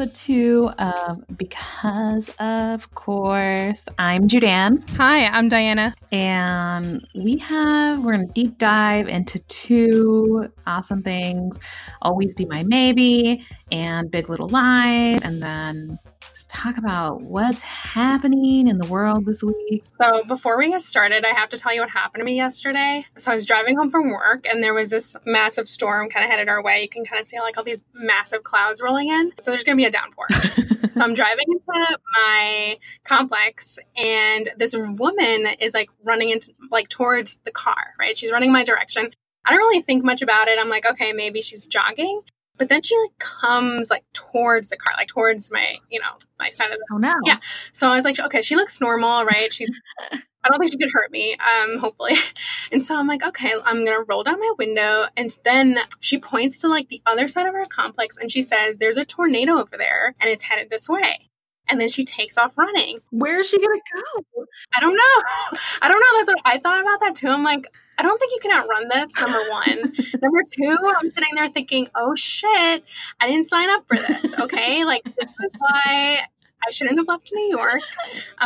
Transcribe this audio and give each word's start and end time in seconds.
episode 0.00 0.14
two 0.14 0.70
of 0.78 1.08
um, 1.08 1.24
Because 1.36 2.30
of 2.38 2.94
Course. 2.94 3.84
I'm 3.98 4.28
Judan. 4.28 4.88
Hi, 4.90 5.26
I'm 5.26 5.48
Diana. 5.48 5.92
And 6.12 7.04
we 7.16 7.38
have, 7.38 8.04
we're 8.04 8.12
going 8.12 8.28
to 8.28 8.32
deep 8.32 8.58
dive 8.58 9.08
into 9.08 9.40
two 9.48 10.52
awesome 10.68 11.02
things 11.02 11.58
Always 12.02 12.32
Be 12.34 12.44
My 12.44 12.62
Maybe 12.62 13.44
and 13.70 14.10
Big 14.10 14.28
Little 14.28 14.48
Lies. 14.48 15.22
And 15.22 15.42
then 15.42 15.98
just 16.38 16.50
talk 16.50 16.78
about 16.78 17.22
what's 17.22 17.62
happening 17.62 18.68
in 18.68 18.78
the 18.78 18.86
world 18.88 19.26
this 19.26 19.42
week. 19.42 19.84
So, 20.00 20.22
before 20.24 20.56
we 20.56 20.68
get 20.68 20.82
started, 20.82 21.24
I 21.24 21.28
have 21.28 21.48
to 21.50 21.56
tell 21.56 21.74
you 21.74 21.80
what 21.80 21.90
happened 21.90 22.20
to 22.20 22.24
me 22.24 22.36
yesterday. 22.36 23.04
So, 23.16 23.32
I 23.32 23.34
was 23.34 23.44
driving 23.44 23.76
home 23.76 23.90
from 23.90 24.10
work 24.10 24.46
and 24.46 24.62
there 24.62 24.74
was 24.74 24.90
this 24.90 25.16
massive 25.24 25.68
storm 25.68 26.08
kind 26.08 26.24
of 26.24 26.30
headed 26.30 26.48
our 26.48 26.62
way. 26.62 26.82
You 26.82 26.88
can 26.88 27.04
kind 27.04 27.20
of 27.20 27.26
see 27.26 27.38
like 27.40 27.58
all 27.58 27.64
these 27.64 27.84
massive 27.92 28.44
clouds 28.44 28.80
rolling 28.80 29.08
in. 29.08 29.32
So, 29.40 29.50
there's 29.50 29.64
going 29.64 29.76
to 29.76 29.82
be 29.82 29.86
a 29.86 29.90
downpour. 29.90 30.26
so, 30.88 31.02
I'm 31.02 31.14
driving 31.14 31.46
into 31.48 31.98
my 32.14 32.78
complex 33.04 33.78
and 33.96 34.48
this 34.56 34.74
woman 34.76 35.46
is 35.60 35.74
like 35.74 35.90
running 36.04 36.30
into 36.30 36.52
like 36.70 36.88
towards 36.88 37.38
the 37.44 37.50
car, 37.50 37.94
right? 37.98 38.16
She's 38.16 38.32
running 38.32 38.52
my 38.52 38.64
direction. 38.64 39.10
I 39.44 39.50
don't 39.50 39.60
really 39.60 39.82
think 39.82 40.04
much 40.04 40.20
about 40.22 40.48
it. 40.48 40.58
I'm 40.60 40.68
like, 40.68 40.86
okay, 40.86 41.12
maybe 41.12 41.40
she's 41.40 41.66
jogging. 41.66 42.22
But 42.58 42.68
then 42.68 42.82
she 42.82 42.96
like 43.00 43.18
comes 43.18 43.90
like 43.90 44.04
towards 44.12 44.68
the 44.68 44.76
car, 44.76 44.92
like 44.96 45.08
towards 45.08 45.50
my, 45.50 45.78
you 45.90 46.00
know, 46.00 46.10
my 46.38 46.50
side 46.50 46.70
of 46.70 46.78
the. 46.78 46.86
Oh 46.92 46.98
no! 46.98 47.14
Yeah. 47.24 47.38
So 47.72 47.88
I 47.88 47.96
was 47.96 48.04
like, 48.04 48.18
okay, 48.18 48.42
she 48.42 48.56
looks 48.56 48.80
normal, 48.80 49.24
right? 49.24 49.52
She's. 49.52 49.70
I 50.44 50.50
don't 50.50 50.60
think 50.60 50.70
she 50.72 50.78
could 50.78 50.92
hurt 50.92 51.10
me, 51.10 51.34
um, 51.34 51.78
hopefully. 51.78 52.14
And 52.70 52.84
so 52.84 52.98
I'm 52.98 53.06
like, 53.06 53.26
okay, 53.26 53.54
I'm 53.64 53.82
gonna 53.82 54.04
roll 54.06 54.22
down 54.22 54.38
my 54.38 54.52
window. 54.58 55.06
And 55.16 55.34
then 55.42 55.78
she 56.00 56.18
points 56.18 56.60
to 56.60 56.68
like 56.68 56.90
the 56.90 57.00
other 57.06 57.26
side 57.26 57.46
of 57.46 57.54
our 57.54 57.64
complex 57.64 58.18
and 58.18 58.30
she 58.30 58.42
says, 58.42 58.76
There's 58.76 58.98
a 58.98 59.06
tornado 59.06 59.58
over 59.58 59.78
there 59.78 60.14
and 60.20 60.30
it's 60.30 60.44
headed 60.44 60.68
this 60.68 60.86
way. 60.86 61.30
And 61.66 61.80
then 61.80 61.88
she 61.88 62.04
takes 62.04 62.36
off 62.36 62.58
running. 62.58 62.98
Where 63.10 63.40
is 63.40 63.48
she 63.48 63.58
gonna 63.58 63.80
go? 63.94 64.44
I 64.74 64.80
don't 64.80 64.94
know. 64.94 65.58
I 65.82 65.88
don't 65.88 65.98
know. 65.98 66.18
That's 66.18 66.28
what 66.28 66.40
I 66.44 66.58
thought 66.58 66.82
about 66.82 67.00
that 67.00 67.14
too. 67.14 67.28
I'm 67.28 67.42
like, 67.42 67.66
I 67.98 68.02
don't 68.02 68.18
think 68.18 68.32
you 68.32 68.38
can 68.40 68.56
outrun 68.56 68.88
this, 68.88 69.20
number 69.20 69.40
one. 69.50 69.92
number 70.22 70.42
two, 70.52 70.78
I'm 70.96 71.10
sitting 71.10 71.34
there 71.34 71.48
thinking, 71.48 71.88
oh 71.96 72.14
shit, 72.14 72.84
I 73.20 73.26
didn't 73.26 73.46
sign 73.46 73.68
up 73.70 73.86
for 73.88 73.96
this. 73.96 74.34
Okay. 74.38 74.84
like, 74.84 75.02
this 75.04 75.28
is 75.44 75.52
why 75.58 76.20
I 76.66 76.70
shouldn't 76.70 76.96
have 76.96 77.08
left 77.08 77.30
New 77.32 77.56
York. 77.56 77.82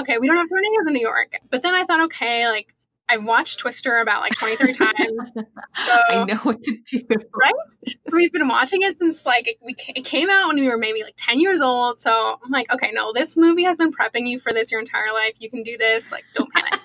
Okay. 0.01 0.17
We 0.19 0.27
don't 0.27 0.37
have 0.37 0.49
tornadoes 0.49 0.87
in 0.87 0.95
New 0.95 1.01
York. 1.01 1.35
But 1.51 1.63
then 1.63 1.75
I 1.75 1.85
thought, 1.85 2.01
okay, 2.05 2.49
like, 2.49 2.75
I've 3.09 3.25
watched 3.25 3.59
Twister 3.59 3.99
about 3.99 4.23
like 4.23 4.33
23 4.33 4.73
times. 4.73 4.95
So, 5.35 5.99
I 6.09 6.25
know 6.25 6.37
what 6.37 6.63
to 6.63 6.77
do. 6.91 7.03
Right? 7.35 7.53
We've 8.11 8.33
been 8.33 8.49
watching 8.49 8.81
it 8.83 8.97
since 8.99 9.27
like 9.27 9.47
it, 9.49 9.57
we, 9.61 9.75
it 9.89 10.05
came 10.05 10.31
out 10.31 10.49
when 10.49 10.57
we 10.57 10.67
were 10.69 10.79
maybe 10.79 11.03
like 11.03 11.15
10 11.19 11.39
years 11.39 11.61
old. 11.61 12.01
So 12.01 12.39
I'm 12.43 12.51
like, 12.51 12.73
okay, 12.73 12.91
no, 12.93 13.13
this 13.13 13.37
movie 13.37 13.65
has 13.65 13.77
been 13.77 13.93
prepping 13.93 14.27
you 14.27 14.39
for 14.39 14.53
this 14.53 14.71
your 14.73 14.81
entire 14.81 15.13
life. 15.13 15.35
You 15.41 15.51
can 15.51 15.63
do 15.63 15.77
this. 15.77 16.11
Like, 16.11 16.25
don't 16.33 16.51
panic. 16.53 16.81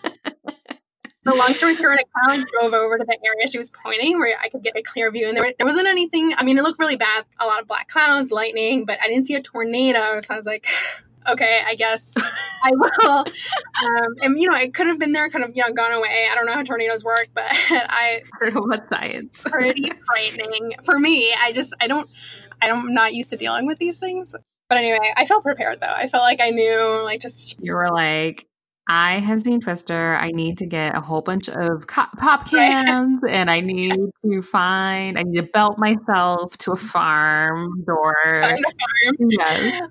The 1.28 1.36
long 1.36 1.54
story 1.54 1.76
short, 1.76 2.00
I 2.00 2.26
kind 2.26 2.42
of 2.42 2.48
drove 2.50 2.74
over 2.74 2.98
to 2.98 3.04
the 3.04 3.18
area 3.22 3.50
she 3.50 3.58
was 3.58 3.70
pointing 3.70 4.18
where 4.18 4.40
I 4.42 4.48
could 4.48 4.64
get 4.64 4.78
a 4.78 4.82
clear 4.82 5.12
view. 5.12 5.28
And 5.28 5.36
there, 5.36 5.52
there 5.58 5.68
wasn't 5.68 5.88
anything, 5.88 6.34
I 6.38 6.46
mean, 6.46 6.58
it 6.58 6.64
looked 6.64 6.80
really 6.80 6.96
bad. 6.96 7.26
A 7.38 7.46
lot 7.46 7.60
of 7.60 7.68
black 7.68 7.90
clouds, 7.90 8.32
lightning, 8.32 8.86
but 8.86 8.98
I 9.04 9.10
didn't 9.10 9.28
see 9.28 9.36
a 9.36 9.42
tornado. 9.42 10.22
So 10.22 10.34
I 10.34 10.38
was 10.38 10.46
like, 10.46 10.66
okay, 11.30 11.60
I 11.68 11.76
guess 11.76 12.16
I 12.64 12.72
will. 12.72 13.26
Um, 13.78 14.16
and, 14.22 14.40
you 14.40 14.50
know, 14.50 14.56
it 14.56 14.74
could 14.74 14.88
have 14.88 14.98
been 14.98 15.12
there, 15.12 15.30
kind 15.30 15.46
of, 15.46 15.52
you 15.54 15.64
know, 15.64 15.72
gone 15.72 15.92
away. 15.92 16.28
I 16.32 16.34
don't 16.34 16.48
know 16.48 16.54
how 16.54 16.64
tornadoes 16.64 17.04
work, 17.04 17.28
but 17.36 17.46
I 17.52 18.24
heard 18.32 18.56
about 18.56 18.90
science. 18.90 19.42
pretty 19.42 19.92
frightening 20.06 20.74
for 20.84 20.98
me. 20.98 21.32
I 21.40 21.52
just, 21.52 21.76
I 21.80 21.88
don't, 21.88 22.10
I 22.60 22.68
don't, 22.68 22.88
I'm 22.88 22.94
not 22.94 23.14
used 23.14 23.30
to 23.30 23.38
dealing 23.38 23.68
with 23.68 23.78
these 23.78 24.00
things. 24.00 24.36
But 24.68 24.80
anyway, 24.80 25.14
I 25.16 25.26
felt 25.26 25.44
prepared 25.44 25.80
though. 25.80 25.94
I 25.94 26.08
felt 26.08 26.24
like 26.24 26.42
I 26.42 26.50
knew, 26.50 27.02
like, 27.04 27.20
just. 27.20 27.58
You 27.62 27.76
were 27.76 27.92
like, 27.92 28.48
I 28.90 29.20
have 29.20 29.42
seen 29.42 29.60
Twister. 29.60 30.16
I 30.16 30.32
need 30.32 30.58
to 30.60 30.66
get 30.66 30.96
a 30.96 31.02
whole 31.02 31.22
bunch 31.22 31.50
of 31.50 31.88
co- 31.88 32.06
pop 32.18 32.48
cans 32.50 33.20
right. 33.22 33.34
and 33.34 33.52
I 33.52 33.60
need 33.62 33.98
to 34.24 34.42
find, 34.42 35.20
I 35.20 35.24
need 35.24 35.38
to 35.38 35.44
belt 35.44 35.78
myself 35.78 36.58
to 36.60 36.72
a 36.72 36.78
farm 36.78 37.84
door. 37.86 38.16
Find 38.42 38.64
farm. 38.64 39.30
Yes. 39.30 39.82
Um, 39.82 39.90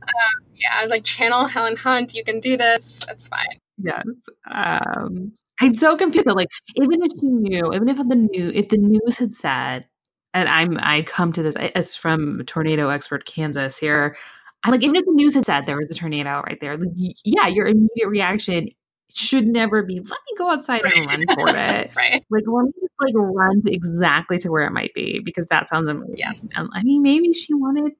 yeah, 0.54 0.68
I 0.76 0.82
was 0.82 0.90
like, 0.90 1.04
channel 1.04 1.44
Helen 1.46 1.76
Hunt. 1.76 2.14
You 2.14 2.24
can 2.24 2.40
do 2.40 2.56
this. 2.56 3.04
That's 3.06 3.28
fine. 3.28 3.60
Yes. 3.78 4.04
Um, 4.50 5.32
I'm 5.60 5.74
so 5.74 5.96
confused. 5.96 6.26
Like, 6.26 6.48
even 6.76 7.02
if 7.02 7.12
she 7.20 7.28
knew, 7.28 7.72
even 7.74 7.88
if 7.88 7.98
the 7.98 8.14
new, 8.14 8.50
if 8.54 8.70
the 8.70 8.78
news 8.78 9.18
had 9.18 9.34
said, 9.34 9.86
and 10.32 10.48
I'm, 10.48 10.78
I 10.80 11.02
come 11.02 11.32
to 11.32 11.42
this 11.42 11.56
as 11.56 11.94
from 11.94 12.42
tornado 12.46 12.88
expert 12.88 13.26
Kansas 13.26 13.78
here. 13.78 14.16
I 14.64 14.70
like 14.70 14.82
even 14.82 14.96
if 14.96 15.04
the 15.04 15.12
news 15.12 15.34
had 15.34 15.46
said 15.46 15.64
there 15.64 15.76
was 15.76 15.90
a 15.90 15.94
tornado 15.94 16.42
right 16.46 16.58
there, 16.60 16.76
like, 16.76 16.88
yeah, 17.24 17.46
your 17.46 17.66
immediate 17.66 18.08
reaction 18.08 18.68
should 19.15 19.47
never 19.47 19.83
be 19.83 19.99
let 20.00 20.11
me 20.11 20.37
go 20.37 20.50
outside 20.50 20.83
right. 20.84 20.97
and 20.97 21.06
run 21.06 21.25
for 21.34 21.49
it 21.49 21.91
right 21.97 22.25
like 22.31 22.44
let 22.47 22.65
me 22.65 22.72
just 22.81 22.93
like 23.00 23.15
run 23.15 23.62
exactly 23.67 24.39
to 24.39 24.50
where 24.50 24.67
it 24.67 24.72
might 24.72 24.93
be 24.94 25.21
because 25.25 25.47
that 25.47 25.69
sounds 25.69 25.89
amazing 25.89 26.17
yes 26.17 26.47
and, 26.55 26.69
i 26.75 26.83
mean 26.83 27.03
maybe 27.03 27.33
she 27.33 27.55
wanted 27.55 27.93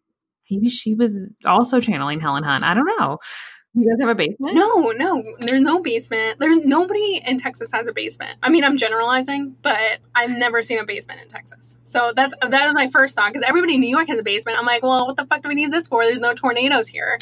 maybe 0.50 0.69
she 0.69 0.94
was 0.94 1.19
also 1.44 1.81
channeling 1.81 2.21
helen 2.21 2.43
hunt 2.43 2.65
i 2.65 2.75
don't 2.75 2.87
know 2.99 3.19
you 3.77 3.91
guys 3.91 4.00
have 4.00 4.09
a 4.09 4.15
basement? 4.15 4.55
No, 4.55 4.91
no. 4.97 5.22
There's 5.41 5.61
no 5.61 5.83
basement. 5.83 6.39
There's 6.39 6.65
nobody 6.65 7.21
in 7.27 7.37
Texas 7.37 7.71
has 7.73 7.87
a 7.87 7.93
basement. 7.93 8.37
I 8.43 8.49
mean, 8.49 8.65
I'm 8.65 8.78
generalizing, 8.78 9.55
but 9.61 9.99
I've 10.15 10.31
never 10.31 10.62
seen 10.62 10.78
a 10.78 10.84
basement 10.84 11.21
in 11.21 11.28
Texas. 11.28 11.77
So 11.84 12.12
that's 12.17 12.34
that 12.41 12.69
is 12.69 12.75
my 12.75 12.87
first 12.87 13.17
thought 13.17 13.34
because 13.34 13.47
everybody 13.47 13.75
in 13.75 13.83
New 13.83 13.91
York 13.91 14.09
has 14.09 14.19
a 14.19 14.23
basement. 14.23 14.59
I'm 14.59 14.65
like, 14.65 14.83
well, 14.83 15.06
what 15.06 15.17
the 15.17 15.27
fuck 15.27 15.43
do 15.43 15.49
we 15.49 15.55
need 15.55 15.73
this 15.73 15.88
for? 15.88 16.05
There's 16.05 16.21
no 16.21 16.33
tornadoes 16.33 16.88
here. 16.88 17.19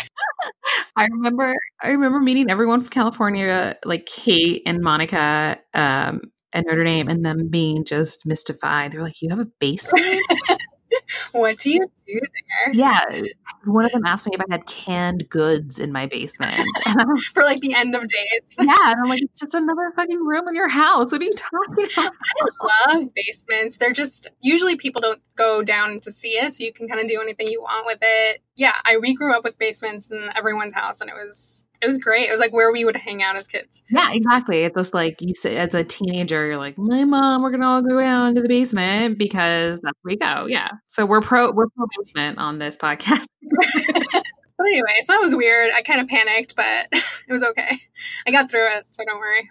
I 0.97 1.07
remember 1.07 1.55
I 1.83 1.89
remember 1.89 2.21
meeting 2.21 2.51
everyone 2.51 2.81
from 2.83 2.91
California, 2.91 3.77
like 3.85 4.07
Kate 4.07 4.63
and 4.67 4.81
Monica 4.81 5.59
um, 5.75 6.23
at 6.53 6.65
Notre 6.67 6.85
Dame, 6.85 7.09
and 7.09 7.25
them 7.25 7.49
being 7.49 7.85
just 7.85 8.27
mystified. 8.27 8.93
They're 8.93 9.03
like, 9.03 9.21
"You 9.21 9.31
have 9.31 9.41
a 9.41 9.49
basement." 9.59 10.21
what 11.33 11.59
do 11.59 11.71
you 11.71 11.87
do 12.07 12.21
there? 12.21 12.73
Yeah. 12.73 13.23
One 13.65 13.85
of 13.85 13.93
them 13.93 14.05
asked 14.05 14.27
me 14.27 14.33
if 14.35 14.41
I 14.41 14.45
had 14.51 14.67
canned 14.67 15.29
goods 15.29 15.79
in 15.79 15.93
my 15.93 16.07
basement. 16.07 16.55
For 17.35 17.43
like 17.43 17.61
the 17.61 17.75
end 17.75 17.95
of 17.95 18.07
days. 18.07 18.57
Yeah. 18.59 18.91
And 18.91 19.01
I'm 19.03 19.09
like, 19.09 19.23
it's 19.23 19.41
just 19.41 19.55
another 19.55 19.93
fucking 19.97 20.25
room 20.25 20.49
in 20.49 20.55
your 20.55 20.69
house. 20.69 21.13
What 21.13 21.21
are 21.21 21.25
you 21.25 21.35
talking 21.35 21.87
about? 21.93 22.13
I 22.41 22.95
love 22.95 23.09
basements. 23.15 23.79
They're 23.79 23.93
just 23.93 24.29
usually 24.41 24.77
people 24.77 25.01
don't 25.01 25.21
go 25.37 25.63
down 25.63 26.01
to 26.01 26.13
see 26.13 26.31
it, 26.31 26.55
so 26.55 26.65
you 26.65 26.73
can 26.73 26.89
kind 26.89 27.01
of 27.01 27.09
do 27.09 27.21
anything 27.21 27.49
you 27.49 27.63
want 27.63 27.87
with 27.87 27.99
it. 28.03 28.43
Yeah, 28.57 28.75
I 28.85 28.99
we 28.99 29.15
grew 29.15 29.35
up 29.37 29.45
with 29.45 29.59
basements 29.59 30.11
in 30.11 30.31
everyone's 30.37 30.75
house 30.75 31.01
and 31.01 31.11
it 31.11 31.15
was 31.15 31.67
it 31.85 31.89
was 31.89 31.99
great. 31.99 32.29
It 32.29 32.31
was 32.31 32.41
like 32.41 32.53
where 32.53 32.73
we 32.73 32.85
would 32.85 32.97
hang 32.97 33.23
out 33.23 33.37
as 33.37 33.47
kids. 33.47 33.83
Yeah, 33.91 34.11
exactly. 34.13 34.65
It's 34.65 34.75
just 34.75 34.95
like 34.95 35.21
you 35.21 35.35
say 35.35 35.57
as 35.57 35.75
a 35.75 35.85
teenager, 35.85 36.47
you're 36.47 36.57
like, 36.57 36.79
my 36.79 37.05
mom, 37.05 37.43
we're 37.43 37.51
gonna 37.51 37.69
all 37.69 37.83
go 37.83 38.01
down 38.01 38.35
to 38.35 38.41
the 38.41 38.49
basement 38.49 39.19
because 39.19 39.81
that's 39.81 39.99
where 40.03 40.13
we 40.13 40.17
go. 40.17 40.47
Yeah. 40.47 40.69
So 40.87 41.05
we're 41.05 41.21
pro 41.21 41.53
we're 41.53 41.69
pro 41.69 41.87
basement 41.99 42.39
on 42.39 42.59
this 42.59 42.77
podcast. 42.77 43.27
but 43.43 44.67
anyway, 44.67 44.95
so 45.03 45.13
that 45.13 45.21
was 45.21 45.35
weird. 45.35 45.71
I 45.75 45.83
kind 45.83 46.01
of 46.01 46.09
panicked, 46.09 46.57
but 46.57 46.89
it 46.93 47.33
was 47.33 47.43
okay. 47.43 47.77
I 48.27 48.31
got 48.31 48.51
through 48.51 48.77
it, 48.77 48.87
so 48.91 49.05
don't 49.05 49.19
worry. 49.19 49.51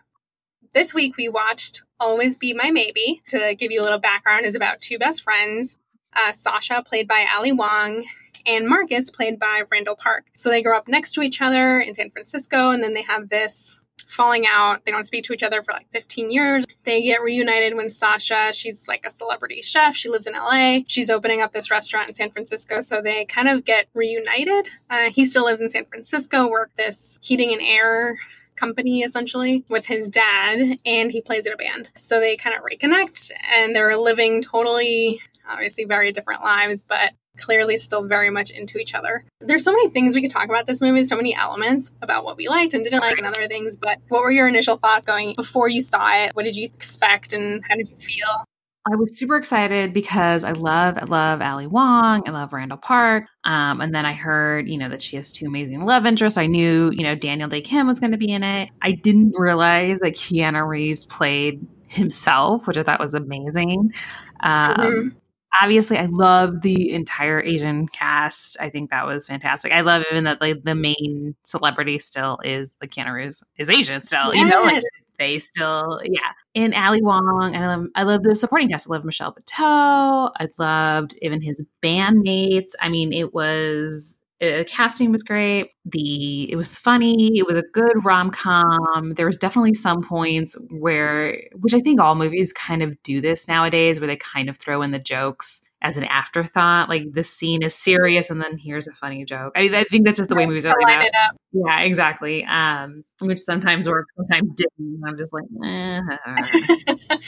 This 0.74 0.94
week 0.94 1.18
we 1.18 1.30
watched 1.30 1.84
Always 2.00 2.35
Be 2.35 2.53
My 2.53 2.72
Maybe. 2.72 3.22
To 3.28 3.53
give 3.56 3.72
you 3.72 3.81
a 3.81 3.84
little 3.84 4.00
background, 4.00 4.46
is 4.46 4.56
about 4.56 4.81
two 4.81 4.97
best 4.97 5.22
friends. 5.22 5.78
Uh, 6.16 6.31
Sasha, 6.31 6.84
played 6.84 7.08
by 7.08 7.25
Ali 7.35 7.52
Wong, 7.52 8.06
and 8.46 8.68
Marcus, 8.68 9.09
played 9.09 9.40
by 9.40 9.64
Randall 9.72 9.96
Park. 9.96 10.26
So 10.36 10.50
they 10.50 10.64
grow 10.64 10.78
up 10.78 10.88
next 10.88 11.14
to 11.14 11.22
each 11.22 11.42
other 11.42 11.80
in 11.80 11.94
San 11.94 12.12
Francisco, 12.12 12.72
and 12.72 12.84
then 12.84 12.94
they 12.94 13.04
have 13.04 13.30
this 13.30 13.81
falling 14.08 14.46
out. 14.48 14.85
They 14.85 14.91
don't 14.91 15.06
speak 15.06 15.23
to 15.26 15.34
each 15.34 15.44
other 15.44 15.64
for 15.64 15.73
like 15.73 15.88
15 15.91 16.32
years. 16.32 16.66
They 16.84 17.02
get 17.02 17.22
reunited 17.22 17.76
when 17.76 17.90
Sasha, 17.90 18.52
she's 18.53 18.88
like 18.88 19.06
a 19.06 19.09
celebrity 19.09 19.62
chef. 19.62 19.96
She 19.96 20.09
lives 20.09 20.28
in 20.28 20.34
LA. 20.34 20.79
She's 20.88 21.09
opening 21.09 21.41
up 21.41 21.52
this 21.52 21.72
restaurant 21.72 22.09
in 22.09 22.16
San 22.16 22.29
Francisco. 22.29 22.82
So 22.82 23.02
they 23.02 23.26
kind 23.26 23.47
of 23.47 23.66
get 23.66 23.88
reunited. 23.94 24.70
Uh, 24.90 25.09
he 25.09 25.26
still 25.26 25.46
lives 25.46 25.62
in 25.62 25.70
San 25.70 25.85
Francisco, 25.85 26.47
work 26.47 26.72
this 26.78 27.17
heating 27.22 27.52
and 27.52 27.62
air 27.62 28.17
company 28.56 29.02
essentially 29.02 29.64
with 29.67 29.88
his 29.88 30.12
dad 30.12 30.78
and 30.85 31.12
he 31.12 31.22
plays 31.22 31.47
in 31.47 31.53
a 31.53 31.58
band. 31.58 31.90
So 31.96 32.20
they 32.20 32.38
kind 32.38 32.56
of 32.56 32.62
reconnect 32.62 33.32
and 33.52 33.76
they're 33.76 33.97
living 33.97 34.44
totally 34.44 35.20
obviously 35.50 35.85
very 35.85 36.12
different 36.12 36.41
lives, 36.41 36.84
but 36.84 37.14
clearly 37.38 37.78
still 37.78 38.03
very 38.03 38.30
much 38.30 38.50
into 38.50 38.78
each 38.78 38.94
other. 38.94 39.26
There's 39.40 39.64
so 39.64 39.72
many 39.72 39.90
things 39.90 40.16
we 40.16 40.22
could 40.22 40.32
talk 40.32 40.46
about 40.46 40.68
this 40.68 40.82
movie, 40.82 41.06
so 41.06 41.16
many 41.16 41.35
elements 41.35 41.94
about 42.02 42.24
what 42.24 42.38
we 42.38 42.47
liked 42.47 42.74
and 42.74 42.84
didn't 42.84 43.02
like 43.02 43.18
and 43.18 43.28
other 43.28 43.47
things, 43.47 43.78
but 43.78 44.00
what 44.09 44.22
were 44.22 44.32
your 44.32 44.47
initial 44.47 44.78
thoughts 44.78 45.06
going 45.06 45.34
before 45.35 45.70
you 45.70 45.82
saw 45.82 46.24
it? 46.24 46.35
What 46.35 46.44
did 46.44 46.56
you 46.56 46.66
expect 46.66 47.34
and 47.34 47.64
how 47.68 47.76
did 47.76 47.90
you 47.90 47.96
feel? 47.96 48.46
I 48.85 48.97
was 48.97 49.18
super 49.18 49.38
excited 49.38 49.94
because 49.94 50.44
I 50.44 50.52
love, 50.52 50.97
I 50.97 51.06
love 51.06 51.41
Ali 51.41 51.68
Wong. 51.68 52.24
I 52.28 52.32
love 52.32 52.52
Randall 52.52 52.78
Park. 52.78 53.24
Um, 53.46 53.79
and 53.79 53.96
then 53.96 54.06
I 54.06 54.12
heard, 54.12 54.68
you 54.68 54.78
know, 54.78 54.90
that 54.90 55.02
she 55.02 55.16
has 55.16 55.32
two 55.32 55.46
amazing 55.46 55.82
love 55.86 56.06
interests. 56.06 56.38
I 56.38 56.47
knew, 56.47 56.91
you 56.94 57.03
know, 57.03 57.16
Daniel 57.16 57.47
Dae 57.47 57.62
Kim 57.62 57.88
was 57.88 58.02
going 58.02 58.12
to 58.12 58.18
be 58.18 58.29
in 58.29 58.44
it. 58.44 58.70
I 58.82 58.91
didn't 58.91 59.36
realize 59.38 60.00
that 60.00 60.16
Keanu 60.16 60.68
Reeves 60.68 61.06
played 61.06 61.66
himself, 61.88 62.68
which 62.68 62.76
I 62.76 62.84
thought 62.84 63.00
was 63.00 63.14
amazing. 63.14 63.94
Um, 64.41 64.76
mm-hmm. 64.76 65.18
Obviously 65.61 65.97
I 65.97 66.05
love 66.05 66.61
the 66.61 66.91
entire 66.91 67.41
Asian 67.41 67.88
cast. 67.88 68.58
I 68.59 68.70
think 68.70 68.90
that 68.90 69.05
was 69.05 69.28
fantastic. 69.28 69.72
I 69.72 69.82
love 69.82 70.03
even 70.11 70.23
that 70.26 70.41
like 70.41 70.64
the 70.64 70.76
main 70.76 71.35
celebrity 71.44 72.00
still 72.00 72.40
is 72.44 72.78
like 72.82 72.91
Keanu 72.91 73.14
Reeves 73.14 73.44
is 73.58 73.70
Asian 73.70 74.03
still. 74.03 74.34
Yes. 74.34 74.44
You 74.44 74.50
know, 74.50 74.64
like 74.64 74.84
they 75.20 75.40
still 75.40 76.02
yeah. 76.03 76.32
And 76.55 76.73
Ali 76.73 77.02
Wong, 77.02 77.52
and 77.55 77.64
I 77.64 77.76
love 77.76 77.88
I 77.96 78.03
love 78.03 78.23
the 78.23 78.35
supporting 78.35 78.70
cast. 78.70 78.88
I 78.90 78.94
love 78.94 79.05
Michelle 79.05 79.34
Buteau. 79.34 80.32
I 80.38 80.47
loved 80.58 81.17
even 81.22 81.41
his 81.41 81.66
bandmates. 81.82 82.73
I 82.82 82.90
mean, 82.90 83.14
it 83.14 83.34
was 83.34 84.20
uh, 84.43 84.63
casting 84.66 85.11
was 85.11 85.23
great. 85.23 85.72
The 85.85 86.51
it 86.51 86.55
was 86.55 86.78
funny. 86.78 87.37
It 87.37 87.47
was 87.47 87.57
a 87.57 87.63
good 87.73 88.03
rom 88.03 88.31
com. 88.31 89.11
There 89.16 89.25
was 89.25 89.37
definitely 89.37 89.73
some 89.73 90.01
points 90.01 90.57
where, 90.69 91.41
which 91.59 91.73
I 91.73 91.79
think 91.79 91.99
all 91.99 92.16
movies 92.16 92.51
kind 92.51 92.84
of 92.84 93.01
do 93.03 93.22
this 93.22 93.47
nowadays, 93.47 93.99
where 93.99 94.07
they 94.07 94.17
kind 94.17 94.49
of 94.49 94.57
throw 94.57 94.81
in 94.81 94.91
the 94.91 94.99
jokes 94.99 95.61
as 95.81 95.97
an 95.97 96.05
afterthought. 96.05 96.90
Like 96.90 97.13
the 97.13 97.23
scene 97.23 97.63
is 97.63 97.75
serious, 97.75 98.29
and 98.29 98.41
then 98.41 98.57
here's 98.57 98.87
a 98.87 98.93
funny 98.93 99.23
joke. 99.23 99.53
I, 99.55 99.69
I 99.73 99.84
think 99.85 100.05
that's 100.05 100.17
just 100.17 100.29
the 100.29 100.35
way 100.35 100.45
movies 100.45 100.66
are. 100.66 100.72
Up. 100.81 101.35
Yeah, 101.51 101.81
exactly. 101.81 102.43
Um, 102.45 103.03
which 103.22 103.40
sometimes 103.40 103.87
works, 103.87 104.11
sometimes 104.17 104.49
didn't. 104.55 105.01
I'm 105.05 105.17
just 105.17 105.31
like, 105.31 105.45
eh. 105.63 106.01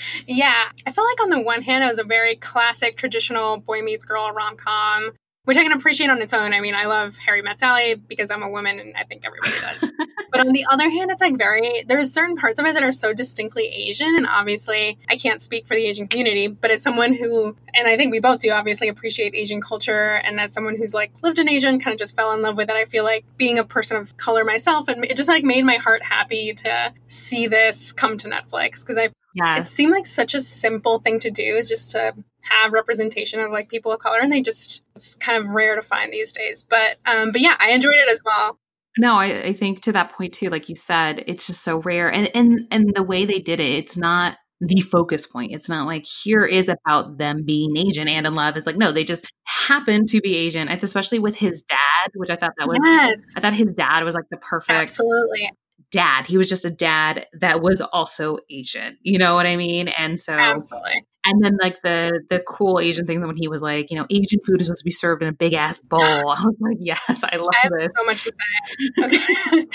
yeah. 0.27 0.63
I 0.85 0.91
felt 0.91 1.07
like 1.07 1.23
on 1.23 1.29
the 1.29 1.41
one 1.41 1.61
hand, 1.61 1.83
it 1.83 1.87
was 1.87 1.99
a 1.99 2.03
very 2.03 2.35
classic, 2.35 2.97
traditional 2.97 3.57
boy 3.57 3.81
meets 3.81 4.03
girl 4.03 4.31
rom 4.31 4.57
com 4.57 5.11
which 5.45 5.57
I 5.57 5.63
can 5.63 5.71
appreciate 5.71 6.09
on 6.09 6.21
its 6.21 6.33
own. 6.33 6.53
I 6.53 6.59
mean, 6.59 6.75
I 6.75 6.85
love 6.85 7.17
Harry 7.17 7.41
Met 7.41 7.59
Sally 7.59 7.95
because 7.95 8.29
I'm 8.29 8.43
a 8.43 8.49
woman 8.49 8.79
and 8.79 8.93
I 8.97 9.03
think 9.03 9.23
everybody 9.25 9.53
does. 9.61 9.89
but 10.31 10.41
on 10.41 10.51
the 10.51 10.65
other 10.69 10.89
hand, 10.89 11.11
it's 11.11 11.21
like 11.21 11.37
very, 11.37 11.83
there's 11.87 12.11
certain 12.11 12.35
parts 12.35 12.59
of 12.59 12.65
it 12.65 12.73
that 12.73 12.83
are 12.83 12.91
so 12.91 13.13
distinctly 13.13 13.67
Asian. 13.67 14.15
And 14.15 14.27
obviously, 14.27 14.97
I 15.07 15.15
can't 15.15 15.41
speak 15.41 15.67
for 15.67 15.75
the 15.75 15.85
Asian 15.85 16.07
community, 16.07 16.47
but 16.47 16.71
as 16.71 16.81
someone 16.81 17.13
who, 17.13 17.55
and 17.75 17.87
I 17.87 17.95
think 17.95 18.11
we 18.11 18.19
both 18.19 18.39
do, 18.39 18.51
obviously 18.51 18.87
appreciate 18.87 19.35
Asian 19.35 19.61
culture. 19.61 20.21
And 20.23 20.39
as 20.39 20.51
someone 20.51 20.75
who's 20.75 20.93
like 20.93 21.11
lived 21.23 21.39
in 21.39 21.47
Asia 21.47 21.67
and 21.67 21.81
kind 21.81 21.93
of 21.93 21.99
just 21.99 22.15
fell 22.15 22.31
in 22.33 22.41
love 22.41 22.57
with 22.57 22.69
it, 22.69 22.75
I 22.75 22.85
feel 22.85 23.03
like 23.03 23.25
being 23.37 23.59
a 23.59 23.63
person 23.63 23.97
of 23.97 24.17
color 24.17 24.43
myself, 24.43 24.87
and 24.87 25.05
it 25.05 25.15
just 25.15 25.29
like 25.29 25.43
made 25.43 25.63
my 25.63 25.75
heart 25.75 26.03
happy 26.03 26.53
to 26.53 26.93
see 27.07 27.47
this 27.47 27.91
come 27.91 28.17
to 28.17 28.27
Netflix 28.27 28.81
because 28.81 28.97
I 28.97 29.09
yeah. 29.35 29.57
It 29.57 29.67
seemed 29.67 29.91
like 29.91 30.05
such 30.05 30.33
a 30.33 30.39
simple 30.39 30.99
thing 30.99 31.19
to 31.19 31.29
do 31.29 31.43
is 31.43 31.67
just 31.67 31.91
to 31.91 32.13
have 32.49 32.73
representation 32.73 33.39
of 33.39 33.51
like 33.51 33.69
people 33.69 33.91
of 33.91 33.99
color 33.99 34.19
and 34.19 34.31
they 34.31 34.41
just 34.41 34.83
it's 34.95 35.15
kind 35.15 35.41
of 35.41 35.49
rare 35.49 35.75
to 35.75 35.81
find 35.81 36.11
these 36.11 36.31
days. 36.31 36.65
But 36.67 36.97
um 37.05 37.31
but 37.31 37.41
yeah, 37.41 37.55
I 37.59 37.71
enjoyed 37.71 37.95
it 37.95 38.09
as 38.09 38.21
well. 38.23 38.59
No, 38.97 39.15
I, 39.15 39.43
I 39.43 39.53
think 39.53 39.81
to 39.81 39.91
that 39.91 40.13
point 40.13 40.33
too, 40.33 40.47
like 40.47 40.69
you 40.69 40.75
said, 40.75 41.23
it's 41.27 41.47
just 41.47 41.63
so 41.63 41.77
rare. 41.77 42.11
And 42.11 42.29
and 42.35 42.67
and 42.71 42.93
the 42.95 43.03
way 43.03 43.25
they 43.25 43.39
did 43.39 43.59
it, 43.59 43.73
it's 43.73 43.97
not 43.97 44.37
the 44.61 44.81
focus 44.81 45.27
point. 45.27 45.51
It's 45.53 45.67
not 45.67 45.85
like 45.85 46.05
here 46.05 46.45
is 46.45 46.69
about 46.69 47.17
them 47.17 47.43
being 47.45 47.75
Asian 47.75 48.07
and 48.07 48.25
in 48.25 48.35
love. 48.35 48.55
It's 48.55 48.65
like 48.65 48.77
no, 48.77 48.91
they 48.91 49.03
just 49.03 49.29
happen 49.45 50.05
to 50.05 50.21
be 50.21 50.37
Asian. 50.37 50.69
Especially 50.69 51.19
with 51.19 51.37
his 51.37 51.61
dad, 51.63 52.11
which 52.15 52.29
I 52.29 52.35
thought 52.37 52.53
that 52.57 52.67
was 52.67 52.79
yes. 52.81 53.19
I 53.35 53.41
thought 53.41 53.53
his 53.53 53.73
dad 53.73 54.03
was 54.03 54.15
like 54.15 54.29
the 54.31 54.37
perfect 54.37 54.79
absolutely 54.79 55.49
dad. 55.91 56.27
He 56.27 56.37
was 56.37 56.49
just 56.49 56.65
a 56.65 56.69
dad 56.69 57.27
that 57.39 57.61
was 57.61 57.81
also 57.81 58.37
Asian. 58.49 58.97
You 59.01 59.17
know 59.17 59.35
what 59.35 59.45
I 59.45 59.55
mean? 59.55 59.87
And 59.87 60.19
so 60.19 60.33
Absolutely. 60.33 61.05
And 61.27 61.43
then 61.43 61.57
like 61.61 61.77
the 61.83 62.21
the 62.29 62.39
cool 62.47 62.79
Asian 62.79 63.05
things 63.05 63.25
when 63.25 63.35
he 63.35 63.47
was 63.47 63.61
like, 63.61 63.89
you 63.89 63.97
know, 63.97 64.05
Asian 64.09 64.39
food 64.45 64.61
is 64.61 64.67
supposed 64.67 64.81
to 64.81 64.85
be 64.85 64.91
served 64.91 65.21
in 65.21 65.27
a 65.27 65.33
big 65.33 65.53
ass 65.53 65.81
bowl. 65.81 66.01
I 66.01 66.21
was 66.21 66.55
like, 66.59 66.77
yes, 66.79 67.23
I 67.23 67.35
love 67.37 67.53
I 67.63 67.69
this. 67.79 67.93
so 67.95 68.03
much 68.05 68.23
to 68.23 68.31
say. 68.31 69.03
Okay. 69.03 69.65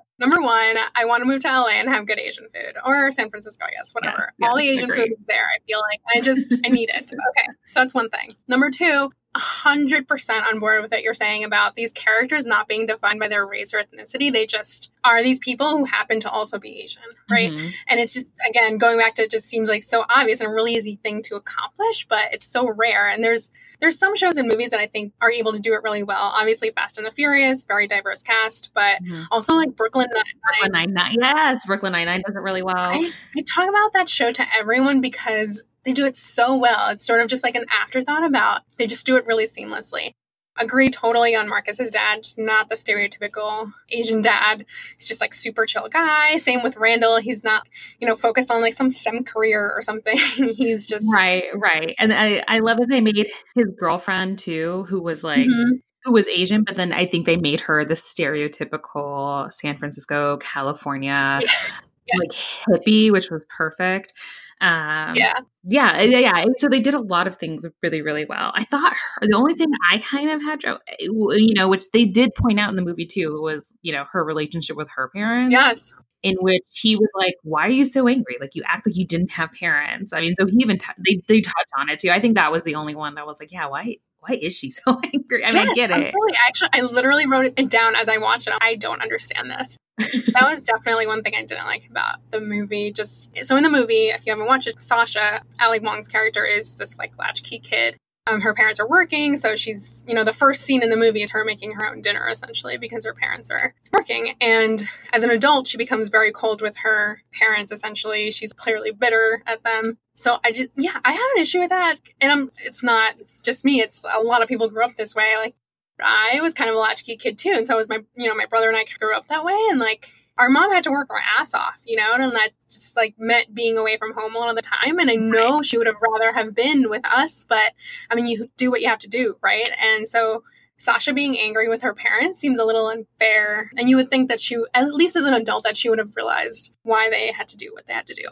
Number 0.18 0.40
one, 0.40 0.76
I 0.94 1.04
want 1.04 1.22
to 1.22 1.26
move 1.26 1.40
to 1.40 1.48
LA 1.48 1.68
and 1.72 1.90
have 1.90 2.06
good 2.06 2.18
Asian 2.18 2.46
food, 2.54 2.76
or 2.86 3.10
San 3.10 3.28
Francisco, 3.28 3.66
I 3.66 3.70
guess, 3.76 3.92
whatever. 3.92 4.32
Yes, 4.38 4.48
All 4.48 4.56
the 4.56 4.66
Asian 4.66 4.88
food 4.88 5.10
is 5.10 5.26
there. 5.28 5.44
I 5.44 5.58
feel 5.66 5.78
like 5.90 6.00
I 6.14 6.20
just 6.22 6.56
I 6.64 6.68
need 6.68 6.88
it. 6.88 7.12
Okay, 7.12 7.48
so 7.70 7.80
that's 7.80 7.92
one 7.92 8.08
thing. 8.08 8.30
Number 8.48 8.70
two, 8.70 9.10
100% 9.36 10.46
on 10.46 10.58
board 10.58 10.82
with 10.82 10.90
what 10.90 11.02
you're 11.02 11.14
saying 11.14 11.44
about 11.44 11.74
these 11.74 11.92
characters 11.92 12.44
not 12.44 12.68
being 12.68 12.86
defined 12.86 13.20
by 13.20 13.28
their 13.28 13.46
race 13.46 13.74
or 13.74 13.82
ethnicity. 13.82 14.32
They 14.32 14.46
just 14.46 14.92
are 15.04 15.22
these 15.22 15.38
people 15.38 15.70
who 15.70 15.84
happen 15.84 16.20
to 16.20 16.30
also 16.30 16.58
be 16.58 16.80
Asian, 16.80 17.02
right? 17.30 17.50
Mm-hmm. 17.50 17.68
And 17.88 18.00
it's 18.00 18.14
just, 18.14 18.26
again, 18.48 18.78
going 18.78 18.98
back 18.98 19.14
to 19.16 19.22
it 19.22 19.30
just 19.30 19.48
seems 19.48 19.68
like 19.68 19.82
so 19.82 20.04
obvious 20.14 20.40
and 20.40 20.50
a 20.50 20.52
really 20.52 20.74
easy 20.74 20.96
thing 21.02 21.22
to 21.22 21.36
accomplish, 21.36 22.06
but 22.08 22.32
it's 22.32 22.46
so 22.46 22.68
rare. 22.68 23.08
And 23.08 23.22
there's, 23.22 23.50
there's 23.80 23.98
some 23.98 24.16
shows 24.16 24.36
and 24.36 24.48
movies 24.48 24.70
that 24.70 24.80
I 24.80 24.86
think 24.86 25.12
are 25.20 25.30
able 25.30 25.52
to 25.52 25.60
do 25.60 25.74
it 25.74 25.82
really 25.82 26.02
well. 26.02 26.32
Obviously, 26.34 26.70
Fast 26.70 26.98
and 26.98 27.06
the 27.06 27.10
Furious, 27.10 27.64
very 27.64 27.86
diverse 27.86 28.22
cast, 28.22 28.70
but 28.74 29.02
mm-hmm. 29.02 29.22
also 29.30 29.54
like 29.54 29.76
Brooklyn 29.76 30.08
Nine-Nine. 30.12 30.32
Brooklyn 30.42 30.72
Nine-Nine. 30.72 31.16
Yes, 31.20 31.66
Brooklyn 31.66 31.92
Nine-Nine 31.92 32.22
does 32.26 32.34
it 32.34 32.40
really 32.40 32.62
well. 32.62 32.76
I, 32.76 33.12
I 33.36 33.42
talk 33.42 33.68
about 33.68 33.92
that 33.92 34.08
show 34.08 34.32
to 34.32 34.44
everyone 34.56 35.00
because 35.00 35.64
they 35.86 35.92
do 35.92 36.04
it 36.04 36.16
so 36.16 36.56
well. 36.56 36.90
It's 36.90 37.06
sort 37.06 37.20
of 37.20 37.28
just 37.28 37.44
like 37.44 37.54
an 37.54 37.64
afterthought 37.70 38.24
about, 38.24 38.62
they 38.76 38.86
just 38.86 39.06
do 39.06 39.16
it 39.16 39.24
really 39.24 39.46
seamlessly. 39.46 40.12
Agree 40.58 40.90
totally 40.90 41.36
on 41.36 41.48
Marcus's 41.48 41.92
dad, 41.92 42.24
just 42.24 42.38
not 42.38 42.68
the 42.68 42.74
stereotypical 42.74 43.72
Asian 43.90 44.20
dad. 44.20 44.64
He's 44.96 45.06
just 45.06 45.20
like 45.20 45.32
super 45.32 45.64
chill 45.64 45.88
guy. 45.88 46.38
Same 46.38 46.62
with 46.62 46.76
Randall. 46.76 47.18
He's 47.18 47.44
not, 47.44 47.68
you 48.00 48.08
know, 48.08 48.16
focused 48.16 48.50
on 48.50 48.62
like 48.62 48.72
some 48.72 48.90
STEM 48.90 49.24
career 49.24 49.70
or 49.70 49.80
something. 49.82 50.16
He's 50.56 50.86
just 50.86 51.06
Right, 51.14 51.44
right. 51.54 51.94
And 51.98 52.12
I, 52.12 52.42
I 52.48 52.60
love 52.60 52.78
that 52.78 52.88
they 52.88 53.02
made 53.02 53.30
his 53.54 53.66
girlfriend 53.78 54.38
too, 54.38 54.86
who 54.88 55.00
was 55.00 55.22
like 55.22 55.46
mm-hmm 55.46 55.76
who 56.04 56.12
was 56.12 56.28
Asian, 56.28 56.62
but 56.62 56.76
then 56.76 56.92
I 56.92 57.04
think 57.04 57.26
they 57.26 57.36
made 57.36 57.60
her 57.62 57.84
the 57.84 57.94
stereotypical 57.94 59.52
San 59.52 59.76
Francisco, 59.76 60.36
California, 60.36 61.40
yes. 61.42 61.72
like 62.16 62.30
hippie, 62.30 63.10
which 63.10 63.28
was 63.28 63.44
perfect. 63.48 64.14
Um, 64.60 65.14
yeah. 65.16 65.34
Yeah. 65.64 66.00
Yeah. 66.00 66.44
So 66.56 66.68
they 66.68 66.80
did 66.80 66.94
a 66.94 67.00
lot 67.00 67.26
of 67.26 67.36
things 67.36 67.66
really, 67.82 68.02
really 68.02 68.24
well. 68.24 68.52
I 68.54 68.64
thought 68.64 68.92
her, 68.94 69.26
the 69.26 69.36
only 69.36 69.54
thing 69.54 69.68
I 69.90 69.98
kind 69.98 70.30
of 70.30 70.42
had, 70.42 70.62
you 71.00 71.54
know, 71.54 71.68
which 71.68 71.90
they 71.92 72.04
did 72.06 72.34
point 72.34 72.58
out 72.58 72.70
in 72.70 72.76
the 72.76 72.82
movie 72.82 73.06
too, 73.06 73.40
was, 73.40 73.72
you 73.82 73.92
know, 73.92 74.04
her 74.12 74.24
relationship 74.24 74.76
with 74.76 74.88
her 74.96 75.08
parents. 75.08 75.52
Yes. 75.52 75.94
In 76.22 76.36
which 76.40 76.64
he 76.70 76.96
was 76.96 77.08
like, 77.14 77.34
"Why 77.44 77.66
are 77.66 77.70
you 77.70 77.84
so 77.84 78.08
angry? 78.08 78.36
Like 78.40 78.54
you 78.54 78.62
act 78.66 78.86
like 78.86 78.96
you 78.96 79.06
didn't 79.06 79.30
have 79.30 79.52
parents." 79.52 80.12
I 80.12 80.22
mean, 80.22 80.34
so 80.36 80.46
he 80.46 80.56
even 80.58 80.76
t- 80.76 80.86
they 81.06 81.20
they 81.28 81.40
touch 81.40 81.68
on 81.78 81.88
it 81.88 82.00
too. 82.00 82.10
I 82.10 82.20
think 82.20 82.34
that 82.34 82.50
was 82.50 82.64
the 82.64 82.74
only 82.74 82.96
one 82.96 83.14
that 83.14 83.26
was 83.26 83.38
like, 83.38 83.52
"Yeah, 83.52 83.68
why 83.68 83.98
why 84.20 84.36
is 84.42 84.56
she 84.56 84.70
so 84.70 84.98
angry?" 85.14 85.44
I 85.44 85.52
mean, 85.52 85.56
yes, 85.56 85.70
I 85.70 85.74
get 85.74 85.90
it. 85.92 86.14
Really, 86.14 86.36
actually, 86.48 86.70
I 86.72 86.80
literally 86.80 87.26
wrote 87.26 87.52
it 87.56 87.70
down 87.70 87.94
as 87.94 88.08
I 88.08 88.16
watched 88.16 88.48
it. 88.48 88.54
I 88.60 88.74
don't 88.74 89.02
understand 89.02 89.50
this 89.52 89.78
that 89.98 90.42
was 90.42 90.64
definitely 90.64 91.06
one 91.06 91.22
thing 91.22 91.34
I 91.36 91.44
didn't 91.44 91.64
like 91.64 91.88
about 91.90 92.18
the 92.30 92.40
movie. 92.40 92.92
Just 92.92 93.36
so 93.44 93.56
in 93.56 93.62
the 93.62 93.70
movie, 93.70 94.08
if 94.08 94.26
you 94.26 94.32
haven't 94.32 94.46
watched 94.46 94.66
it, 94.66 94.80
Sasha, 94.80 95.40
Ali 95.60 95.78
Wong's 95.78 96.08
character 96.08 96.44
is 96.44 96.76
this 96.76 96.96
like 96.98 97.12
latchkey 97.18 97.58
kid. 97.58 97.96
Um, 98.28 98.40
her 98.40 98.54
parents 98.54 98.80
are 98.80 98.88
working, 98.88 99.36
so 99.36 99.54
she's, 99.54 100.04
you 100.08 100.14
know, 100.14 100.24
the 100.24 100.32
first 100.32 100.62
scene 100.62 100.82
in 100.82 100.90
the 100.90 100.96
movie 100.96 101.22
is 101.22 101.30
her 101.30 101.44
making 101.44 101.74
her 101.74 101.88
own 101.88 102.00
dinner 102.00 102.28
essentially 102.28 102.76
because 102.76 103.04
her 103.04 103.14
parents 103.14 103.50
are 103.50 103.72
working. 103.92 104.34
And 104.40 104.82
as 105.12 105.22
an 105.22 105.30
adult, 105.30 105.68
she 105.68 105.76
becomes 105.76 106.08
very 106.08 106.32
cold 106.32 106.60
with 106.60 106.76
her 106.78 107.22
parents 107.32 107.70
essentially. 107.70 108.32
She's 108.32 108.52
clearly 108.52 108.90
bitter 108.90 109.44
at 109.46 109.62
them. 109.62 109.98
So 110.16 110.38
I 110.44 110.50
just, 110.50 110.70
yeah, 110.76 110.98
I 111.04 111.12
have 111.12 111.30
an 111.36 111.42
issue 111.42 111.60
with 111.60 111.70
that. 111.70 112.00
And 112.20 112.32
I'm, 112.32 112.50
it's 112.64 112.82
not 112.82 113.14
just 113.44 113.64
me, 113.64 113.80
it's 113.80 114.02
a 114.02 114.20
lot 114.20 114.42
of 114.42 114.48
people 114.48 114.68
grew 114.68 114.84
up 114.84 114.96
this 114.96 115.14
way. 115.14 115.36
Like, 115.36 115.54
I 116.02 116.40
was 116.40 116.54
kind 116.54 116.70
of 116.70 116.76
a 116.76 116.78
latchkey 116.78 117.16
kid 117.16 117.38
too. 117.38 117.52
And 117.54 117.66
so 117.66 117.76
was 117.76 117.88
my, 117.88 118.00
you 118.16 118.28
know, 118.28 118.34
my 118.34 118.46
brother 118.46 118.68
and 118.68 118.76
I 118.76 118.84
grew 118.98 119.16
up 119.16 119.28
that 119.28 119.44
way. 119.44 119.58
And 119.70 119.78
like, 119.78 120.10
our 120.38 120.50
mom 120.50 120.70
had 120.70 120.84
to 120.84 120.90
work 120.90 121.08
her 121.10 121.22
ass 121.38 121.54
off, 121.54 121.80
you 121.86 121.96
know, 121.96 122.14
and 122.14 122.32
that 122.32 122.50
just 122.68 122.96
like 122.96 123.14
meant 123.18 123.54
being 123.54 123.78
away 123.78 123.96
from 123.96 124.12
home 124.12 124.34
a 124.34 124.38
lot 124.38 124.50
of 124.50 124.56
the 124.56 124.62
time. 124.62 124.98
And 124.98 125.10
I 125.10 125.14
know 125.14 125.62
she 125.62 125.78
would 125.78 125.86
have 125.86 125.96
rather 126.00 126.32
have 126.34 126.54
been 126.54 126.90
with 126.90 127.04
us, 127.06 127.44
but 127.48 127.72
I 128.10 128.14
mean, 128.14 128.26
you 128.26 128.50
do 128.56 128.70
what 128.70 128.82
you 128.82 128.88
have 128.88 128.98
to 129.00 129.08
do, 129.08 129.36
right? 129.40 129.70
And 129.82 130.06
so 130.06 130.42
Sasha 130.78 131.14
being 131.14 131.38
angry 131.38 131.68
with 131.68 131.82
her 131.82 131.94
parents 131.94 132.40
seems 132.40 132.58
a 132.58 132.64
little 132.64 132.86
unfair. 132.88 133.70
And 133.78 133.88
you 133.88 133.96
would 133.96 134.10
think 134.10 134.28
that 134.28 134.40
she, 134.40 134.58
at 134.74 134.92
least 134.92 135.16
as 135.16 135.24
an 135.24 135.32
adult, 135.32 135.64
that 135.64 135.76
she 135.76 135.88
would 135.88 135.98
have 135.98 136.14
realized 136.16 136.74
why 136.82 137.08
they 137.08 137.32
had 137.32 137.48
to 137.48 137.56
do 137.56 137.70
what 137.72 137.86
they 137.86 137.94
had 137.94 138.06
to 138.08 138.14
do. 138.14 138.28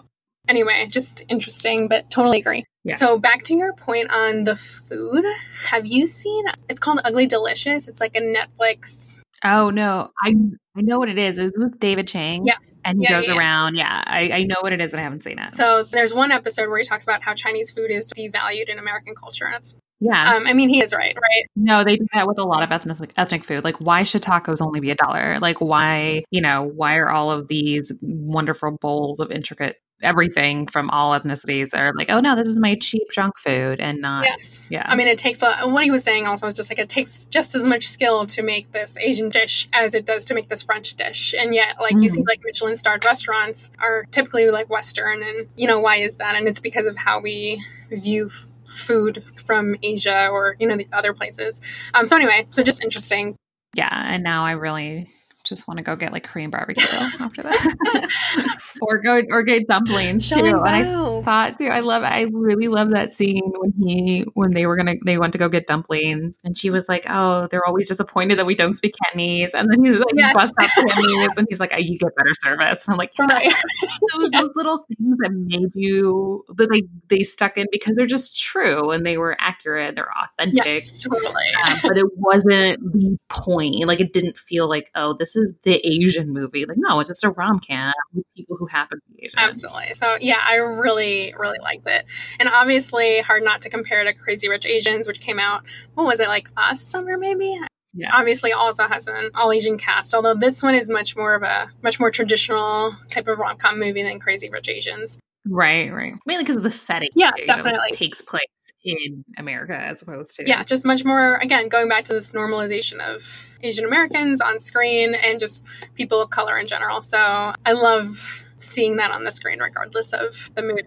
Anyway, 0.48 0.86
just 0.90 1.24
interesting, 1.28 1.88
but 1.88 2.10
totally 2.10 2.40
agree. 2.40 2.64
Yeah. 2.84 2.96
So 2.96 3.18
back 3.18 3.42
to 3.44 3.56
your 3.56 3.72
point 3.72 4.10
on 4.12 4.44
the 4.44 4.56
food. 4.56 5.24
Have 5.68 5.86
you 5.86 6.06
seen 6.06 6.44
it's 6.68 6.80
called 6.80 7.00
Ugly 7.04 7.26
Delicious? 7.26 7.88
It's 7.88 8.00
like 8.00 8.14
a 8.14 8.20
Netflix. 8.20 9.20
Oh 9.42 9.70
no. 9.70 10.10
I 10.22 10.34
I 10.76 10.82
know 10.82 10.98
what 10.98 11.08
it 11.08 11.18
is. 11.18 11.38
It 11.38 11.44
was 11.44 11.52
with 11.56 11.78
David 11.80 12.06
Chang. 12.06 12.44
Yeah. 12.46 12.56
And 12.84 12.98
he 12.98 13.04
yeah, 13.04 13.20
goes 13.20 13.28
yeah. 13.28 13.38
around. 13.38 13.76
Yeah. 13.76 14.04
I, 14.06 14.30
I 14.30 14.42
know 14.42 14.56
what 14.60 14.74
it 14.74 14.80
is, 14.82 14.90
but 14.90 15.00
I 15.00 15.02
haven't 15.02 15.24
seen 15.24 15.38
it. 15.38 15.50
So 15.50 15.84
there's 15.84 16.12
one 16.12 16.30
episode 16.30 16.68
where 16.68 16.78
he 16.78 16.84
talks 16.84 17.04
about 17.04 17.22
how 17.22 17.32
Chinese 17.32 17.70
food 17.70 17.90
is 17.90 18.12
devalued 18.12 18.68
in 18.68 18.78
American 18.78 19.14
culture. 19.14 19.46
And 19.46 19.54
it's 19.54 19.74
yeah. 20.00 20.34
Um, 20.34 20.46
I 20.46 20.52
mean, 20.52 20.68
he 20.68 20.82
is 20.82 20.92
right, 20.92 21.16
right? 21.16 21.44
No, 21.56 21.82
they 21.82 21.96
do 21.96 22.06
that 22.12 22.26
with 22.26 22.38
a 22.38 22.42
lot 22.42 22.62
of 22.62 22.70
ethnic 22.70 23.12
ethnic 23.16 23.42
food. 23.42 23.64
Like, 23.64 23.76
why 23.78 24.02
should 24.02 24.22
tacos 24.22 24.60
only 24.60 24.80
be 24.80 24.90
a 24.90 24.94
dollar? 24.94 25.38
Like, 25.40 25.62
why, 25.62 26.24
you 26.30 26.42
know, 26.42 26.62
why 26.62 26.96
are 26.96 27.10
all 27.10 27.30
of 27.30 27.48
these 27.48 27.90
wonderful 28.02 28.72
bowls 28.82 29.18
of 29.18 29.30
intricate 29.30 29.76
everything 30.02 30.66
from 30.66 30.90
all 30.90 31.18
ethnicities 31.18 31.74
are 31.74 31.92
like, 31.94 32.10
oh 32.10 32.20
no, 32.20 32.36
this 32.36 32.48
is 32.48 32.58
my 32.58 32.76
cheap 32.80 33.10
junk 33.10 33.38
food 33.38 33.80
and 33.80 34.00
not. 34.00 34.24
Yes. 34.24 34.66
Yeah. 34.70 34.84
I 34.86 34.96
mean, 34.96 35.06
it 35.06 35.18
takes 35.18 35.42
a, 35.42 35.52
what 35.62 35.84
he 35.84 35.90
was 35.90 36.02
saying 36.04 36.26
also 36.26 36.46
is 36.46 36.54
just 36.54 36.70
like 36.70 36.78
it 36.78 36.88
takes 36.88 37.26
just 37.26 37.54
as 37.54 37.66
much 37.66 37.88
skill 37.88 38.26
to 38.26 38.42
make 38.42 38.72
this 38.72 38.96
Asian 38.98 39.28
dish 39.28 39.68
as 39.72 39.94
it 39.94 40.04
does 40.04 40.24
to 40.26 40.34
make 40.34 40.48
this 40.48 40.62
French 40.62 40.94
dish. 40.94 41.34
And 41.38 41.54
yet, 41.54 41.76
like, 41.80 41.96
mm. 41.96 42.02
you 42.02 42.08
see, 42.08 42.22
mm. 42.22 42.28
like 42.28 42.40
Michelin 42.44 42.74
starred 42.74 43.04
restaurants 43.04 43.70
are 43.78 44.04
typically 44.10 44.50
like 44.50 44.68
Western. 44.68 45.22
And, 45.22 45.48
you 45.56 45.66
know, 45.66 45.80
why 45.80 45.96
is 45.96 46.16
that? 46.16 46.34
And 46.34 46.46
it's 46.48 46.60
because 46.60 46.86
of 46.86 46.96
how 46.96 47.20
we 47.20 47.62
view 47.90 48.30
food 48.66 49.24
from 49.46 49.76
Asia 49.82 50.28
or 50.28 50.56
you 50.58 50.66
know 50.66 50.76
the 50.76 50.88
other 50.92 51.12
places. 51.12 51.60
Um, 51.94 52.06
so 52.06 52.16
anyway, 52.16 52.46
so 52.50 52.62
just 52.62 52.82
interesting. 52.82 53.36
Yeah, 53.74 53.88
and 53.90 54.22
now 54.22 54.44
I 54.44 54.52
really 54.52 55.08
just 55.44 55.68
want 55.68 55.78
to 55.78 55.84
go 55.84 55.94
get 55.94 56.12
like 56.12 56.24
Korean 56.24 56.50
barbecue 56.50 56.86
after 57.20 57.42
that, 57.42 58.58
or 58.80 58.98
go 58.98 59.22
or 59.30 59.42
get 59.42 59.66
dumplings 59.66 60.28
too. 60.28 60.36
And 60.44 60.56
I 60.56 60.84
thought 61.22 61.58
too, 61.58 61.66
I 61.68 61.80
love, 61.80 62.02
I 62.02 62.26
really 62.32 62.68
love 62.68 62.90
that 62.90 63.12
scene 63.12 63.42
when 63.44 63.72
he 63.78 64.24
when 64.34 64.52
they 64.52 64.66
were 64.66 64.76
gonna 64.76 64.94
they 65.04 65.18
went 65.18 65.32
to 65.34 65.38
go 65.38 65.48
get 65.48 65.66
dumplings, 65.66 66.38
and 66.44 66.56
she 66.56 66.70
was 66.70 66.88
like, 66.88 67.04
"Oh, 67.08 67.46
they're 67.50 67.66
always 67.66 67.88
disappointed 67.88 68.38
that 68.38 68.46
we 68.46 68.54
don't 68.54 68.74
speak 68.74 68.94
Cantonese," 69.04 69.54
and 69.54 69.70
then 69.70 69.84
he's 69.84 69.98
like, 69.98 70.14
yes. 70.14 70.32
bust 70.32 70.54
out 70.60 70.68
Cantonese, 70.74 71.28
and 71.36 71.46
he's 71.50 71.60
like, 71.60 71.72
oh, 71.74 71.78
"You 71.78 71.98
get 71.98 72.14
better 72.16 72.34
service." 72.34 72.86
And 72.86 72.92
I'm 72.92 72.98
like, 72.98 73.12
right. 73.18 73.52
so 74.08 74.28
those 74.32 74.50
little 74.54 74.86
things 74.88 75.16
that 75.18 75.32
made 75.32 75.70
you 75.74 76.44
that 76.56 76.70
they 76.70 76.82
they 77.08 77.22
stuck 77.22 77.58
in 77.58 77.66
because 77.70 77.96
they're 77.96 78.06
just 78.06 78.40
true 78.40 78.90
and 78.90 79.04
they 79.04 79.18
were 79.18 79.36
accurate, 79.38 79.94
they're 79.94 80.10
authentic, 80.10 80.64
yes, 80.64 81.02
totally. 81.02 81.32
Um, 81.66 81.78
but 81.82 81.96
it 81.98 82.06
wasn't 82.16 82.80
the 82.92 83.18
point. 83.28 83.86
Like 83.86 84.00
it 84.00 84.12
didn't 84.12 84.38
feel 84.38 84.68
like, 84.68 84.90
oh, 84.94 85.14
this 85.18 85.36
is 85.36 85.43
the 85.62 85.80
Asian 85.86 86.32
movie. 86.32 86.64
Like, 86.64 86.78
no, 86.78 87.00
it's 87.00 87.10
just 87.10 87.24
a 87.24 87.30
rom 87.30 87.60
com 87.60 87.92
with 88.14 88.24
people 88.36 88.56
who 88.56 88.66
happen 88.66 88.98
to 88.98 89.14
be 89.14 89.26
Asian. 89.26 89.38
Absolutely. 89.38 89.94
So, 89.94 90.16
yeah, 90.20 90.40
I 90.42 90.56
really, 90.56 91.34
really 91.38 91.58
liked 91.60 91.86
it. 91.86 92.06
And 92.40 92.48
obviously, 92.48 93.20
hard 93.20 93.44
not 93.44 93.62
to 93.62 93.68
compare 93.68 94.04
to 94.04 94.12
Crazy 94.12 94.48
Rich 94.48 94.66
Asians, 94.66 95.06
which 95.06 95.20
came 95.20 95.38
out, 95.38 95.64
what 95.94 96.06
was 96.06 96.20
it, 96.20 96.28
like 96.28 96.48
last 96.56 96.90
summer, 96.90 97.18
maybe? 97.18 97.58
Yeah. 97.94 98.10
Obviously, 98.12 98.52
also 98.52 98.88
has 98.88 99.06
an 99.06 99.30
all 99.34 99.52
Asian 99.52 99.78
cast, 99.78 100.14
although 100.14 100.34
this 100.34 100.62
one 100.62 100.74
is 100.74 100.90
much 100.90 101.16
more 101.16 101.34
of 101.34 101.42
a 101.42 101.68
much 101.82 102.00
more 102.00 102.10
traditional 102.10 102.92
type 103.08 103.28
of 103.28 103.38
rom 103.38 103.56
com 103.56 103.78
movie 103.78 104.02
than 104.02 104.18
Crazy 104.18 104.50
Rich 104.50 104.68
Asians. 104.68 105.18
Right, 105.46 105.92
right. 105.92 106.14
Mainly 106.26 106.42
because 106.42 106.56
of 106.56 106.62
the 106.62 106.70
setting. 106.70 107.10
Yeah, 107.14 107.30
definitely. 107.46 107.92
takes 107.92 108.20
place 108.20 108.46
in 108.84 109.24
America 109.38 109.74
as 109.74 110.02
opposed 110.02 110.36
to. 110.36 110.46
Yeah, 110.46 110.62
just 110.62 110.84
much 110.84 111.04
more, 111.04 111.36
again, 111.36 111.68
going 111.68 111.88
back 111.88 112.04
to 112.04 112.12
this 112.12 112.32
normalization 112.32 113.00
of 113.00 113.48
Asian 113.62 113.84
Americans 113.84 114.40
on 114.40 114.60
screen 114.60 115.14
and 115.14 115.40
just 115.40 115.64
people 115.94 116.20
of 116.20 116.30
color 116.30 116.58
in 116.58 116.66
general. 116.66 117.00
So 117.02 117.54
I 117.64 117.72
love 117.72 118.44
seeing 118.58 118.96
that 118.96 119.10
on 119.10 119.24
the 119.24 119.32
screen 119.32 119.58
regardless 119.58 120.12
of 120.12 120.50
the 120.54 120.62
movie. 120.62 120.82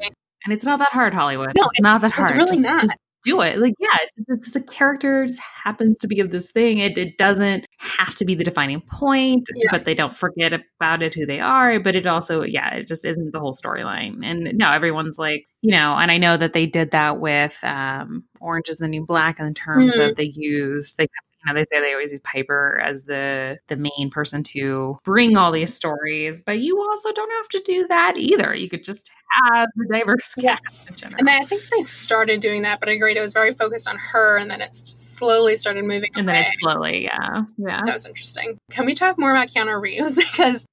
And 0.46 0.54
it's 0.54 0.66
not 0.66 0.80
that 0.80 0.92
hard, 0.92 1.14
Hollywood. 1.14 1.54
No, 1.58 1.68
it's 1.74 1.82
not 1.82 2.02
that 2.02 2.12
hard. 2.12 2.30
It's 2.30 2.38
really 2.38 2.52
just, 2.52 2.62
not. 2.62 2.82
Just 2.82 2.96
do 3.28 3.42
it. 3.42 3.58
Like, 3.60 3.74
yeah, 3.80 3.98
it's, 4.30 4.52
the 4.52 4.62
character 4.62 5.26
just 5.26 5.40
happens 5.40 6.00
to 6.00 6.08
be 6.08 6.20
of 6.20 6.32
this 6.32 6.52
thing. 6.52 6.80
It, 6.80 6.98
it 6.98 7.18
doesn't 7.18 7.68
have 7.80 8.16
to 8.16 8.26
be 8.26 8.36
the 8.36 8.44
defining 8.44 8.82
point, 8.82 9.48
yes. 9.56 9.68
but 9.72 9.84
they 9.84 9.94
don't 9.94 10.16
forget 10.16 10.54
about 10.54 11.04
it, 11.04 11.14
who 11.14 11.26
they 11.26 11.40
are. 11.40 11.80
But 11.80 11.96
it 11.96 12.08
also, 12.08 12.44
yeah, 12.44 12.74
it 12.76 12.88
just 12.88 13.06
isn't 13.06 13.34
the 13.34 13.40
whole 13.40 13.54
storyline. 13.54 14.26
And 14.26 14.58
no, 14.58 14.72
everyone's 14.72 15.20
like, 15.20 15.46
you 15.62 15.72
know, 15.72 15.96
and 15.96 16.10
I 16.10 16.18
know 16.18 16.38
that 16.38 16.54
they 16.54 16.66
did 16.66 16.92
that 16.92 17.20
with 17.20 17.62
um, 17.64 18.24
Orange 18.40 18.70
is 18.70 18.78
the 18.78 18.88
New 18.88 19.06
Black 19.06 19.40
in 19.40 19.54
terms 19.54 19.94
mm-hmm. 19.94 20.10
of 20.10 20.16
they 20.16 20.32
use, 20.36 20.96
they 20.96 21.08
know, 21.48 21.54
they 21.54 21.66
say 21.66 21.80
they 21.80 21.94
always 21.94 22.12
use 22.12 22.22
Piper 22.24 22.80
as 22.84 23.04
the 23.04 23.60
the 23.68 23.76
main 23.76 24.10
person 24.12 24.44
to 24.44 25.00
bring 25.04 25.38
all 25.38 25.52
these 25.52 25.74
stories, 25.74 26.42
but 26.42 26.60
you 26.60 26.82
also 26.82 27.12
don't 27.12 27.32
have 27.32 27.48
to 27.50 27.62
do 27.66 27.88
that 27.88 28.14
either. 28.18 28.54
You 28.54 28.70
could 28.70 28.84
just 28.84 29.12
have 29.32 29.70
the 29.76 29.88
diverse 29.92 30.32
yes. 30.38 30.60
cast 30.60 31.04
And 31.18 31.30
I 31.30 31.44
think 31.44 31.64
they 31.70 31.82
started 31.82 32.40
doing 32.40 32.62
that, 32.64 32.80
but 32.80 32.90
I 32.90 32.94
agreed 32.94 33.18
it 33.18 33.22
was 33.22 33.34
very 33.34 33.54
focused 33.54 33.88
on 33.88 33.98
her, 33.98 34.38
and 34.38 34.50
then 34.50 34.62
it 34.62 34.76
slowly 34.76 35.56
started 35.56 35.86
moving. 35.86 36.12
And 36.16 36.28
away. 36.28 36.38
then 36.38 36.44
it 36.44 36.52
slowly, 36.60 37.04
yeah, 37.04 37.44
yeah. 37.58 37.82
That 37.84 37.94
was 37.94 38.06
interesting. 38.06 38.60
Can 38.72 38.86
we 38.86 38.94
talk 38.94 39.18
more 39.18 39.32
about 39.32 39.48
Keanu 39.50 39.82
Reeves 39.82 40.16
because 40.32 40.66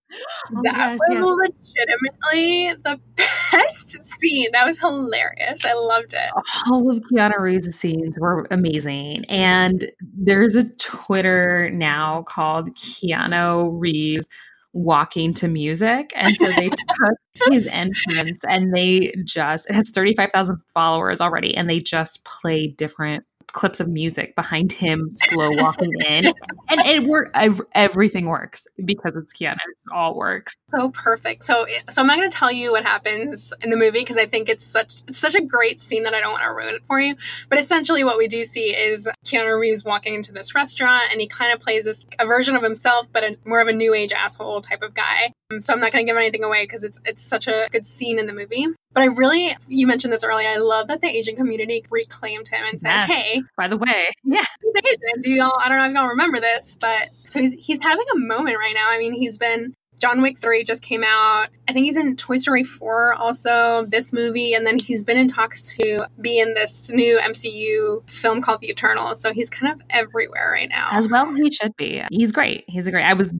oh 0.52 0.60
that 0.64 0.76
gosh, 0.76 0.98
was 1.08 1.52
legitimately 1.72 2.74
the 2.82 3.00
best 3.16 4.02
scene. 4.02 4.48
That 4.52 4.66
was 4.66 4.78
hilarious. 4.78 5.64
I 5.64 5.74
loved 5.74 6.14
it. 6.14 6.30
All 6.70 6.90
of 6.90 7.02
Keanu 7.02 7.38
Reeves' 7.38 7.78
scenes 7.78 8.18
were 8.18 8.46
amazing. 8.50 9.24
And 9.26 9.90
there's 10.00 10.56
a 10.56 10.64
Twitter 10.78 11.70
now 11.70 12.22
called 12.22 12.74
Keanu 12.74 13.70
Reeves 13.78 14.28
walking 14.72 15.32
to 15.32 15.48
music. 15.48 16.12
And 16.16 16.34
so 16.36 16.46
they 16.50 16.68
took 16.98 17.52
his 17.52 17.66
entrance 17.68 18.40
and 18.48 18.74
they 18.74 19.14
just, 19.24 19.70
it 19.70 19.74
has 19.76 19.90
35,000 19.90 20.58
followers 20.74 21.20
already, 21.20 21.56
and 21.56 21.70
they 21.70 21.78
just 21.78 22.24
play 22.24 22.66
different 22.66 23.24
clips 23.54 23.80
of 23.80 23.88
music 23.88 24.34
behind 24.34 24.72
him 24.72 25.08
slow 25.12 25.48
walking 25.52 25.92
in. 26.06 26.26
And 26.68 26.80
it 26.80 27.04
work 27.04 27.30
everything 27.74 28.26
works 28.26 28.66
because 28.84 29.14
it's 29.16 29.32
keanu. 29.32 29.54
It 29.54 29.92
all 29.92 30.14
works. 30.16 30.54
So 30.68 30.90
perfect. 30.90 31.44
So 31.44 31.66
so 31.90 32.02
i'm 32.02 32.08
not 32.08 32.16
going 32.16 32.28
to 32.28 32.36
tell 32.36 32.50
you 32.50 32.72
what 32.72 32.84
happens 32.84 33.52
in 33.62 33.70
the 33.70 33.76
movie 33.76 34.00
because 34.00 34.18
i 34.18 34.26
think 34.26 34.48
it's 34.48 34.64
such 34.64 35.02
it's 35.06 35.18
such 35.18 35.34
a 35.34 35.40
great 35.40 35.78
scene 35.78 36.02
that 36.02 36.14
i 36.14 36.20
don't 36.20 36.32
want 36.32 36.42
to 36.42 36.50
ruin 36.50 36.74
it 36.74 36.84
for 36.84 37.00
you. 37.00 37.14
But 37.48 37.58
essentially 37.58 38.02
what 38.04 38.18
we 38.18 38.26
do 38.26 38.44
see 38.44 38.74
is 38.76 39.08
keanu 39.24 39.58
reeves 39.58 39.84
walking 39.84 40.14
into 40.14 40.32
this 40.32 40.54
restaurant 40.54 41.04
and 41.12 41.20
he 41.20 41.28
kind 41.28 41.52
of 41.52 41.60
plays 41.60 41.84
this 41.84 42.04
a 42.18 42.26
version 42.26 42.56
of 42.56 42.62
himself 42.62 43.10
but 43.12 43.22
a, 43.22 43.38
more 43.44 43.60
of 43.60 43.68
a 43.68 43.72
new 43.72 43.94
age 43.94 44.12
asshole 44.12 44.60
type 44.60 44.82
of 44.82 44.94
guy. 44.94 45.32
So 45.60 45.72
i'm 45.72 45.80
not 45.80 45.92
going 45.92 46.04
to 46.04 46.10
give 46.10 46.16
anything 46.16 46.42
away 46.42 46.64
because 46.64 46.82
it's 46.82 46.98
it's 47.04 47.22
such 47.22 47.46
a 47.46 47.68
good 47.70 47.86
scene 47.86 48.18
in 48.18 48.26
the 48.26 48.34
movie 48.34 48.66
but 48.94 49.02
I 49.02 49.06
really, 49.06 49.56
you 49.68 49.86
mentioned 49.86 50.12
this 50.12 50.24
earlier. 50.24 50.48
I 50.48 50.56
love 50.56 50.88
that 50.88 51.00
the 51.00 51.08
Asian 51.08 51.36
community 51.36 51.84
reclaimed 51.90 52.48
him 52.48 52.64
and 52.64 52.80
said, 52.80 52.88
yeah. 52.88 53.06
"Hey, 53.06 53.42
by 53.56 53.68
the 53.68 53.76
way, 53.76 54.08
yeah, 54.24 54.44
he's 54.62 54.74
Asian. 54.76 55.20
Do 55.20 55.30
y'all? 55.32 55.58
I 55.60 55.68
don't 55.68 55.78
know 55.78 55.86
if 55.86 55.92
y'all 55.94 56.08
remember 56.08 56.40
this, 56.40 56.76
but 56.80 57.08
so 57.26 57.40
he's 57.40 57.54
he's 57.54 57.80
having 57.82 58.06
a 58.14 58.18
moment 58.18 58.56
right 58.58 58.74
now. 58.74 58.88
I 58.90 58.98
mean, 58.98 59.12
he's 59.12 59.36
been 59.36 59.74
John 60.00 60.20
Wick 60.22 60.38
3 60.38 60.64
just 60.64 60.82
came 60.82 61.02
out. 61.02 61.46
I 61.68 61.72
think 61.72 61.84
he's 61.86 61.96
in 61.96 62.14
Toy 62.16 62.36
Story 62.36 62.64
4 62.64 63.14
also, 63.14 63.86
this 63.86 64.12
movie, 64.12 64.52
and 64.52 64.66
then 64.66 64.78
he's 64.78 65.04
been 65.04 65.16
in 65.16 65.28
talks 65.28 65.74
to 65.76 66.06
be 66.20 66.38
in 66.38 66.54
this 66.54 66.90
new 66.90 67.18
MCU 67.18 68.08
film 68.10 68.42
called 68.42 68.60
The 68.60 68.68
Eternals. 68.68 69.20
So 69.20 69.32
he's 69.32 69.48
kind 69.50 69.72
of 69.72 69.80
everywhere 69.90 70.50
right 70.52 70.68
now. 70.68 70.88
As 70.92 71.08
well, 71.08 71.32
he 71.34 71.50
should 71.50 71.74
be. 71.76 72.02
He's 72.10 72.32
great. 72.32 72.64
He's 72.68 72.86
a 72.86 72.90
great. 72.90 73.04
I 73.04 73.14
was 73.14 73.32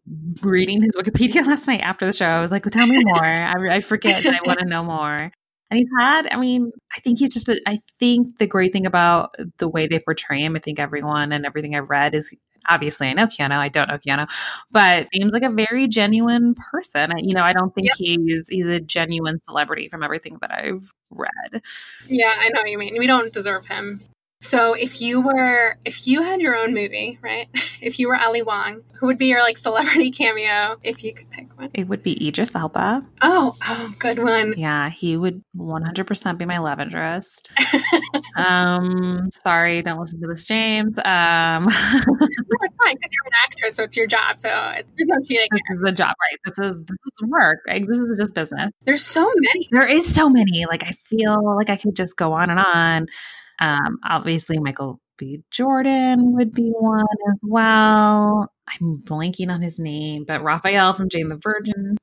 reading 0.42 0.82
his 0.82 0.92
Wikipedia 0.96 1.46
last 1.46 1.66
night 1.66 1.80
after 1.80 2.06
the 2.06 2.12
show. 2.12 2.26
I 2.26 2.40
was 2.40 2.50
like, 2.50 2.64
well, 2.64 2.70
tell 2.70 2.86
me 2.86 3.02
more. 3.04 3.24
I, 3.24 3.76
I 3.76 3.80
forget. 3.80 4.24
I 4.24 4.40
want 4.46 4.60
to 4.60 4.66
know 4.66 4.84
more. 4.84 5.30
And 5.74 5.80
he's 5.80 5.88
had, 5.98 6.28
I 6.30 6.36
mean, 6.36 6.70
I 6.94 7.00
think 7.00 7.18
he's 7.18 7.34
just, 7.34 7.48
a, 7.48 7.60
I 7.66 7.80
think 7.98 8.38
the 8.38 8.46
great 8.46 8.72
thing 8.72 8.86
about 8.86 9.34
the 9.58 9.68
way 9.68 9.88
they 9.88 9.98
portray 9.98 10.40
him, 10.40 10.54
I 10.54 10.60
think 10.60 10.78
everyone 10.78 11.32
and 11.32 11.44
everything 11.44 11.74
I've 11.74 11.90
read 11.90 12.14
is 12.14 12.32
obviously 12.68 13.08
I 13.08 13.12
know 13.12 13.26
Keanu, 13.26 13.56
I 13.56 13.68
don't 13.68 13.88
know 13.88 13.98
Keanu, 13.98 14.30
but 14.70 15.08
seems 15.12 15.32
like 15.32 15.42
a 15.42 15.50
very 15.50 15.88
genuine 15.88 16.54
person. 16.54 17.10
You 17.18 17.34
know, 17.34 17.42
I 17.42 17.52
don't 17.52 17.74
think 17.74 17.88
yep. 17.88 17.96
he's 17.98 18.48
he's 18.48 18.66
a 18.66 18.78
genuine 18.78 19.42
celebrity 19.42 19.88
from 19.88 20.04
everything 20.04 20.38
that 20.42 20.52
I've 20.52 20.88
read. 21.10 21.62
Yeah, 22.06 22.34
I 22.38 22.50
know 22.50 22.60
what 22.60 22.70
you 22.70 22.78
mean. 22.78 22.94
We 22.96 23.08
don't 23.08 23.32
deserve 23.32 23.66
him. 23.66 24.00
So 24.44 24.74
if 24.74 25.00
you 25.00 25.22
were 25.22 25.78
if 25.86 26.06
you 26.06 26.22
had 26.22 26.42
your 26.42 26.54
own 26.54 26.74
movie, 26.74 27.18
right? 27.22 27.48
If 27.80 27.98
you 27.98 28.08
were 28.08 28.16
Ali 28.16 28.40
Wong, 28.40 28.80
who 28.92 29.06
would 29.08 29.18
be 29.18 29.26
your 29.26 29.40
like 29.40 29.58
celebrity 29.58 30.10
cameo 30.18 30.78
if 30.82 31.04
you 31.04 31.12
could 31.12 31.30
pick 31.30 31.58
one? 31.58 31.68
It 31.74 31.86
would 31.86 32.02
be 32.02 32.26
Idris 32.26 32.54
Elba. 32.54 33.04
Oh, 33.20 33.54
oh, 33.68 33.94
good 33.98 34.18
one. 34.18 34.54
Yeah, 34.56 34.88
he 34.88 35.18
would 35.18 35.44
100% 35.54 36.38
be 36.38 36.46
my 36.46 36.56
love 36.56 36.80
interest. 36.80 37.50
um, 38.36 39.28
sorry, 39.30 39.82
don't 39.82 40.00
listen 40.00 40.18
to 40.22 40.28
this, 40.28 40.46
James. 40.46 40.96
Um, 41.04 41.64
no, 41.64 41.70
it's 41.70 42.76
fine 42.82 42.94
because 42.94 43.10
you're 43.12 43.26
an 43.26 43.42
actress, 43.42 43.74
so 43.74 43.82
it's 43.82 43.98
your 43.98 44.06
job. 44.06 44.38
So 44.38 44.48
there's 44.48 45.08
no 45.08 45.20
cheating. 45.26 45.48
This 45.50 45.60
here. 45.68 45.76
is 45.76 45.82
the 45.82 45.92
job, 45.92 46.14
right? 46.22 46.38
This 46.46 46.58
is 46.58 46.82
this 46.84 46.96
is 47.20 47.28
work. 47.28 47.58
Like, 47.66 47.86
this 47.86 47.98
is 47.98 48.18
just 48.18 48.34
business. 48.34 48.70
There's 48.86 49.04
so 49.04 49.30
many. 49.36 49.68
There 49.72 49.86
is 49.86 50.10
so 50.14 50.30
many. 50.30 50.64
Like 50.66 50.84
I 50.84 50.92
feel 51.04 51.54
like 51.54 51.68
I 51.68 51.76
could 51.76 51.96
just 51.96 52.16
go 52.16 52.32
on 52.32 52.48
and 52.48 52.60
on. 52.60 53.08
Um, 53.60 53.98
obviously, 54.08 54.58
Michael 54.58 55.00
B. 55.16 55.42
Jordan 55.50 56.34
would 56.34 56.52
be 56.52 56.70
one 56.70 57.04
as 57.30 57.38
well. 57.42 58.50
I'm 58.68 58.98
blanking 59.04 59.50
on 59.50 59.62
his 59.62 59.78
name, 59.78 60.24
but 60.26 60.42
Raphael 60.42 60.92
from 60.92 61.08
Jane 61.08 61.28
the 61.28 61.36
Virgin. 61.36 61.96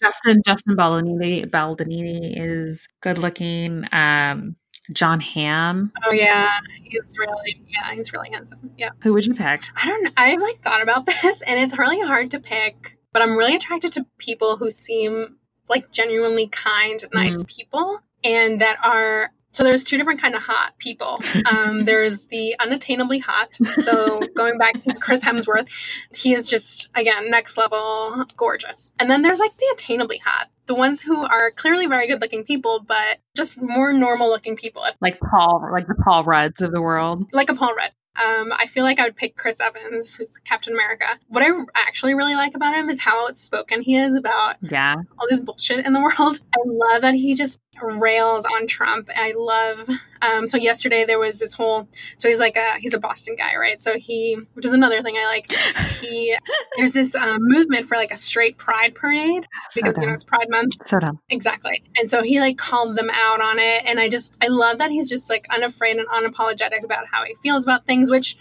Justin 0.00 0.42
Justin 0.44 0.76
Baldoni 0.76 1.44
Baldoni 1.46 2.34
is 2.36 2.86
good 3.00 3.18
looking. 3.18 3.84
Um, 3.92 4.56
Jon 4.94 5.20
Hamm. 5.20 5.92
Oh 6.04 6.12
yeah, 6.12 6.58
he's 6.84 7.16
really 7.18 7.62
yeah, 7.68 7.92
he's 7.94 8.12
really 8.12 8.30
handsome. 8.30 8.70
Yeah. 8.76 8.90
Who 9.02 9.12
would 9.14 9.26
you 9.26 9.34
pick? 9.34 9.62
I 9.76 9.86
don't. 9.86 10.12
I've 10.16 10.40
like 10.40 10.56
thought 10.56 10.82
about 10.82 11.06
this, 11.22 11.42
and 11.42 11.58
it's 11.60 11.78
really 11.78 12.00
hard 12.00 12.30
to 12.32 12.40
pick. 12.40 12.98
But 13.12 13.22
I'm 13.22 13.36
really 13.36 13.56
attracted 13.56 13.92
to 13.92 14.06
people 14.18 14.56
who 14.56 14.70
seem 14.70 15.36
like 15.68 15.90
genuinely 15.90 16.46
kind, 16.46 16.98
nice 17.12 17.42
mm. 17.42 17.48
people, 17.48 18.00
and 18.24 18.60
that 18.60 18.78
are 18.84 19.32
so 19.58 19.64
there's 19.64 19.82
two 19.82 19.98
different 19.98 20.22
kind 20.22 20.36
of 20.36 20.42
hot 20.42 20.78
people. 20.78 21.18
Um, 21.50 21.84
there's 21.84 22.26
the 22.26 22.54
unattainably 22.60 23.20
hot. 23.20 23.58
So 23.80 24.22
going 24.36 24.56
back 24.56 24.78
to 24.78 24.94
Chris 24.94 25.24
Hemsworth, 25.24 25.66
he 26.14 26.32
is 26.32 26.46
just 26.46 26.90
again 26.94 27.28
next 27.28 27.58
level 27.58 28.24
gorgeous. 28.36 28.92
And 29.00 29.10
then 29.10 29.22
there's 29.22 29.40
like 29.40 29.56
the 29.56 29.76
attainably 29.76 30.20
hot, 30.24 30.48
the 30.66 30.76
ones 30.76 31.02
who 31.02 31.26
are 31.26 31.50
clearly 31.50 31.88
very 31.88 32.06
good 32.06 32.20
looking 32.20 32.44
people, 32.44 32.78
but 32.86 33.18
just 33.36 33.60
more 33.60 33.92
normal 33.92 34.28
looking 34.28 34.54
people. 34.54 34.84
Like 35.00 35.18
Paul, 35.18 35.68
like 35.72 35.88
the 35.88 35.96
Paul 35.96 36.22
Rudds 36.22 36.62
of 36.62 36.70
the 36.70 36.80
world. 36.80 37.26
Like 37.32 37.50
a 37.50 37.54
Paul 37.54 37.74
Rudd. 37.74 37.90
Um, 38.18 38.52
I 38.52 38.66
feel 38.66 38.82
like 38.82 38.98
I 38.98 39.04
would 39.04 39.16
pick 39.16 39.36
Chris 39.36 39.60
Evans, 39.60 40.16
who's 40.16 40.38
Captain 40.38 40.72
America. 40.72 41.06
What 41.28 41.42
I 41.42 41.50
actually 41.74 42.14
really 42.14 42.34
like 42.34 42.54
about 42.54 42.74
him 42.74 42.90
is 42.90 43.00
how 43.00 43.28
outspoken 43.28 43.80
he 43.80 43.96
is 43.96 44.16
about 44.16 44.56
yeah 44.60 44.96
all 45.18 45.26
this 45.28 45.40
bullshit 45.40 45.86
in 45.86 45.92
the 45.92 46.00
world. 46.00 46.40
I 46.54 46.60
love 46.64 47.02
that 47.02 47.14
he 47.14 47.34
just 47.34 47.60
rails 47.82 48.44
on 48.44 48.66
Trump. 48.66 49.10
I 49.14 49.34
love. 49.36 49.88
Um, 50.20 50.46
so 50.46 50.56
yesterday 50.56 51.04
there 51.06 51.18
was 51.18 51.38
this 51.38 51.54
whole. 51.54 51.88
So 52.16 52.28
he's 52.28 52.38
like 52.38 52.56
a 52.56 52.78
he's 52.78 52.94
a 52.94 52.98
Boston 52.98 53.36
guy, 53.36 53.56
right? 53.56 53.80
So 53.80 53.98
he, 53.98 54.36
which 54.54 54.66
is 54.66 54.72
another 54.72 55.02
thing 55.02 55.16
I 55.16 55.26
like. 55.26 55.52
He 56.00 56.36
there's 56.76 56.92
this 56.92 57.14
um, 57.14 57.38
movement 57.40 57.86
for 57.86 57.96
like 57.96 58.10
a 58.10 58.16
straight 58.16 58.58
Pride 58.58 58.94
parade 58.94 59.46
because 59.74 59.94
so 59.94 60.02
you 60.02 60.08
know 60.08 60.14
it's 60.14 60.24
Pride 60.24 60.50
Month. 60.50 60.76
So 60.86 60.98
dumb. 60.98 61.20
Exactly. 61.28 61.82
And 61.96 62.08
so 62.10 62.22
he 62.22 62.40
like 62.40 62.58
called 62.58 62.96
them 62.96 63.10
out 63.10 63.40
on 63.40 63.58
it, 63.58 63.84
and 63.86 64.00
I 64.00 64.08
just 64.08 64.36
I 64.42 64.48
love 64.48 64.78
that 64.78 64.90
he's 64.90 65.08
just 65.08 65.30
like 65.30 65.46
unafraid 65.54 65.96
and 65.96 66.08
unapologetic 66.08 66.82
about 66.84 67.06
how 67.06 67.24
he 67.24 67.34
feels 67.42 67.64
about 67.64 67.86
things, 67.86 68.10
which 68.10 68.36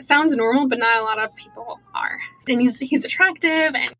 sounds 0.00 0.34
normal, 0.34 0.68
but 0.68 0.78
not 0.78 1.00
a 1.00 1.04
lot 1.04 1.18
of 1.18 1.34
people 1.36 1.80
are. 1.94 2.18
And 2.48 2.60
he's 2.60 2.78
he's 2.78 3.04
attractive, 3.04 3.74
and 3.74 3.92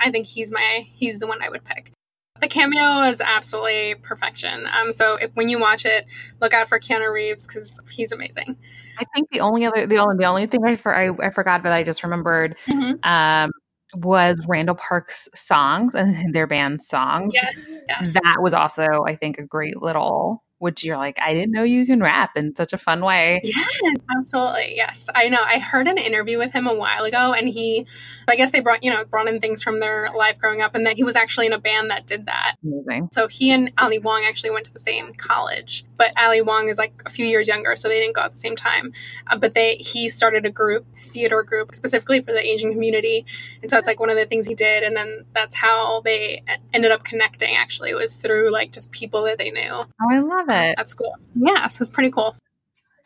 I 0.00 0.10
think 0.10 0.26
he's 0.26 0.52
my 0.52 0.88
he's 0.92 1.20
the 1.20 1.26
one 1.26 1.42
I 1.42 1.48
would 1.48 1.64
pick. 1.64 1.92
The 2.40 2.48
cameo 2.48 3.02
is 3.02 3.20
absolutely 3.20 3.96
perfection. 3.96 4.66
Um, 4.78 4.92
so 4.92 5.16
if, 5.16 5.30
when 5.34 5.48
you 5.48 5.60
watch 5.60 5.84
it, 5.84 6.06
look 6.40 6.54
out 6.54 6.68
for 6.68 6.78
Keanu 6.78 7.12
Reeves 7.12 7.46
because 7.46 7.80
he's 7.90 8.12
amazing. 8.12 8.56
I 8.98 9.04
think 9.14 9.28
the 9.30 9.40
only 9.40 9.66
other 9.66 9.86
the 9.86 9.98
only 9.98 10.16
the 10.18 10.26
only 10.26 10.46
thing 10.46 10.60
I 10.64 10.76
for, 10.76 10.94
I, 10.94 11.10
I 11.26 11.30
forgot 11.30 11.62
but 11.62 11.72
I 11.72 11.82
just 11.82 12.02
remembered 12.02 12.56
mm-hmm. 12.66 13.08
um, 13.08 13.50
was 13.94 14.44
Randall 14.48 14.76
Park's 14.76 15.28
songs 15.34 15.94
and 15.94 16.34
their 16.34 16.46
band 16.46 16.82
songs. 16.82 17.32
Yes, 17.34 17.70
yes. 17.88 18.14
That 18.14 18.36
was 18.40 18.54
also 18.54 18.86
I 19.06 19.16
think 19.16 19.38
a 19.38 19.42
great 19.42 19.80
little 19.80 20.42
which 20.60 20.84
you're 20.84 20.98
like, 20.98 21.18
I 21.20 21.32
didn't 21.34 21.52
know 21.52 21.62
you 21.62 21.86
can 21.86 22.00
rap 22.00 22.36
in 22.36 22.54
such 22.54 22.72
a 22.72 22.78
fun 22.78 23.00
way. 23.00 23.40
Yes, 23.42 23.96
absolutely. 24.16 24.76
Yes. 24.76 25.08
I 25.14 25.28
know. 25.28 25.42
I 25.42 25.58
heard 25.58 25.88
an 25.88 25.98
interview 25.98 26.38
with 26.38 26.52
him 26.52 26.66
a 26.66 26.74
while 26.74 27.04
ago 27.04 27.32
and 27.32 27.48
he 27.48 27.86
I 28.28 28.36
guess 28.36 28.50
they 28.50 28.60
brought, 28.60 28.84
you 28.84 28.90
know, 28.90 29.04
brought 29.04 29.26
in 29.26 29.40
things 29.40 29.62
from 29.62 29.80
their 29.80 30.10
life 30.14 30.38
growing 30.38 30.60
up 30.60 30.74
and 30.74 30.86
that 30.86 30.96
he 30.96 31.02
was 31.02 31.16
actually 31.16 31.46
in 31.46 31.52
a 31.52 31.58
band 31.58 31.90
that 31.90 32.06
did 32.06 32.26
that. 32.26 32.56
Amazing. 32.62 33.08
So 33.12 33.26
he 33.26 33.50
and 33.50 33.72
Ali 33.78 33.98
Wong 33.98 34.24
actually 34.24 34.50
went 34.50 34.66
to 34.66 34.72
the 34.72 34.78
same 34.78 35.14
college, 35.14 35.84
but 36.00 36.18
Ali 36.18 36.40
Wong 36.40 36.70
is 36.70 36.78
like 36.78 37.02
a 37.04 37.10
few 37.10 37.26
years 37.26 37.46
younger, 37.46 37.76
so 37.76 37.86
they 37.86 38.00
didn't 38.00 38.14
go 38.14 38.22
at 38.22 38.32
the 38.32 38.38
same 38.38 38.56
time. 38.56 38.94
Uh, 39.26 39.36
but 39.36 39.52
they 39.52 39.74
he 39.74 40.08
started 40.08 40.46
a 40.46 40.50
group, 40.50 40.86
theater 40.98 41.42
group 41.42 41.74
specifically 41.74 42.22
for 42.22 42.32
the 42.32 42.40
Asian 42.40 42.72
community. 42.72 43.26
And 43.60 43.70
so 43.70 43.76
it's 43.76 43.86
like 43.86 44.00
one 44.00 44.08
of 44.08 44.16
the 44.16 44.24
things 44.24 44.46
he 44.46 44.54
did 44.54 44.82
and 44.82 44.96
then 44.96 45.26
that's 45.34 45.56
how 45.56 46.00
they 46.00 46.42
ended 46.72 46.90
up 46.90 47.04
connecting 47.04 47.54
actually 47.54 47.92
was 47.92 48.16
through 48.16 48.50
like 48.50 48.72
just 48.72 48.92
people 48.92 49.24
that 49.24 49.36
they 49.36 49.50
knew. 49.50 49.70
Oh, 49.70 50.08
I 50.10 50.20
love 50.20 50.48
it. 50.48 50.74
That's 50.78 50.94
cool. 50.94 51.14
Yeah, 51.34 51.68
so 51.68 51.82
it's 51.82 51.90
pretty 51.90 52.10
cool. 52.10 52.34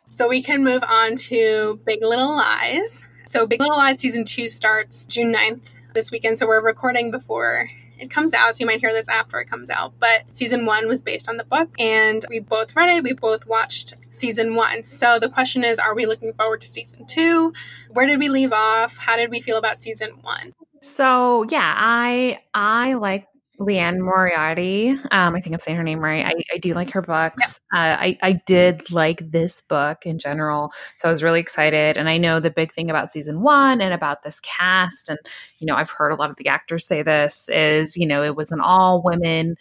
So 0.09 0.29
we 0.29 0.41
can 0.41 0.63
move 0.63 0.83
on 0.87 1.17
to 1.27 1.81
Big 1.85 2.01
Little 2.01 2.37
Lies. 2.37 3.05
So 3.25 3.45
Big 3.45 3.59
Little 3.59 3.75
Lies 3.75 3.99
season 3.99 4.23
two 4.23 4.47
starts 4.47 5.05
June 5.05 5.33
9th 5.33 5.73
this 5.93 6.11
weekend. 6.11 6.39
So 6.39 6.47
we're 6.47 6.61
recording 6.63 7.11
before 7.11 7.67
it 7.99 8.09
comes 8.09 8.33
out, 8.33 8.55
so 8.55 8.61
you 8.61 8.65
might 8.65 8.79
hear 8.79 8.91
this 8.91 9.09
after 9.09 9.39
it 9.39 9.45
comes 9.45 9.69
out. 9.69 9.93
But 9.99 10.35
season 10.35 10.65
one 10.65 10.87
was 10.87 11.01
based 11.01 11.29
on 11.29 11.37
the 11.37 11.43
book, 11.43 11.69
and 11.79 12.23
we 12.29 12.39
both 12.39 12.75
read 12.75 12.89
it. 12.89 13.03
We 13.03 13.13
both 13.13 13.45
watched 13.45 13.95
season 14.09 14.55
one. 14.55 14.83
So 14.83 15.19
the 15.19 15.29
question 15.29 15.63
is, 15.63 15.79
are 15.79 15.95
we 15.95 16.05
looking 16.05 16.33
forward 16.33 16.61
to 16.61 16.67
season 16.67 17.05
two? 17.05 17.53
Where 17.89 18.05
did 18.05 18.19
we 18.19 18.29
leave 18.29 18.53
off? 18.53 18.97
How 18.97 19.15
did 19.15 19.31
we 19.31 19.41
feel 19.41 19.57
about 19.57 19.81
season 19.81 20.11
one? 20.21 20.53
So 20.81 21.45
yeah, 21.49 21.73
I 21.75 22.41
I 22.53 22.93
like 22.93 23.27
Liane 23.57 24.01
Moriarty. 24.01 24.89
Um, 25.11 25.35
I 25.35 25.41
think 25.41 25.53
I'm 25.53 25.59
saying 25.59 25.77
her 25.77 25.83
name 25.83 25.99
right. 25.99 26.25
I, 26.25 26.33
I 26.53 26.57
do 26.57 26.73
like 26.73 26.91
her 26.91 27.01
books. 27.01 27.59
Uh, 27.73 27.95
I, 27.99 28.17
I 28.21 28.33
did 28.45 28.91
like 28.91 29.31
this 29.31 29.61
book 29.61 30.05
in 30.05 30.19
general. 30.19 30.71
So 30.97 31.07
I 31.07 31.11
was 31.11 31.23
really 31.23 31.39
excited. 31.39 31.97
And 31.97 32.09
I 32.09 32.17
know 32.17 32.39
the 32.39 32.51
big 32.51 32.73
thing 32.73 32.89
about 32.89 33.11
season 33.11 33.41
one 33.41 33.81
and 33.81 33.93
about 33.93 34.23
this 34.23 34.39
cast, 34.41 35.09
and, 35.09 35.19
you 35.59 35.67
know, 35.67 35.75
I've 35.75 35.89
heard 35.89 36.11
a 36.11 36.15
lot 36.15 36.29
of 36.29 36.35
the 36.35 36.47
actors 36.47 36.85
say 36.85 37.01
this 37.01 37.49
is, 37.49 37.95
you 37.95 38.05
know, 38.05 38.23
it 38.23 38.35
was 38.35 38.51
an 38.51 38.59
all 38.59 39.01
women 39.01 39.55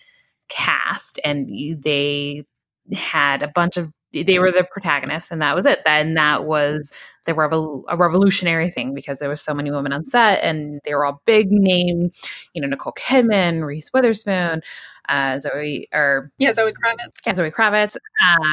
cast 0.49 1.21
and 1.25 1.49
they 1.83 2.45
had 2.93 3.43
a 3.43 3.49
bunch 3.49 3.77
of 3.77 3.93
they 4.23 4.39
were 4.39 4.53
the 4.53 4.65
protagonist 4.65 5.31
and 5.31 5.43
that 5.43 5.57
was 5.57 5.67
it. 5.67 5.81
Then 5.85 6.15
that 6.15 6.45
was 6.45 6.93
the 7.27 7.33
revol- 7.33 7.85
a 7.89 7.97
revolutionary 7.97 8.71
thing 8.71 8.95
because 8.95 9.19
there 9.19 9.29
was 9.29 9.41
so 9.41 9.55
many 9.55 9.71
women 9.71 9.93
on 9.93 10.07
set 10.07 10.43
and 10.43 10.81
they 10.85 10.95
were 10.95 11.05
all 11.05 11.23
big 11.25 11.51
name 11.51 12.11
you 12.53 12.61
know 12.61 12.69
nicole 12.69 12.93
kidman 12.93 13.65
reese 13.65 13.91
witherspoon 13.93 14.63
uh, 15.09 15.39
zoe 15.39 15.89
or 15.93 16.31
yeah 16.39 16.53
zoe 16.53 16.73
kravitz. 16.73 17.19
Yeah 17.27 17.35
zoe 17.35 17.51
kravitz. 17.51 17.97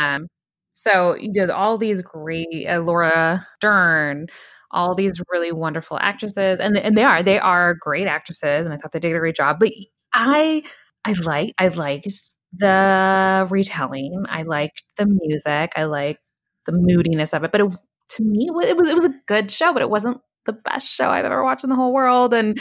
Um, 0.04 0.28
so 0.74 1.16
you 1.16 1.32
know 1.32 1.54
all 1.54 1.78
these 1.78 2.02
great 2.02 2.66
uh, 2.68 2.80
laura 2.80 3.46
dern 3.60 4.28
all 4.72 4.96
these 4.96 5.22
really 5.30 5.52
wonderful 5.52 5.98
actresses 6.00 6.60
and, 6.60 6.78
and 6.78 6.96
they 6.98 7.04
are 7.04 7.22
they 7.22 7.40
are 7.40 7.74
great 7.76 8.08
actresses 8.08 8.66
and 8.66 8.74
i 8.74 8.78
thought 8.78 8.92
they 8.92 9.00
did 9.00 9.16
a 9.16 9.20
great 9.20 9.36
job 9.36 9.58
but 9.60 9.70
i 10.14 10.64
i 11.06 11.12
like 11.24 11.54
i 11.58 11.68
liked 11.68 12.08
the 12.54 13.48
retelling. 13.50 14.26
I 14.28 14.44
liked 14.44 14.84
the 14.98 15.06
music. 15.06 15.72
I 15.76 15.84
liked 15.84 16.20
the 16.66 16.74
moodiness 16.74 17.34
of 17.34 17.44
it. 17.44 17.52
But 17.52 17.62
it, 17.62 17.72
to 18.12 18.24
me, 18.24 18.50
it 18.50 18.76
was 18.76 18.90
it 18.90 18.96
was 18.96 19.06
a 19.06 19.16
good 19.28 19.52
show, 19.52 19.74
but 19.74 19.82
it 19.82 19.90
wasn't 19.90 20.20
the 20.46 20.54
best 20.54 20.90
show 20.90 21.10
I've 21.10 21.26
ever 21.26 21.44
watched 21.44 21.64
in 21.64 21.70
the 21.70 21.76
whole 21.76 21.94
world. 21.94 22.34
And 22.34 22.60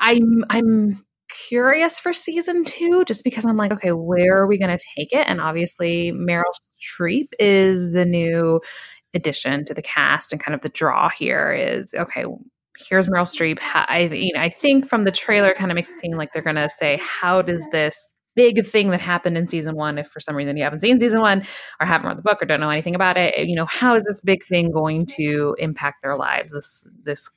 I'm 0.00 0.44
I'm 0.50 1.04
curious 1.48 1.98
for 1.98 2.12
season 2.12 2.64
two, 2.64 3.04
just 3.04 3.24
because 3.24 3.44
I'm 3.44 3.56
like, 3.56 3.72
okay, 3.72 3.92
where 3.92 4.36
are 4.36 4.46
we 4.46 4.58
going 4.58 4.76
to 4.76 4.84
take 4.96 5.12
it? 5.12 5.26
And 5.28 5.40
obviously, 5.40 6.12
Meryl 6.12 6.44
Streep 6.80 7.28
is 7.38 7.92
the 7.92 8.04
new 8.04 8.60
addition 9.14 9.64
to 9.66 9.74
the 9.74 9.82
cast, 9.82 10.32
and 10.32 10.42
kind 10.42 10.54
of 10.54 10.60
the 10.62 10.68
draw 10.68 11.08
here 11.08 11.52
is 11.52 11.94
okay. 11.94 12.24
Here's 12.88 13.08
Meryl 13.08 13.22
Streep. 13.22 13.58
I, 13.60 14.02
you 14.12 14.32
know, 14.34 14.40
I 14.40 14.50
think 14.50 14.86
from 14.88 15.02
the 15.02 15.10
trailer, 15.10 15.52
kind 15.54 15.72
of 15.72 15.74
makes 15.74 15.90
it 15.90 15.98
seem 15.98 16.12
like 16.12 16.32
they're 16.32 16.42
going 16.42 16.56
to 16.56 16.70
say, 16.70 17.00
"How 17.02 17.42
does 17.42 17.68
this 17.70 18.14
big 18.38 18.64
thing 18.64 18.90
that 18.90 19.00
happened 19.00 19.36
in 19.36 19.48
season 19.48 19.74
one. 19.74 19.98
If 19.98 20.06
for 20.06 20.20
some 20.20 20.36
reason 20.36 20.56
you 20.56 20.62
haven't 20.62 20.78
seen 20.78 21.00
season 21.00 21.20
one 21.20 21.44
or 21.80 21.86
haven't 21.86 22.06
read 22.06 22.18
the 22.18 22.22
book 22.22 22.40
or 22.40 22.46
don't 22.46 22.60
know 22.60 22.70
anything 22.70 22.94
about 22.94 23.16
it, 23.16 23.36
you 23.48 23.56
know, 23.56 23.66
how 23.66 23.96
is 23.96 24.04
this 24.04 24.20
big 24.20 24.44
thing 24.44 24.70
going 24.70 25.06
to 25.16 25.56
impact 25.58 26.02
their 26.02 26.16
lives? 26.16 26.52
This 26.52 26.86
this 27.02 27.28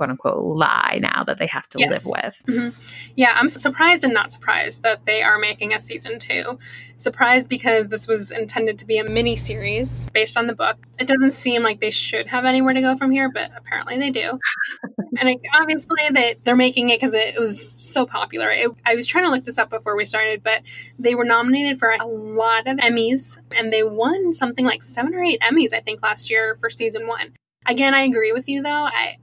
quote 0.00 0.08
unquote 0.08 0.42
lie 0.42 0.98
now 1.02 1.22
that 1.24 1.38
they 1.38 1.46
have 1.46 1.68
to 1.68 1.78
yes. 1.78 2.06
live 2.06 2.06
with. 2.06 2.42
Mm-hmm. 2.48 2.80
Yeah, 3.16 3.34
I'm 3.36 3.50
surprised 3.50 4.02
and 4.02 4.14
not 4.14 4.32
surprised 4.32 4.82
that 4.82 5.04
they 5.04 5.20
are 5.20 5.38
making 5.38 5.74
a 5.74 5.80
season 5.80 6.18
two. 6.18 6.58
Surprised 6.96 7.50
because 7.50 7.88
this 7.88 8.08
was 8.08 8.30
intended 8.30 8.78
to 8.78 8.86
be 8.86 8.96
a 8.96 9.04
mini 9.04 9.36
series 9.36 10.08
based 10.08 10.38
on 10.38 10.46
the 10.46 10.54
book. 10.54 10.78
It 10.98 11.06
doesn't 11.06 11.32
seem 11.32 11.62
like 11.62 11.80
they 11.80 11.90
should 11.90 12.28
have 12.28 12.46
anywhere 12.46 12.72
to 12.72 12.80
go 12.80 12.96
from 12.96 13.10
here, 13.10 13.30
but 13.30 13.50
apparently 13.54 13.98
they 13.98 14.08
do. 14.08 14.38
and 15.18 15.28
it, 15.28 15.40
obviously 15.54 16.08
they, 16.10 16.36
they're 16.44 16.56
making 16.56 16.88
it 16.88 16.98
because 16.98 17.12
it, 17.12 17.34
it, 17.34 17.38
was 17.38 17.60
so 17.60 18.06
popular. 18.06 18.48
It, 18.48 18.70
I 18.86 18.94
was 18.94 19.06
trying 19.06 19.24
to 19.24 19.30
look 19.30 19.44
this 19.44 19.58
up 19.58 19.68
before 19.68 19.96
we 19.98 20.06
started, 20.06 20.42
but 20.42 20.62
they 20.98 21.14
were 21.14 21.26
nominated 21.26 21.78
for 21.78 21.90
a 21.90 22.06
lot 22.06 22.66
of 22.66 22.78
Emmys 22.78 23.38
and 23.54 23.70
they 23.70 23.82
won 23.82 24.32
something 24.32 24.64
like 24.64 24.82
seven 24.82 25.14
or 25.14 25.22
eight 25.22 25.42
Emmys, 25.42 25.74
I 25.74 25.80
think, 25.80 26.02
last 26.02 26.30
year 26.30 26.56
for 26.58 26.70
season 26.70 27.06
one. 27.06 27.34
Again, 27.66 27.92
I 27.92 28.00
agree 28.00 28.32
with 28.32 28.48
you 28.48 28.62
though. 28.62 28.88
I 28.90 29.18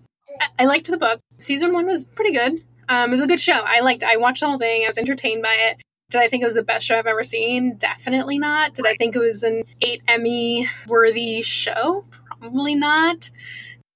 I 0.59 0.65
liked 0.65 0.87
the 0.87 0.97
book. 0.97 1.19
Season 1.39 1.73
one 1.73 1.85
was 1.85 2.05
pretty 2.05 2.31
good. 2.31 2.63
Um, 2.89 3.09
it 3.09 3.11
was 3.11 3.21
a 3.21 3.27
good 3.27 3.39
show. 3.39 3.61
I 3.65 3.81
liked. 3.81 4.03
I 4.03 4.17
watched 4.17 4.41
the 4.41 4.47
whole 4.47 4.57
thing. 4.57 4.83
I 4.85 4.89
was 4.89 4.97
entertained 4.97 5.43
by 5.43 5.55
it. 5.59 5.77
Did 6.09 6.21
I 6.21 6.29
think 6.29 6.41
it 6.41 6.45
was 6.45 6.55
the 6.55 6.63
best 6.63 6.85
show 6.85 6.97
I've 6.97 7.05
ever 7.05 7.23
seen? 7.23 7.75
Definitely 7.77 8.39
not. 8.39 8.73
Did 8.73 8.87
I 8.87 8.95
think 8.95 9.15
it 9.15 9.19
was 9.19 9.43
an 9.43 9.63
eight 9.81 10.01
Emmy 10.07 10.69
worthy 10.87 11.41
show? 11.41 12.05
Probably 12.39 12.75
not. 12.75 13.29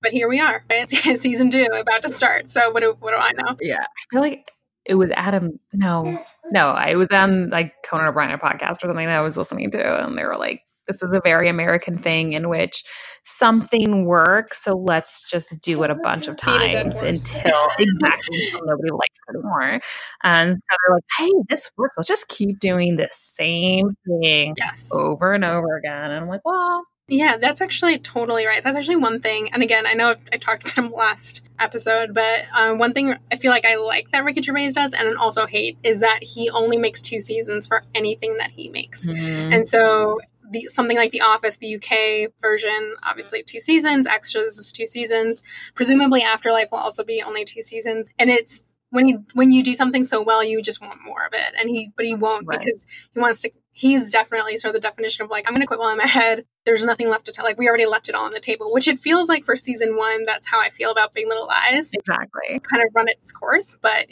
But 0.01 0.11
here 0.11 0.27
we 0.27 0.39
are. 0.41 0.63
It's 0.71 1.21
season 1.21 1.49
two 1.49 1.67
about 1.71 2.01
to 2.01 2.09
start. 2.09 2.49
So 2.49 2.71
what 2.71 2.81
do 2.81 2.97
what 2.99 3.11
do 3.11 3.17
I 3.17 3.31
know? 3.31 3.55
Yeah, 3.61 3.81
I 3.83 4.03
feel 4.11 4.21
like 4.21 4.51
it 4.85 4.95
was 4.95 5.11
Adam. 5.11 5.59
No, 5.73 6.19
no, 6.51 6.69
I 6.69 6.95
was 6.95 7.07
on 7.11 7.49
like 7.49 7.75
Conan 7.85 8.07
O'Brien 8.07 8.37
podcast 8.39 8.83
or 8.83 8.87
something 8.87 9.07
that 9.07 9.17
I 9.17 9.21
was 9.21 9.37
listening 9.37 9.71
to, 9.71 10.03
and 10.03 10.17
they 10.17 10.25
were 10.25 10.37
like, 10.37 10.63
this 10.91 11.03
is 11.03 11.15
a 11.15 11.21
very 11.23 11.47
American 11.47 11.97
thing 11.97 12.33
in 12.33 12.49
which 12.49 12.83
something 13.23 14.05
works, 14.05 14.63
so 14.63 14.75
let's 14.75 15.29
just 15.29 15.61
do 15.61 15.83
it 15.83 15.89
a 15.89 15.95
bunch 15.95 16.27
of 16.27 16.37
times 16.37 16.95
until 16.95 17.67
exactly 17.79 18.39
until 18.45 18.65
nobody 18.65 18.91
likes 18.91 19.19
it 19.27 19.35
anymore. 19.35 19.79
And 20.23 20.55
so 20.55 20.59
they're 20.69 20.95
like, 20.95 21.03
"Hey, 21.17 21.31
this 21.49 21.71
works. 21.77 21.97
Let's 21.97 22.07
just 22.07 22.27
keep 22.27 22.59
doing 22.59 22.95
the 22.95 23.09
same 23.11 23.89
thing 24.07 24.55
yes. 24.57 24.89
over 24.93 25.33
and 25.33 25.45
over 25.45 25.77
again." 25.77 26.11
And 26.11 26.23
I'm 26.23 26.27
like, 26.27 26.41
"Well." 26.45 26.83
Yeah, 27.07 27.35
that's 27.35 27.59
actually 27.59 27.99
totally 27.99 28.45
right. 28.45 28.63
That's 28.63 28.77
actually 28.77 28.95
one 28.95 29.19
thing. 29.19 29.51
And 29.51 29.61
again, 29.61 29.85
I 29.85 29.93
know 29.93 30.15
I 30.31 30.37
talked 30.37 30.63
about 30.63 30.75
him 30.75 30.93
last 30.93 31.43
episode, 31.59 32.13
but 32.13 32.45
um, 32.55 32.77
one 32.77 32.93
thing 32.93 33.15
I 33.29 33.35
feel 33.35 33.51
like 33.51 33.65
I 33.65 33.75
like 33.75 34.11
that 34.11 34.23
Ricky 34.23 34.41
Gervais 34.41 34.71
does, 34.71 34.93
and 34.93 35.17
also 35.17 35.45
hate, 35.45 35.77
is 35.83 35.99
that 35.99 36.19
he 36.23 36.49
only 36.49 36.77
makes 36.77 37.01
two 37.01 37.19
seasons 37.19 37.67
for 37.67 37.83
anything 37.93 38.37
that 38.37 38.51
he 38.51 38.69
makes. 38.69 39.05
Mm-hmm. 39.05 39.53
And 39.53 39.67
so 39.67 40.21
the, 40.51 40.67
something 40.67 40.97
like 40.97 41.11
The 41.11 41.21
Office, 41.21 41.57
the 41.57 41.75
UK 41.75 42.31
version, 42.41 42.95
obviously 43.03 43.43
two 43.43 43.59
seasons. 43.59 44.05
Extras 44.05 44.57
was 44.57 44.71
two 44.71 44.85
seasons. 44.85 45.41
Presumably, 45.75 46.21
Afterlife 46.21 46.71
will 46.71 46.79
also 46.79 47.03
be 47.03 47.21
only 47.21 47.45
two 47.45 47.61
seasons. 47.61 48.07
And 48.19 48.29
it's 48.29 48.63
when 48.89 49.07
you 49.07 49.25
when 49.33 49.51
you 49.51 49.63
do 49.63 49.73
something 49.73 50.03
so 50.03 50.21
well, 50.21 50.43
you 50.43 50.61
just 50.61 50.81
want 50.81 50.99
more 51.03 51.25
of 51.25 51.33
it. 51.33 51.53
And 51.57 51.69
he, 51.69 51.91
but 51.95 52.05
he 52.05 52.13
won't 52.13 52.45
right. 52.47 52.59
because 52.59 52.85
he 53.13 53.19
wants 53.19 53.41
to. 53.41 53.51
He's 53.73 54.11
definitely 54.11 54.57
sort 54.57 54.75
of 54.75 54.81
the 54.81 54.85
definition 54.85 55.23
of 55.23 55.31
like 55.31 55.47
I'm 55.47 55.53
going 55.53 55.61
to 55.61 55.67
quit 55.67 55.79
while 55.79 55.89
I'm 55.89 55.99
ahead. 55.99 56.45
There's 56.65 56.83
nothing 56.83 57.09
left 57.09 57.25
to 57.25 57.31
tell. 57.31 57.45
Like 57.45 57.57
we 57.57 57.69
already 57.69 57.85
left 57.85 58.09
it 58.09 58.15
all 58.15 58.25
on 58.25 58.31
the 58.31 58.41
table, 58.41 58.73
which 58.73 58.87
it 58.87 58.99
feels 58.99 59.29
like 59.29 59.45
for 59.45 59.55
season 59.55 59.95
one. 59.95 60.25
That's 60.25 60.47
how 60.47 60.59
I 60.59 60.69
feel 60.69 60.91
about 60.91 61.13
Big 61.13 61.27
Little 61.27 61.47
Lies. 61.47 61.93
Exactly. 61.93 62.59
Kind 62.69 62.83
of 62.83 62.89
run 62.93 63.07
its 63.07 63.31
course, 63.31 63.77
but 63.81 64.07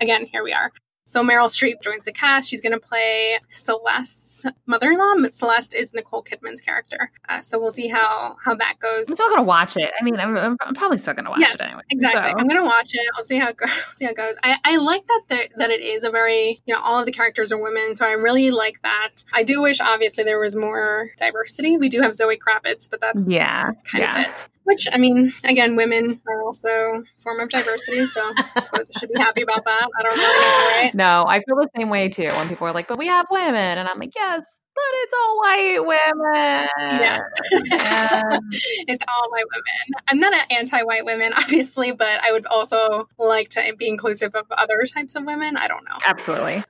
again, 0.00 0.26
here 0.26 0.44
we 0.44 0.52
are. 0.52 0.70
So 1.08 1.24
Meryl 1.24 1.48
Streep 1.48 1.80
joins 1.82 2.04
the 2.04 2.12
cast. 2.12 2.50
She's 2.50 2.60
going 2.60 2.72
to 2.72 2.78
play 2.78 3.38
Celeste's 3.48 4.44
mother-in-law. 4.66 5.28
Celeste 5.30 5.74
is 5.74 5.94
Nicole 5.94 6.22
Kidman's 6.22 6.60
character. 6.60 7.10
Uh, 7.28 7.40
so 7.40 7.58
we'll 7.58 7.70
see 7.70 7.88
how 7.88 8.36
how 8.44 8.54
that 8.54 8.74
goes. 8.78 9.08
I'm 9.08 9.14
still 9.14 9.30
gonna 9.30 9.42
watch 9.42 9.76
it. 9.76 9.92
I 9.98 10.04
mean, 10.04 10.16
I'm, 10.16 10.36
I'm 10.36 10.74
probably 10.74 10.98
still 10.98 11.14
gonna 11.14 11.30
watch 11.30 11.40
yes, 11.40 11.54
it 11.54 11.60
anyway. 11.60 11.82
exactly. 11.90 12.30
So- 12.30 12.38
I'm 12.38 12.46
gonna 12.46 12.64
watch 12.64 12.90
it. 12.92 13.10
I'll 13.16 13.24
see 13.24 13.38
how 13.38 13.48
it 13.48 13.56
goes. 13.56 13.70
see 13.94 14.04
how 14.04 14.10
it 14.10 14.16
goes. 14.16 14.36
I, 14.42 14.58
I 14.64 14.76
like 14.76 15.06
that 15.06 15.48
that 15.56 15.70
it 15.70 15.80
is 15.80 16.04
a 16.04 16.10
very 16.10 16.60
you 16.66 16.74
know 16.74 16.80
all 16.82 17.00
of 17.00 17.06
the 17.06 17.12
characters 17.12 17.52
are 17.52 17.58
women, 17.58 17.96
so 17.96 18.06
I 18.06 18.12
really 18.12 18.50
like 18.50 18.82
that. 18.82 19.24
I 19.32 19.42
do 19.42 19.62
wish 19.62 19.80
obviously 19.80 20.24
there 20.24 20.38
was 20.38 20.56
more 20.56 21.10
diversity. 21.16 21.76
We 21.76 21.88
do 21.88 22.02
have 22.02 22.14
Zoe 22.14 22.36
Kravitz, 22.36 22.88
but 22.90 23.00
that's 23.00 23.26
yeah, 23.26 23.72
kind 23.84 24.02
yeah. 24.02 24.20
of 24.20 24.34
it. 24.34 24.48
Which 24.68 24.86
I 24.92 24.98
mean, 24.98 25.32
again, 25.44 25.76
women 25.76 26.20
are 26.28 26.42
also 26.42 26.68
a 26.68 27.02
form 27.22 27.40
of 27.40 27.48
diversity, 27.48 28.04
so 28.04 28.20
I 28.36 28.60
suppose 28.60 28.90
I 28.94 28.98
should 28.98 29.10
be 29.10 29.18
happy 29.18 29.40
about 29.40 29.64
that. 29.64 29.88
I 29.98 30.02
don't 30.02 30.12
really 30.16 30.40
know, 30.40 30.82
right? 30.82 30.94
No, 30.94 31.24
I 31.26 31.42
feel 31.42 31.56
the 31.56 31.68
same 31.74 31.88
way 31.88 32.10
too. 32.10 32.28
When 32.28 32.48
people 32.50 32.66
are 32.66 32.72
like, 32.72 32.86
"But 32.86 32.98
we 32.98 33.06
have 33.06 33.24
women," 33.30 33.78
and 33.78 33.88
I'm 33.88 33.98
like, 33.98 34.14
"Yes, 34.14 34.60
but 34.74 34.84
it's 34.92 35.14
all 35.18 35.38
white 35.38 35.78
women." 35.80 36.68
Yes. 37.00 37.22
And- 37.52 38.42
it's 38.88 39.04
all 39.08 39.30
white 39.30 39.44
women. 39.54 40.02
I'm 40.08 40.20
not 40.20 40.34
an 40.34 40.44
anti-white 40.50 41.06
women, 41.06 41.32
obviously, 41.36 41.92
but 41.92 42.22
I 42.22 42.30
would 42.32 42.44
also 42.46 43.08
like 43.18 43.48
to 43.50 43.74
be 43.78 43.88
inclusive 43.88 44.34
of 44.34 44.44
other 44.50 44.84
types 44.92 45.14
of 45.14 45.24
women. 45.24 45.56
I 45.56 45.66
don't 45.68 45.84
know. 45.84 45.96
absolutely. 46.06 46.62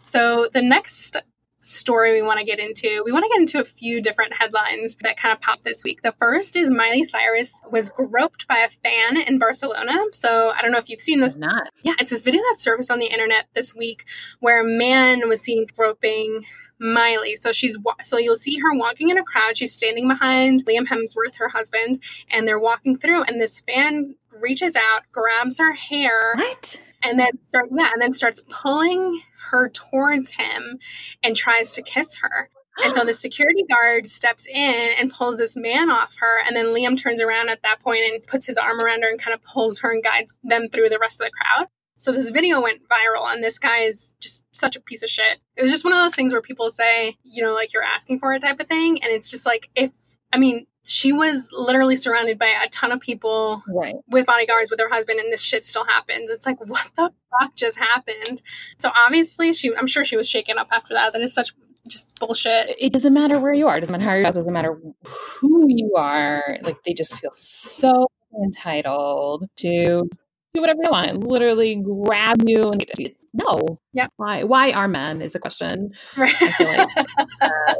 So 0.00 0.48
the 0.52 0.62
next 0.62 1.16
story 1.62 2.12
we 2.12 2.22
want 2.22 2.38
to 2.38 2.44
get 2.44 2.58
into, 2.58 3.02
we 3.04 3.12
want 3.12 3.24
to 3.24 3.28
get 3.28 3.40
into 3.40 3.60
a 3.60 3.64
few 3.64 4.02
different 4.02 4.34
headlines 4.34 4.96
that 5.02 5.16
kind 5.16 5.32
of 5.32 5.40
popped 5.40 5.64
this 5.64 5.82
week. 5.84 6.02
The 6.02 6.12
first 6.12 6.56
is 6.56 6.70
Miley 6.70 7.04
Cyrus 7.04 7.62
was 7.70 7.90
groped 7.90 8.46
by 8.48 8.58
a 8.58 8.68
fan 8.68 9.16
in 9.16 9.38
Barcelona. 9.38 9.96
So 10.12 10.52
I 10.54 10.60
don't 10.60 10.72
know 10.72 10.78
if 10.78 10.90
you've 10.90 11.00
seen 11.00 11.20
this. 11.20 11.36
Not. 11.36 11.68
Yeah, 11.82 11.94
it's 11.98 12.10
this 12.10 12.22
video 12.22 12.40
that 12.42 12.56
surfaced 12.58 12.90
on 12.90 12.98
the 12.98 13.06
internet 13.06 13.46
this 13.54 13.74
week 13.74 14.04
where 14.40 14.60
a 14.60 14.64
man 14.64 15.28
was 15.28 15.40
seen 15.40 15.66
groping 15.76 16.44
Miley. 16.78 17.36
So 17.36 17.52
she's 17.52 17.78
so 18.02 18.18
you'll 18.18 18.36
see 18.36 18.58
her 18.58 18.74
walking 18.74 19.08
in 19.08 19.16
a 19.16 19.22
crowd. 19.22 19.56
She's 19.56 19.74
standing 19.74 20.08
behind 20.08 20.64
Liam 20.66 20.86
Hemsworth, 20.86 21.36
her 21.36 21.48
husband, 21.48 22.00
and 22.30 22.46
they're 22.46 22.58
walking 22.58 22.98
through. 22.98 23.22
And 23.24 23.40
this 23.40 23.60
fan 23.60 24.16
reaches 24.38 24.74
out, 24.76 25.02
grabs 25.12 25.58
her 25.58 25.72
hair, 25.72 26.32
What? 26.34 26.82
And 27.04 27.18
then 27.18 27.30
start 27.46 27.68
yeah, 27.76 27.90
and 27.92 28.00
then 28.00 28.12
starts 28.12 28.42
pulling 28.48 29.20
her 29.50 29.68
towards 29.68 30.30
him 30.30 30.78
and 31.22 31.36
tries 31.36 31.72
to 31.72 31.82
kiss 31.82 32.16
her. 32.16 32.48
And 32.82 32.92
so 32.92 33.04
the 33.04 33.12
security 33.12 33.64
guard 33.68 34.06
steps 34.06 34.46
in 34.46 34.90
and 34.98 35.12
pulls 35.12 35.38
this 35.38 35.56
man 35.56 35.90
off 35.90 36.16
her, 36.18 36.40
and 36.46 36.56
then 36.56 36.66
Liam 36.66 36.96
turns 36.96 37.20
around 37.20 37.48
at 37.48 37.62
that 37.62 37.80
point 37.80 38.00
and 38.10 38.26
puts 38.26 38.46
his 38.46 38.56
arm 38.56 38.80
around 38.80 39.02
her 39.02 39.10
and 39.10 39.20
kind 39.20 39.34
of 39.34 39.42
pulls 39.42 39.80
her 39.80 39.90
and 39.90 40.02
guides 40.02 40.32
them 40.42 40.68
through 40.68 40.88
the 40.88 40.98
rest 40.98 41.20
of 41.20 41.26
the 41.26 41.32
crowd. 41.32 41.68
So 41.98 42.10
this 42.10 42.30
video 42.30 42.60
went 42.60 42.80
viral, 42.88 43.32
and 43.32 43.44
this 43.44 43.60
guy 43.60 43.80
is 43.80 44.14
just 44.20 44.44
such 44.50 44.74
a 44.74 44.80
piece 44.80 45.04
of 45.04 45.08
shit. 45.08 45.38
It 45.56 45.62
was 45.62 45.70
just 45.70 45.84
one 45.84 45.92
of 45.92 46.00
those 46.00 46.16
things 46.16 46.32
where 46.32 46.42
people 46.42 46.68
say, 46.70 47.16
you 47.22 47.44
know, 47.44 47.54
like 47.54 47.72
you're 47.72 47.84
asking 47.84 48.18
for 48.18 48.32
it 48.32 48.42
type 48.42 48.58
of 48.58 48.66
thing, 48.66 48.98
and 49.02 49.12
it's 49.12 49.30
just 49.30 49.46
like 49.46 49.70
if 49.76 49.92
I 50.32 50.38
mean, 50.38 50.66
she 50.84 51.12
was 51.12 51.48
literally 51.52 51.94
surrounded 51.94 52.38
by 52.38 52.52
a 52.64 52.68
ton 52.70 52.90
of 52.90 53.00
people 53.00 53.62
Right. 53.68 53.94
with 54.08 54.26
bodyguards 54.26 54.70
with 54.70 54.80
her 54.80 54.88
husband 54.88 55.20
and 55.20 55.32
this 55.32 55.40
shit 55.40 55.64
still 55.64 55.84
happens. 55.84 56.28
It's 56.30 56.46
like 56.46 56.58
what 56.60 56.88
the 56.96 57.10
fuck 57.40 57.54
just 57.54 57.78
happened? 57.78 58.42
So 58.78 58.90
obviously 58.96 59.52
she 59.52 59.74
I'm 59.76 59.86
sure 59.86 60.04
she 60.04 60.16
was 60.16 60.28
shaken 60.28 60.58
up 60.58 60.68
after 60.72 60.94
that. 60.94 61.12
That 61.12 61.22
is 61.22 61.32
such 61.34 61.52
just 61.88 62.08
bullshit. 62.18 62.74
It 62.78 62.92
doesn't 62.92 63.12
matter 63.14 63.38
where 63.38 63.52
you 63.52 63.68
are. 63.68 63.76
It 63.76 63.80
doesn't 63.80 63.92
matter 63.92 64.04
how 64.08 64.16
you 64.16 64.24
are. 64.24 64.28
It 64.30 64.34
doesn't 64.34 64.52
matter 64.52 64.76
who 65.04 65.66
you 65.68 65.94
are. 65.96 66.58
Like 66.62 66.82
they 66.84 66.94
just 66.94 67.18
feel 67.20 67.30
so 67.32 68.06
entitled 68.44 69.46
to 69.58 70.08
do 70.54 70.60
whatever 70.60 70.80
they 70.82 70.90
want. 70.90 71.24
Literally 71.24 71.76
grab 71.76 72.38
you 72.46 72.60
and 72.62 72.84
no. 73.34 73.78
Yep. 73.94 74.12
Why? 74.16 74.44
Why 74.44 74.72
are 74.72 74.88
men? 74.88 75.22
Is 75.22 75.34
a 75.34 75.38
question. 75.38 75.92
Right. 76.16 76.30
feel 76.30 76.66
like, 76.66 76.98
uh, 77.40 77.74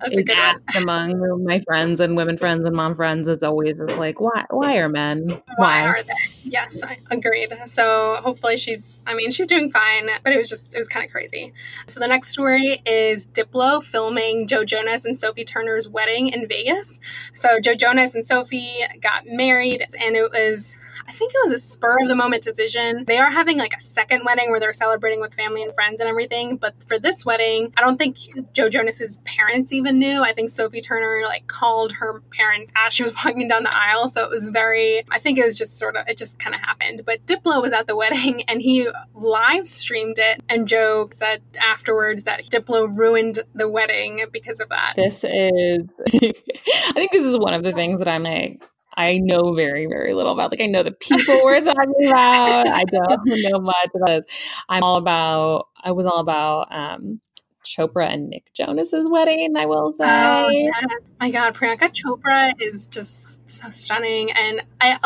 That's 0.00 0.18
a 0.18 0.22
good 0.22 0.36
asked 0.36 0.76
among 0.76 1.44
my 1.44 1.60
friends 1.60 2.00
and 2.00 2.16
women 2.16 2.36
friends 2.36 2.64
and 2.64 2.76
mom 2.76 2.94
friends. 2.94 3.26
It's 3.26 3.42
always 3.42 3.78
just 3.78 3.96
like, 3.98 4.20
why? 4.20 4.44
Why 4.50 4.76
are 4.76 4.88
men? 4.88 5.42
Why 5.56 5.86
are 5.86 6.02
they? 6.02 6.12
Yes, 6.42 6.82
I 6.82 6.98
agreed. 7.10 7.52
So 7.66 8.16
hopefully 8.22 8.56
she's 8.56 9.00
I 9.06 9.14
mean, 9.14 9.30
she's 9.30 9.46
doing 9.46 9.70
fine, 9.70 10.10
but 10.22 10.32
it 10.32 10.36
was 10.36 10.48
just 10.48 10.74
it 10.74 10.78
was 10.78 10.88
kind 10.88 11.04
of 11.04 11.10
crazy. 11.10 11.52
So 11.86 11.98
the 11.98 12.08
next 12.08 12.30
story 12.30 12.82
is 12.84 13.26
Diplo 13.26 13.82
filming 13.82 14.46
Joe 14.46 14.64
Jonas 14.64 15.04
and 15.04 15.16
Sophie 15.16 15.44
Turner's 15.44 15.88
wedding 15.88 16.28
in 16.28 16.46
Vegas. 16.46 17.00
So 17.32 17.58
Joe 17.58 17.74
Jonas 17.74 18.14
and 18.14 18.24
Sophie 18.24 18.80
got 19.00 19.26
married 19.26 19.86
and 20.00 20.14
it 20.14 20.30
was 20.30 20.76
I 21.06 21.12
think 21.12 21.32
it 21.34 21.40
was 21.44 21.52
a 21.52 21.58
spur 21.58 21.96
of 22.02 22.08
the 22.08 22.14
moment 22.14 22.42
decision. 22.42 23.04
They 23.06 23.18
are 23.18 23.30
having 23.30 23.58
like 23.58 23.74
a 23.74 23.80
second 23.80 24.22
wedding 24.24 24.50
where 24.50 24.60
they're 24.60 24.72
celebrating 24.72 25.20
with 25.20 25.34
family 25.34 25.62
and 25.62 25.74
friends 25.74 26.00
and 26.00 26.08
everything. 26.08 26.56
But 26.56 26.74
for 26.86 26.98
this 26.98 27.24
wedding, 27.24 27.72
I 27.76 27.80
don't 27.80 27.98
think 27.98 28.16
Joe 28.52 28.68
Jonas's 28.68 29.18
parents 29.24 29.72
even 29.72 29.98
knew. 29.98 30.22
I 30.22 30.32
think 30.32 30.50
Sophie 30.50 30.80
Turner 30.80 31.22
like 31.24 31.46
called 31.46 31.92
her 31.92 32.20
parents 32.32 32.72
as 32.76 32.94
she 32.94 33.02
was 33.02 33.14
walking 33.24 33.48
down 33.48 33.62
the 33.64 33.74
aisle. 33.74 34.08
So 34.08 34.24
it 34.24 34.30
was 34.30 34.48
very, 34.48 35.04
I 35.10 35.18
think 35.18 35.38
it 35.38 35.44
was 35.44 35.54
just 35.54 35.78
sort 35.78 35.96
of, 35.96 36.06
it 36.08 36.18
just 36.18 36.38
kind 36.38 36.54
of 36.54 36.60
happened. 36.60 37.02
But 37.04 37.26
Diplo 37.26 37.60
was 37.60 37.72
at 37.72 37.86
the 37.86 37.96
wedding 37.96 38.42
and 38.48 38.60
he 38.62 38.88
live 39.14 39.66
streamed 39.66 40.18
it. 40.18 40.42
And 40.48 40.68
Joe 40.68 41.08
said 41.12 41.42
afterwards 41.60 42.24
that 42.24 42.44
Diplo 42.46 42.94
ruined 42.96 43.40
the 43.54 43.68
wedding 43.68 44.24
because 44.32 44.60
of 44.60 44.68
that. 44.68 44.94
This 44.96 45.24
is, 45.24 45.82
I 46.12 46.92
think 46.92 47.12
this 47.12 47.24
is 47.24 47.38
one 47.38 47.54
of 47.54 47.62
the 47.62 47.72
things 47.72 47.98
that 47.98 48.08
I'm 48.08 48.22
like, 48.22 48.62
I 48.96 49.18
know 49.18 49.54
very, 49.54 49.86
very 49.86 50.14
little 50.14 50.32
about. 50.32 50.50
Like, 50.50 50.60
I 50.60 50.66
know 50.66 50.82
the 50.82 50.92
people 50.92 51.40
we're 51.44 51.60
talking 51.62 52.06
about. 52.06 52.66
I 52.68 52.84
don't 52.84 53.20
know 53.26 53.60
much 53.60 53.90
about 53.94 54.06
this. 54.26 54.34
I'm 54.68 54.82
all 54.82 54.96
about, 54.96 55.68
I 55.82 55.92
was 55.92 56.06
all 56.06 56.20
about 56.20 56.72
um, 56.72 57.20
Chopra 57.64 58.12
and 58.12 58.28
Nick 58.28 58.52
Jonas's 58.54 59.08
wedding, 59.08 59.56
I 59.56 59.66
will 59.66 59.88
oh, 59.88 59.92
say. 59.92 60.04
Oh, 60.06 60.48
yes. 60.48 60.86
My 61.20 61.30
God, 61.30 61.54
Priyanka 61.54 61.90
Chopra 61.90 62.52
is 62.60 62.86
just 62.86 63.48
so 63.48 63.68
stunning. 63.70 64.30
And 64.32 64.62
I, 64.80 64.98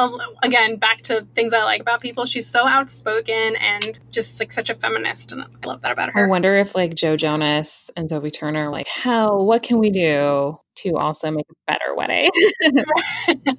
again, 0.43 0.77
back 0.77 1.03
to 1.03 1.23
things 1.35 1.53
I 1.53 1.65
like 1.65 1.81
about 1.81 2.01
people. 2.01 2.25
She's 2.25 2.47
so 2.47 2.67
outspoken 2.67 3.57
and 3.57 4.01
just 4.11 4.41
like 4.41 4.53
such 4.53 4.71
a 4.71 4.75
feminist. 4.75 5.33
And 5.33 5.43
I 5.43 5.67
love 5.67 5.83
that 5.83 5.93
about 5.93 6.11
her. 6.11 6.25
I 6.25 6.29
wonder 6.29 6.57
if 6.57 6.75
like 6.75 6.95
Joe 6.95 7.17
Jonas 7.17 7.91
and 7.97 8.09
Zoe 8.09 8.31
Turner, 8.31 8.71
like, 8.71 8.89
how, 8.89 9.43
what 9.43 9.63
can 9.63 9.79
we 9.79 9.91
do 9.91 10.59
to 10.79 10.97
also 10.97 11.31
make 11.31 11.47
a 11.51 11.55
better 11.67 11.95
wedding? 11.97 12.31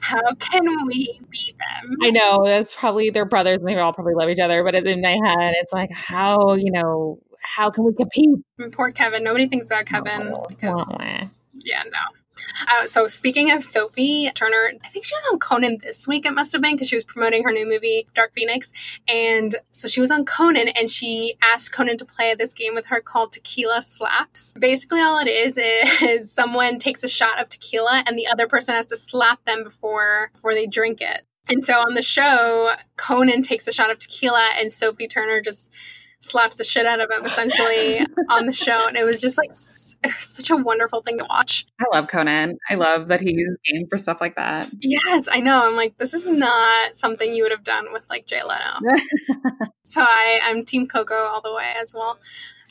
How 0.00 0.32
can 0.40 0.86
we 0.86 1.20
be 1.30 1.54
them? 1.58 1.96
I 2.02 2.10
know 2.10 2.44
that's 2.44 2.74
probably 2.74 3.10
their 3.10 3.24
brothers 3.24 3.58
and 3.58 3.68
they 3.68 3.76
all 3.76 3.92
probably 3.92 4.14
love 4.14 4.28
each 4.28 4.40
other, 4.40 4.64
but 4.64 4.74
in 4.74 5.00
my 5.00 5.18
head, 5.24 5.54
it's 5.56 5.72
like, 5.72 5.90
how, 5.92 6.54
you 6.54 6.72
know, 6.72 7.20
how 7.56 7.70
can 7.70 7.84
we 7.84 7.94
compete? 7.94 8.30
Poor 8.72 8.90
Kevin. 8.92 9.24
Nobody 9.24 9.48
thinks 9.48 9.66
about 9.66 9.86
Kevin 9.86 10.30
Wah, 10.30 10.46
because, 10.46 10.86
wah. 10.88 11.28
yeah, 11.54 11.82
no. 11.84 11.98
Uh, 12.70 12.86
so 12.86 13.06
speaking 13.06 13.50
of 13.50 13.62
Sophie 13.62 14.30
Turner, 14.34 14.72
I 14.84 14.88
think 14.88 15.04
she 15.04 15.14
was 15.14 15.24
on 15.32 15.38
Conan 15.38 15.78
this 15.82 16.06
week. 16.06 16.24
It 16.24 16.34
must 16.34 16.52
have 16.52 16.62
been 16.62 16.76
because 16.76 16.88
she 16.88 16.94
was 16.94 17.04
promoting 17.04 17.42
her 17.44 17.50
new 17.50 17.66
movie 17.66 18.06
Dark 18.14 18.32
Phoenix, 18.34 18.72
and 19.08 19.56
so 19.72 19.88
she 19.88 20.00
was 20.00 20.10
on 20.10 20.24
Conan 20.24 20.68
and 20.68 20.88
she 20.88 21.34
asked 21.42 21.72
Conan 21.72 21.96
to 21.98 22.04
play 22.04 22.34
this 22.34 22.54
game 22.54 22.74
with 22.74 22.86
her 22.86 23.00
called 23.00 23.32
Tequila 23.32 23.82
Slaps. 23.82 24.54
Basically, 24.58 25.00
all 25.00 25.18
it 25.18 25.28
is 25.28 25.58
is 26.02 26.30
someone 26.30 26.78
takes 26.78 27.02
a 27.02 27.08
shot 27.08 27.40
of 27.40 27.48
tequila 27.48 28.04
and 28.06 28.16
the 28.16 28.26
other 28.26 28.46
person 28.46 28.74
has 28.74 28.86
to 28.86 28.96
slap 28.96 29.44
them 29.44 29.64
before 29.64 30.30
before 30.32 30.54
they 30.54 30.66
drink 30.66 31.00
it. 31.00 31.24
And 31.50 31.64
so 31.64 31.74
on 31.74 31.94
the 31.94 32.02
show, 32.02 32.72
Conan 32.96 33.42
takes 33.42 33.66
a 33.66 33.72
shot 33.72 33.90
of 33.90 33.98
tequila 33.98 34.50
and 34.58 34.70
Sophie 34.70 35.08
Turner 35.08 35.40
just 35.40 35.72
slaps 36.20 36.56
the 36.56 36.64
shit 36.64 36.86
out 36.86 37.00
of 37.00 37.10
him 37.10 37.24
essentially 37.24 38.00
on 38.30 38.46
the 38.46 38.52
show. 38.52 38.86
And 38.88 38.96
it 38.96 39.04
was 39.04 39.20
just 39.20 39.38
like 39.38 39.50
s- 39.50 39.96
such 40.18 40.50
a 40.50 40.56
wonderful 40.56 41.02
thing 41.02 41.18
to 41.18 41.26
watch. 41.28 41.66
I 41.80 41.84
love 41.96 42.08
Conan. 42.08 42.58
I 42.68 42.74
love 42.74 43.08
that 43.08 43.20
he's 43.20 43.46
game 43.66 43.86
for 43.88 43.98
stuff 43.98 44.20
like 44.20 44.36
that. 44.36 44.68
Yes, 44.80 45.28
I 45.30 45.40
know. 45.40 45.66
I'm 45.68 45.76
like, 45.76 45.96
this 45.98 46.14
is 46.14 46.28
not 46.28 46.96
something 46.96 47.32
you 47.32 47.42
would 47.44 47.52
have 47.52 47.64
done 47.64 47.92
with 47.92 48.08
like 48.10 48.26
Jay 48.26 48.42
Leno. 48.42 48.96
so 49.82 50.02
I, 50.02 50.40
I'm 50.44 50.64
Team 50.64 50.86
Coco 50.86 51.14
all 51.14 51.40
the 51.40 51.54
way 51.54 51.72
as 51.80 51.94
well. 51.94 52.18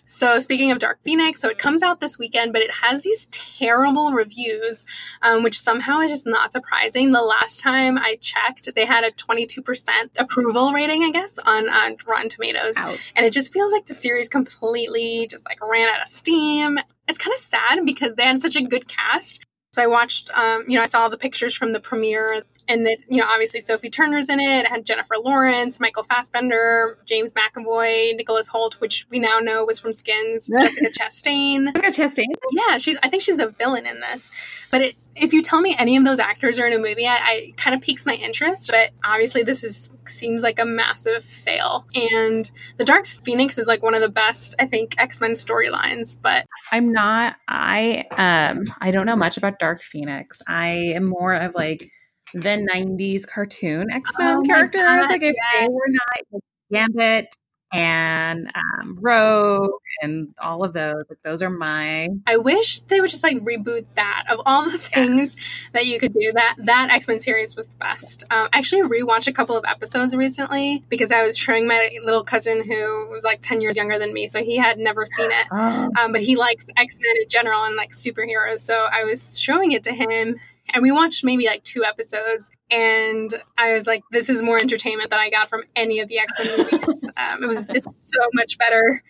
So 0.10 0.40
speaking 0.40 0.72
of 0.72 0.80
Dark 0.80 1.00
Phoenix, 1.04 1.42
so 1.42 1.50
it 1.50 1.58
comes 1.58 1.84
out 1.84 2.00
this 2.00 2.18
weekend, 2.18 2.54
but 2.54 2.62
it 2.62 2.72
has 2.72 3.02
these 3.02 3.28
terrible 3.28 4.14
reviews, 4.14 4.86
um, 5.22 5.44
which 5.44 5.60
somehow 5.60 6.00
is 6.00 6.10
just 6.10 6.26
not 6.26 6.54
surprising. 6.54 7.12
The 7.12 7.22
last 7.22 7.60
time 7.60 7.98
I 7.98 8.18
checked, 8.22 8.74
they 8.74 8.86
had 8.86 9.04
a 9.04 9.12
22% 9.12 9.86
approval 10.18 10.72
rating, 10.72 11.04
I 11.04 11.12
guess, 11.12 11.38
on 11.40 11.68
uh, 11.68 11.90
Rotten 12.08 12.30
Tomatoes. 12.30 12.78
Out. 12.78 12.98
And 13.18 13.26
it 13.26 13.34
just 13.34 13.52
feels 13.52 13.74
like 13.74 13.88
the 13.88 13.94
series 13.94 14.30
completely 14.30 15.28
just 15.30 15.46
like 15.46 15.60
ran 15.62 15.90
out 15.90 16.02
of 16.02 16.08
steam. 16.08 16.80
It's 17.10 17.18
kind 17.18 17.34
of 17.34 17.40
sad 17.40 17.86
because 17.86 18.14
they 18.14 18.24
had 18.24 18.42
such 18.42 18.56
a 18.56 18.62
good 18.62 18.88
cast. 18.88 19.46
So 19.74 19.84
I 19.84 19.88
watched, 19.88 20.32
um, 20.34 20.64
you 20.68 20.78
know, 20.78 20.84
I 20.84 20.88
saw 20.88 21.10
the 21.10 21.18
pictures 21.18 21.54
from 21.54 21.74
the 21.74 21.82
premiere, 21.82 22.44
and 22.68 22.86
that, 22.86 22.98
you 23.08 23.18
know, 23.18 23.28
obviously 23.30 23.62
Sophie 23.62 23.90
Turner's 23.90 24.30
in 24.30 24.40
it. 24.40 24.66
It 24.66 24.68
had 24.68 24.86
Jennifer 24.86 25.16
Lawrence, 25.24 25.80
Michael 25.80 26.04
Fassbender, 26.04 26.98
James 27.06 27.34
McAvoy, 27.34 28.16
Nicholas 28.16 28.50
Hoult, 28.50 28.76
which 28.76 29.06
we 29.10 29.20
now 29.20 29.40
know 29.40 29.66
was 29.66 29.80
from 29.80 29.94
Skins, 29.94 30.48
Jessica 30.60 30.90
Chastain. 30.90 31.74
Jessica 31.82 32.04
Chastain. 32.04 32.34
Yeah, 32.52 32.78
she's. 32.78 32.98
I 33.04 33.10
think 33.10 33.24
she's 33.24 33.40
a 33.40 33.50
villain 33.50 33.86
in 33.86 34.00
this, 34.00 34.32
but 34.72 34.82
it 34.82 34.96
if 35.20 35.34
you 35.34 35.42
tell 35.42 35.62
me 35.62 35.76
any 35.78 35.98
of 35.98 36.06
those 36.06 36.20
actors 36.20 36.60
are 36.60 36.68
in 36.68 36.74
a 36.74 36.78
movie, 36.78 37.08
I, 37.08 37.16
I 37.16 37.54
kind 37.58 37.76
of 37.76 37.82
piques 37.82 38.06
my 38.06 38.14
interest. 38.14 38.70
But 38.72 38.92
obviously, 39.04 39.44
this 39.44 39.64
is 39.64 39.90
seems 40.06 40.44
like 40.44 40.60
a 40.60 40.66
massive 40.66 41.24
fail. 41.24 41.86
And 41.96 42.50
the 42.78 42.86
Dark 42.86 43.06
Phoenix 43.06 43.58
is 43.58 43.68
like 43.68 43.84
one 43.84 43.94
of 43.94 44.02
the 44.02 44.10
best, 44.10 44.56
I 44.60 44.66
think, 44.66 44.96
X 44.98 45.20
Men 45.22 45.32
storylines. 45.32 46.22
But 46.22 46.46
I'm 46.72 46.92
not. 46.92 47.36
I 47.48 48.06
um 48.12 48.66
I 48.80 48.92
don't 48.92 49.06
know 49.06 49.16
much 49.16 49.38
about 49.38 49.60
Dark 49.60 49.84
Phoenix. 49.84 50.42
I 50.48 50.88
am 50.92 51.06
more 51.06 51.34
of 51.34 51.56
like 51.56 51.92
the 52.34 52.68
'90s 52.74 53.28
cartoon 53.28 53.90
X 53.92 54.12
Men 54.18 54.38
Oh 54.38 54.44
characters. 54.44 54.82
gosh, 54.82 55.10
like 55.10 55.22
if 55.24 55.36
yes. 55.36 55.62
they 55.62 55.68
were 55.70 55.88
not 55.88 56.08
like 56.34 56.44
Gambit 56.72 57.36
and 57.74 58.50
um, 58.56 58.98
Rogue 59.02 59.72
and 60.02 60.30
all 60.42 60.64
of 60.64 60.72
those, 60.72 61.04
like 61.10 61.20
those 61.26 61.42
are 61.42 61.50
my 61.50 62.08
I 62.26 62.38
wish 62.38 62.80
they 62.82 63.02
would 63.02 63.10
just 63.10 63.24
like 63.24 63.38
reboot 63.40 63.86
that. 63.96 64.24
Of 64.30 64.42
all 64.46 64.70
the 64.70 64.78
things 64.78 65.36
that 65.74 65.86
you 65.86 66.00
could 66.00 66.14
do, 66.14 66.32
that 66.34 66.56
that 66.60 66.90
X 66.92 67.08
Men 67.10 67.20
series 67.20 67.56
was 67.58 67.68
the 67.68 67.76
best. 67.76 68.24
Um, 68.32 68.48
I 68.54 68.58
actually 68.60 68.84
rewatched 68.84 69.28
a 69.28 69.34
couple 69.34 69.58
of 69.58 69.66
episodes 69.66 70.16
recently 70.16 70.84
because 70.88 71.12
I 71.12 71.24
was 71.24 71.38
showing 71.38 71.68
my 71.68 71.90
little 72.06 72.24
cousin 72.24 72.64
who 72.64 73.08
was 73.10 73.24
like 73.26 73.42
ten 73.42 73.60
years 73.60 73.76
younger 73.76 74.00
than 74.00 74.14
me, 74.14 74.28
so 74.30 74.42
he 74.44 74.56
had 74.58 74.78
never 74.78 75.06
seen 75.06 75.32
it. 75.32 75.48
oh, 75.52 75.90
Um, 76.00 76.12
but 76.14 76.22
he 76.22 76.36
likes 76.38 76.66
X 76.78 76.98
Men 77.02 77.16
in 77.22 77.28
general 77.30 77.64
and 77.66 77.76
like 77.76 77.92
superheroes, 77.92 78.60
so 78.60 78.88
I 78.92 79.04
was 79.04 79.38
showing 79.40 79.72
it 79.74 79.84
to 79.84 79.94
him. 79.94 80.38
And 80.74 80.84
we 80.84 80.92
watched 80.92 81.24
maybe 81.24 81.46
like 81.46 81.64
two 81.64 81.84
episodes, 81.84 82.52
and 82.70 83.32
I 83.58 83.74
was 83.74 83.88
like, 83.88 84.04
"This 84.12 84.30
is 84.30 84.44
more 84.44 84.60
entertainment 84.60 85.10
than 85.10 85.20
I 85.20 85.30
got 85.30 85.50
from 85.50 85.64
any 85.76 86.00
of 86.00 86.10
the 86.10 86.20
X 86.20 86.34
Men 86.40 86.58
movies." 86.58 87.06
um, 87.18 87.44
it 87.44 87.48
was, 87.48 87.70
it's 87.70 88.12
so 88.12 88.22
much 88.34 88.58
better. 88.58 89.04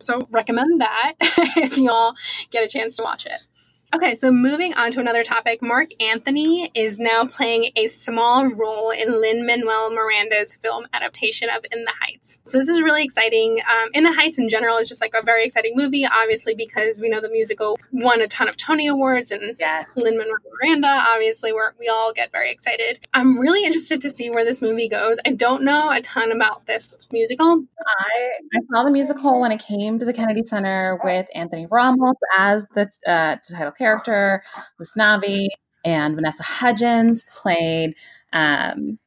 So 0.00 0.28
recommend 0.30 0.80
that 0.80 1.14
if 1.20 1.76
y'all 1.78 2.14
get 2.50 2.64
a 2.64 2.68
chance 2.68 2.96
to 2.96 3.02
watch 3.02 3.26
it. 3.26 3.46
Okay, 3.94 4.14
so 4.14 4.30
moving 4.30 4.74
on 4.74 4.90
to 4.90 5.00
another 5.00 5.24
topic, 5.24 5.62
Marc 5.62 5.88
Anthony 5.98 6.70
is 6.74 7.00
now 7.00 7.24
playing 7.24 7.70
a 7.74 7.86
small 7.86 8.46
role 8.46 8.90
in 8.90 9.18
Lin 9.18 9.46
Manuel 9.46 9.90
Miranda's 9.90 10.54
film 10.56 10.86
adaptation 10.92 11.48
of 11.48 11.64
In 11.72 11.86
the 11.86 11.92
Heights. 11.98 12.38
So 12.44 12.58
this 12.58 12.68
is 12.68 12.82
really 12.82 13.02
exciting. 13.02 13.60
Um, 13.60 13.88
in 13.94 14.04
the 14.04 14.12
Heights 14.12 14.38
in 14.38 14.50
general 14.50 14.76
is 14.76 14.90
just 14.90 15.00
like 15.00 15.14
a 15.18 15.24
very 15.24 15.46
exciting 15.46 15.72
movie, 15.74 16.04
obviously 16.04 16.54
because 16.54 17.00
we 17.00 17.08
know 17.08 17.22
the 17.22 17.30
musical 17.30 17.78
won 17.90 18.20
a 18.20 18.26
ton 18.26 18.46
of 18.46 18.58
Tony 18.58 18.88
Awards 18.88 19.30
and 19.30 19.56
yeah. 19.58 19.84
Lin 19.96 20.18
Manuel 20.18 20.36
Miranda, 20.62 21.04
obviously, 21.14 21.54
where 21.54 21.74
we 21.80 21.88
all 21.88 22.12
get 22.12 22.30
very 22.30 22.52
excited. 22.52 23.00
I'm 23.14 23.38
really 23.38 23.64
interested 23.64 24.02
to 24.02 24.10
see 24.10 24.28
where 24.28 24.44
this 24.44 24.60
movie 24.60 24.88
goes. 24.88 25.18
I 25.24 25.30
don't 25.30 25.62
know 25.62 25.90
a 25.90 26.02
ton 26.02 26.30
about 26.30 26.66
this 26.66 27.08
musical. 27.10 27.64
I, 27.86 28.30
I 28.54 28.60
saw 28.70 28.84
the 28.84 28.90
musical 28.90 29.40
when 29.40 29.50
it 29.50 29.62
came 29.62 29.98
to 29.98 30.04
the 30.04 30.12
Kennedy 30.12 30.44
Center 30.44 31.00
with 31.02 31.26
Anthony 31.34 31.66
Ramos 31.70 32.16
as 32.36 32.66
the 32.74 32.90
uh, 33.06 33.36
title 33.50 33.72
character, 33.78 34.42
Usnavi, 34.82 35.46
and 35.84 36.14
Vanessa 36.16 36.42
Hudgens 36.42 37.24
played. 37.32 37.94
Um, 38.32 38.98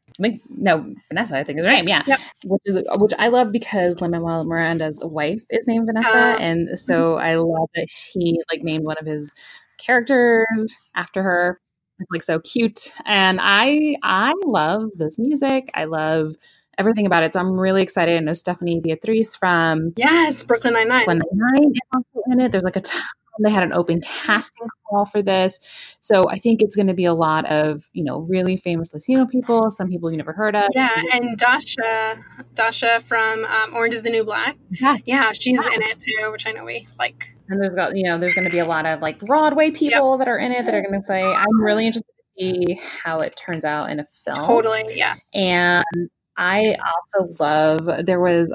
no, 0.57 0.93
Vanessa, 1.09 1.37
I 1.37 1.43
think 1.43 1.59
is 1.59 1.65
her 1.65 1.71
name. 1.71 1.87
Yeah, 1.87 2.03
Yep. 2.05 2.19
which 2.45 2.61
is 2.65 2.83
which 2.97 3.13
I 3.17 3.27
love 3.29 3.51
because 3.51 4.01
Lin 4.01 4.11
Manuel 4.11 4.43
Miranda's 4.45 4.99
wife 5.01 5.41
is 5.49 5.67
named 5.67 5.87
Vanessa, 5.87 6.09
Uh, 6.09 6.37
and 6.39 6.79
so 6.79 7.15
I 7.15 7.35
love 7.35 7.69
that 7.75 7.87
he 7.89 8.39
like 8.51 8.61
named 8.63 8.85
one 8.85 8.97
of 8.99 9.05
his 9.05 9.33
characters 9.77 10.77
after 10.95 11.23
her. 11.23 11.59
It's 11.99 12.09
like 12.11 12.23
so 12.23 12.39
cute, 12.39 12.93
and 13.05 13.39
I 13.41 13.95
I 14.03 14.33
love 14.45 14.89
this 14.95 15.17
music. 15.19 15.69
I 15.75 15.85
love 15.85 16.33
everything 16.77 17.05
about 17.05 17.23
it. 17.23 17.33
So 17.33 17.39
I'm 17.39 17.51
really 17.59 17.83
excited. 17.83 18.15
I 18.17 18.19
know 18.19 18.33
Stephanie 18.33 18.79
Beatrice 18.79 19.35
from 19.35 19.93
Yes, 19.97 20.43
Brooklyn 20.43 20.73
Nine-Nine. 20.73 21.05
Glen 21.05 21.21
Nine 21.31 21.71
is 21.71 21.79
also 21.93 22.23
in 22.31 22.41
it. 22.41 22.51
There's 22.51 22.63
like 22.63 22.75
a 22.75 22.81
ton. 22.81 23.01
They 23.39 23.51
had 23.51 23.63
an 23.63 23.73
open 23.73 24.01
casting 24.01 24.67
call 24.89 25.05
for 25.05 25.21
this, 25.21 25.59
so 26.01 26.29
I 26.29 26.37
think 26.37 26.61
it's 26.61 26.75
going 26.75 26.87
to 26.87 26.93
be 26.93 27.05
a 27.05 27.13
lot 27.13 27.45
of 27.49 27.89
you 27.93 28.03
know 28.03 28.19
really 28.19 28.57
famous 28.57 28.93
Latino 28.93 29.25
people, 29.25 29.69
some 29.71 29.89
people 29.89 30.11
you 30.11 30.17
never 30.17 30.33
heard 30.33 30.55
of. 30.55 30.69
Yeah, 30.73 31.01
and 31.13 31.37
Dasha, 31.37 32.17
Dasha 32.53 32.99
from 32.99 33.45
um, 33.45 33.73
Orange 33.73 33.93
is 33.93 34.03
the 34.03 34.09
New 34.09 34.23
Black. 34.23 34.57
Yeah. 34.69 34.97
Yeah, 35.05 35.31
she's 35.31 35.65
in 35.65 35.81
it 35.83 35.99
too, 35.99 36.31
which 36.31 36.45
I 36.45 36.51
know 36.51 36.65
we 36.65 36.87
like. 36.99 37.35
And 37.49 37.61
there's 37.61 37.75
got 37.75 37.95
you 37.95 38.03
know 38.03 38.17
there's 38.17 38.33
going 38.33 38.45
to 38.45 38.51
be 38.51 38.59
a 38.59 38.65
lot 38.65 38.85
of 38.85 39.01
like 39.01 39.19
Broadway 39.19 39.71
people 39.71 40.17
that 40.17 40.27
are 40.27 40.37
in 40.37 40.51
it 40.51 40.65
that 40.65 40.73
are 40.73 40.81
going 40.81 40.99
to 40.99 41.05
play. 41.05 41.23
I'm 41.23 41.61
really 41.61 41.85
interested 41.85 42.07
to 42.07 42.43
see 42.43 42.79
how 43.03 43.21
it 43.21 43.35
turns 43.35 43.65
out 43.65 43.89
in 43.89 43.99
a 43.99 44.07
film. 44.25 44.47
Totally, 44.47 44.83
yeah. 44.93 45.15
And 45.33 45.83
I 46.37 46.75
also 47.17 47.43
love 47.43 48.05
there 48.05 48.19
was 48.19 48.51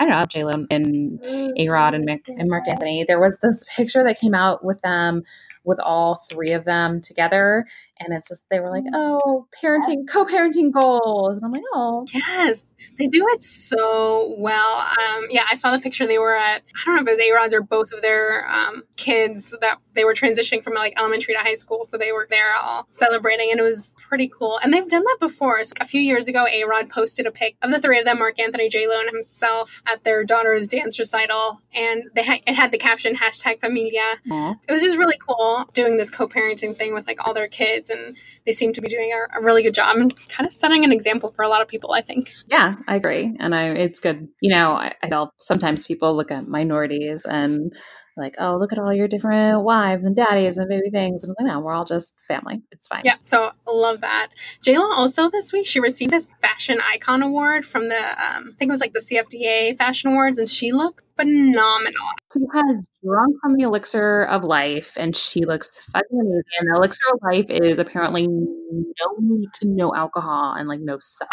I 0.00 0.06
don't 0.06 0.18
know 0.18 0.24
J 0.24 0.44
Lo 0.44 0.66
and 0.70 1.20
A 1.58 1.68
Rod 1.68 1.94
and, 1.94 2.08
Mick, 2.08 2.22
and 2.26 2.48
Marc 2.48 2.66
Anthony. 2.66 3.04
There 3.06 3.20
was 3.20 3.36
this 3.42 3.64
picture 3.76 4.02
that 4.02 4.18
came 4.18 4.34
out 4.34 4.64
with 4.64 4.80
them 4.80 5.22
with 5.64 5.78
all 5.78 6.14
three 6.14 6.52
of 6.52 6.64
them 6.64 7.02
together, 7.02 7.66
and 7.98 8.14
it's 8.14 8.28
just 8.28 8.44
they 8.50 8.60
were 8.60 8.70
like, 8.70 8.84
oh, 8.94 9.46
parenting, 9.62 10.08
co-parenting 10.10 10.72
goals, 10.72 11.36
and 11.36 11.44
I'm 11.44 11.52
like, 11.52 11.62
oh, 11.74 12.06
Yes, 12.14 12.72
they 12.98 13.06
do 13.06 13.26
it 13.28 13.42
so 13.42 14.34
well. 14.38 14.78
Um, 14.78 15.26
yeah, 15.28 15.44
I 15.50 15.54
saw 15.54 15.70
the 15.70 15.78
picture. 15.78 16.06
They 16.06 16.18
were 16.18 16.34
at 16.34 16.62
I 16.74 16.84
don't 16.86 16.96
know 16.96 17.02
if 17.02 17.08
it 17.08 17.10
was 17.10 17.20
A 17.20 17.32
Rod's 17.32 17.52
or 17.54 17.60
both 17.60 17.92
of 17.92 18.00
their 18.00 18.48
um, 18.48 18.84
kids 18.96 19.54
that 19.60 19.78
they 19.94 20.04
were 20.04 20.14
transitioning 20.14 20.64
from 20.64 20.74
like 20.74 20.94
elementary 20.98 21.34
to 21.34 21.40
high 21.40 21.54
school, 21.54 21.84
so 21.84 21.98
they 21.98 22.12
were 22.12 22.26
there 22.30 22.54
all 22.56 22.86
celebrating, 22.90 23.50
and 23.50 23.60
it 23.60 23.64
was 23.64 23.94
pretty 23.98 24.28
cool. 24.28 24.58
And 24.62 24.72
they've 24.72 24.88
done 24.88 25.04
that 25.04 25.18
before. 25.20 25.62
So 25.64 25.74
a 25.80 25.84
few 25.84 26.00
years 26.00 26.26
ago, 26.26 26.46
A 26.50 26.64
Rod 26.64 26.88
posted 26.88 27.26
a 27.26 27.30
pic 27.30 27.56
of 27.60 27.70
the 27.70 27.80
three 27.80 27.98
of 27.98 28.06
them, 28.06 28.18
Marc 28.18 28.40
Anthony, 28.40 28.70
J 28.70 28.88
Lo, 28.88 28.98
and 28.98 29.10
himself, 29.10 29.82
at 29.90 30.04
their 30.04 30.24
daughter's 30.24 30.66
dance 30.66 30.98
recital, 30.98 31.60
and 31.74 32.04
they 32.14 32.22
ha- 32.22 32.40
it 32.46 32.54
had 32.54 32.72
the 32.72 32.78
caption 32.78 33.16
hashtag 33.16 33.60
Familia. 33.60 34.18
Aw. 34.30 34.54
It 34.66 34.72
was 34.72 34.82
just 34.82 34.96
really 34.96 35.18
cool 35.18 35.64
doing 35.74 35.96
this 35.96 36.10
co-parenting 36.10 36.76
thing 36.76 36.94
with 36.94 37.06
like 37.06 37.26
all 37.26 37.34
their 37.34 37.48
kids, 37.48 37.90
and 37.90 38.16
they 38.46 38.52
seem 38.52 38.72
to 38.72 38.80
be 38.80 38.88
doing 38.88 39.12
a, 39.12 39.38
a 39.38 39.42
really 39.42 39.62
good 39.62 39.74
job 39.74 39.96
and 39.96 40.14
kind 40.28 40.46
of 40.46 40.52
setting 40.52 40.84
an 40.84 40.92
example 40.92 41.30
for 41.30 41.42
a 41.42 41.48
lot 41.48 41.62
of 41.62 41.68
people. 41.68 41.92
I 41.92 42.02
think. 42.02 42.30
yeah, 42.48 42.76
I 42.86 42.96
agree, 42.96 43.36
and 43.40 43.54
I 43.54 43.68
it's 43.70 44.00
good. 44.00 44.28
You 44.40 44.50
know, 44.50 44.72
I, 44.72 44.94
I 45.02 45.08
feel 45.08 45.32
sometimes 45.38 45.84
people 45.84 46.16
look 46.16 46.30
at 46.30 46.48
minorities 46.48 47.24
and 47.24 47.72
like, 48.20 48.36
oh, 48.38 48.56
look 48.56 48.72
at 48.72 48.78
all 48.78 48.92
your 48.92 49.08
different 49.08 49.62
wives 49.62 50.04
and 50.04 50.14
daddies 50.14 50.58
and 50.58 50.68
baby 50.68 50.90
things, 50.90 51.24
and 51.24 51.34
I'm 51.38 51.44
like, 51.44 51.52
no, 51.52 51.60
we're 51.60 51.72
all 51.72 51.84
just 51.84 52.14
family. 52.26 52.62
It's 52.70 52.86
fine. 52.86 53.02
Yeah, 53.04 53.16
so 53.24 53.50
love 53.66 54.00
that. 54.02 54.28
J 54.62 54.78
Lo 54.78 54.92
also 54.92 55.30
this 55.30 55.52
week 55.52 55.66
she 55.66 55.80
received 55.80 56.12
this 56.12 56.30
fashion 56.40 56.80
icon 56.92 57.22
award 57.22 57.64
from 57.64 57.88
the 57.88 57.96
um, 57.96 58.50
I 58.52 58.56
think 58.58 58.68
it 58.68 58.70
was 58.70 58.80
like 58.80 58.92
the 58.92 59.00
CFDA 59.00 59.76
Fashion 59.78 60.10
Awards, 60.10 60.38
and 60.38 60.48
she 60.48 60.72
looked 60.72 61.02
phenomenal. 61.16 62.06
She 62.32 62.40
has 62.54 62.76
drunk 63.04 63.36
from 63.42 63.56
the 63.56 63.64
elixir 63.64 64.24
of 64.24 64.44
life, 64.44 64.94
and 64.96 65.16
she 65.16 65.44
looks 65.44 65.82
fucking 65.84 66.06
amazing. 66.12 66.42
And 66.60 66.70
the 66.70 66.76
elixir 66.76 67.02
of 67.12 67.20
life 67.22 67.46
is 67.48 67.78
apparently 67.78 68.26
no 68.26 69.16
meat, 69.18 69.50
no 69.62 69.94
alcohol, 69.94 70.54
and 70.54 70.68
like 70.68 70.80
no 70.80 70.98
sun. 71.00 71.28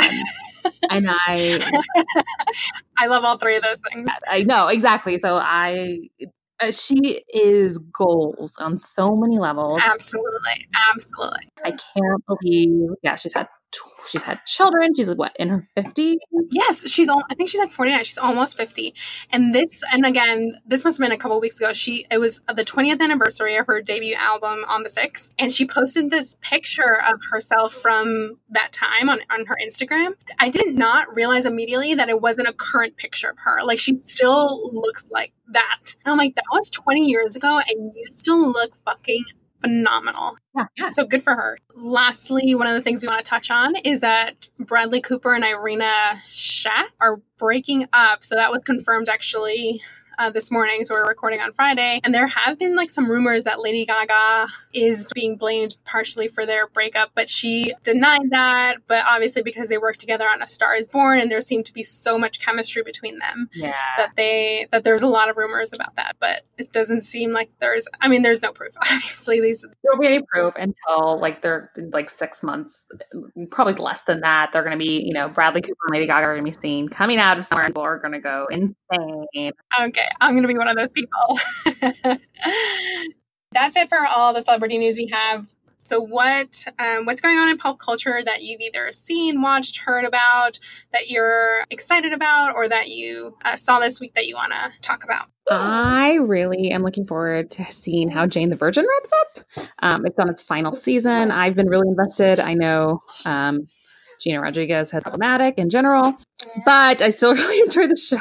and 0.89 1.08
I, 1.10 1.60
I 2.97 3.08
love 3.08 3.23
all 3.23 3.38
three 3.38 3.56
of 3.56 3.63
those 3.63 3.80
things. 3.91 4.10
I 4.28 4.43
know 4.43 4.67
exactly. 4.67 5.17
So 5.17 5.36
I, 5.36 6.10
uh, 6.60 6.72
she 6.72 7.24
is 7.34 7.78
goals 7.78 8.58
on 8.58 8.78
so 8.78 9.15
many 9.15 9.38
levels. 9.38 9.82
Absolutely, 9.84 10.67
absolutely. 10.89 11.50
I 11.63 11.72
can't 11.72 12.24
believe. 12.26 12.89
Yeah, 13.04 13.15
she's 13.15 13.34
had 13.34 13.48
she's 14.07 14.23
had 14.23 14.45
children. 14.45 14.93
She's 14.95 15.13
what 15.15 15.35
in 15.39 15.49
her 15.49 15.67
fifties. 15.75 16.17
Yes, 16.51 16.89
she's. 16.89 17.09
I 17.09 17.35
think 17.35 17.49
she's 17.49 17.59
like 17.59 17.71
forty 17.71 17.91
nine. 17.91 18.03
She's 18.03 18.17
almost 18.17 18.57
fifty. 18.57 18.93
And 19.31 19.53
this, 19.53 19.83
and 19.91 20.05
again, 20.05 20.59
this 20.65 20.83
must 20.83 20.97
have 20.97 21.05
been 21.05 21.13
a 21.13 21.17
couple 21.17 21.39
weeks 21.39 21.59
ago. 21.59 21.73
She 21.73 22.05
it 22.09 22.19
was 22.19 22.41
the 22.53 22.63
twentieth 22.63 23.01
anniversary 23.01 23.55
of 23.55 23.67
her 23.67 23.81
debut 23.81 24.15
album 24.15 24.65
on 24.67 24.83
the 24.83 24.89
sixth, 24.89 25.33
and 25.37 25.51
she 25.51 25.67
posted 25.67 26.09
this 26.09 26.37
picture 26.41 27.01
of 27.09 27.19
herself 27.31 27.73
from 27.73 28.39
that 28.49 28.71
time 28.71 29.09
on 29.09 29.19
on 29.29 29.45
her 29.45 29.57
Instagram. 29.63 30.13
I 30.39 30.49
did 30.49 30.75
not 30.75 31.13
realize 31.15 31.45
immediately 31.45 31.93
that 31.95 32.09
it 32.09 32.21
wasn't 32.21 32.47
a 32.47 32.53
current 32.53 32.97
picture 32.97 33.29
of 33.29 33.37
her. 33.39 33.63
Like 33.63 33.79
she 33.79 33.97
still 33.97 34.69
looks 34.73 35.09
like 35.11 35.33
that. 35.49 35.95
And 36.05 36.11
I'm 36.11 36.17
like, 36.17 36.35
that 36.35 36.45
was 36.51 36.69
twenty 36.69 37.05
years 37.05 37.35
ago, 37.35 37.59
and 37.67 37.93
you 37.95 38.05
still 38.05 38.51
look 38.51 38.75
fucking 38.85 39.25
phenomenal. 39.62 40.38
Yeah, 40.56 40.65
yeah. 40.78 40.89
So 40.91 41.06
good 41.06 41.24
for 41.24 41.36
her. 41.36 41.58
Lastly, 41.76 42.56
one 42.56 42.67
of 42.67 42.74
the 42.74 42.82
things 42.82 43.02
we 43.02 43.08
want 43.08 43.24
to 43.24 43.30
touch 43.30 43.52
on 43.52 43.76
is 43.78 44.02
that 44.02 44.50
Bradley 44.60 45.02
Cooper 45.02 45.34
and 45.34 45.43
Irina 45.43 46.22
Shayk 46.26 46.88
are 47.00 47.22
breaking 47.38 47.88
up. 47.93 48.24
So 48.24 48.36
that 48.36 48.52
was 48.52 48.63
confirmed 48.63 49.10
actually 49.10 49.82
uh, 50.17 50.30
this 50.30 50.51
morning. 50.51 50.86
So 50.86 50.95
we're 50.95 51.08
recording 51.08 51.39
on 51.41 51.53
Friday. 51.53 51.99
And 52.03 52.13
there 52.13 52.27
have 52.27 52.58
been 52.60 52.75
like 52.75 52.89
some 52.89 53.10
rumors 53.10 53.43
that 53.45 53.60
Lady 53.62 53.86
Gaga 53.86 54.47
is 54.73 55.12
being 55.13 55.36
blamed 55.38 55.75
partially 55.86 56.27
for 56.27 56.45
their 56.45 56.67
breakup, 56.67 57.12
but 57.15 57.30
she 57.30 57.73
denied 57.84 58.30
that. 58.32 58.77
But 58.88 59.03
obviously, 59.08 59.41
because 59.41 59.69
they 59.69 59.77
worked 59.77 59.99
together 59.99 60.27
on 60.27 60.41
A 60.41 60.47
Star 60.47 60.75
is 60.75 60.88
Born 60.88 61.19
and 61.19 61.32
there 61.32 61.41
seemed 61.41 61.65
to 61.65 61.73
be 61.73 61.84
so 61.84 62.17
much 62.17 62.39
chemistry 62.39 62.84
between 62.84 63.19
them 63.19 63.49
Yeah. 63.53 63.73
that 63.97 64.15
they 64.15 64.67
that 64.71 64.84
there's 64.84 65.03
a 65.03 65.08
lot 65.08 65.30
of 65.30 65.38
rumors 65.38 65.73
about 65.73 65.95
that 65.95 66.15
but 66.19 66.41
it 66.58 66.71
doesn't 66.71 67.01
seem 67.01 67.32
like 67.34 67.49
there's 67.60 67.88
i 68.01 68.08
mean 68.08 68.21
there's 68.21 68.41
no 68.41 68.51
proof 68.51 68.73
obviously 68.82 69.39
these 69.39 69.62
There 69.62 69.71
won't 69.91 70.01
be 70.01 70.08
any 70.08 70.23
proof 70.34 70.53
until 70.58 71.19
like 71.19 71.41
they're 71.41 71.71
like 71.93 72.10
six 72.10 72.43
months, 72.43 72.88
probably 73.51 73.73
less 73.75 74.03
than 74.03 74.21
that. 74.21 74.51
They're 74.51 74.63
going 74.63 74.77
to 74.77 74.84
be, 74.84 75.03
you 75.06 75.13
know, 75.13 75.30
Bradley 75.30 75.62
Cooper 75.62 75.77
and 75.88 75.93
Lady 75.93 76.08
Gaga 76.08 76.25
are 76.27 76.36
going 76.36 76.45
to 76.45 76.51
be 76.51 76.58
seen 76.62 76.89
coming 76.89 77.17
out 77.19 77.38
of 77.38 77.45
somewhere, 77.45 77.65
and 77.65 77.73
people 77.73 77.84
are 77.84 77.99
going 77.99 78.13
to 78.13 78.19
go 78.19 78.47
insane. 78.51 79.51
Okay, 79.80 80.07
I'm 80.22 80.32
going 80.32 80.43
to 80.43 80.48
be 80.48 80.58
one 80.58 80.67
of 80.67 80.76
those 80.76 80.91
people. 80.91 81.39
That's 83.54 83.76
it 83.76 83.89
for 83.89 84.06
all 84.06 84.34
the 84.34 84.41
celebrity 84.41 84.78
news 84.78 84.98
we 84.98 85.08
have 85.08 85.52
So, 85.84 86.02
what 86.02 86.65
um, 86.80 87.06
what's 87.06 87.22
going 87.22 87.38
on 87.38 87.50
in 87.50 87.58
pop 87.58 87.80
culture 87.80 88.22
that 88.24 88.41
you've 88.41 88.60
either 88.60 88.91
seen, 88.91 89.41
watched, 89.41 89.78
heard 89.80 90.04
about, 90.04 90.60
that 90.91 91.10
you're 91.10 91.63
excited 91.70 92.12
about, 92.12 92.56
or 92.56 92.67
that 92.67 92.89
you 92.89 93.36
uh, 93.46 93.56
saw 93.56 93.80
this 93.80 94.00
week 94.00 94.13
that 94.15 94.28
you 94.28 94.36
want 94.36 94.52
to 94.52 94.72
talk 94.82 95.04
about? 95.04 95.28
I 95.50 96.15
really 96.15 96.72
am 96.72 96.84
looking 96.84 97.08
forward 97.08 97.50
to 97.52 97.72
seeing 97.72 98.10
how 98.10 98.28
Jane 98.28 98.50
the 98.50 98.58
Virgin 98.58 98.86
wraps 98.86 99.12
up. 99.22 99.67
Um, 99.80 100.06
it's 100.06 100.20
on 100.20 100.30
its 100.30 100.41
final 100.41 100.76
season. 100.76 101.32
I've 101.32 101.56
been 101.56 101.70
really 101.70 101.88
invested. 101.88 102.41
I 102.41 102.54
know 102.54 103.02
um, 103.24 103.67
Gina 104.20 104.41
Rodriguez 104.41 104.91
has 104.91 105.04
problematic 105.04 105.58
in 105.58 105.70
general, 105.70 106.17
but 106.65 107.01
I 107.01 107.10
still 107.10 107.33
really 107.36 107.60
enjoy 107.62 107.88
the 107.88 107.95
show. 107.95 108.17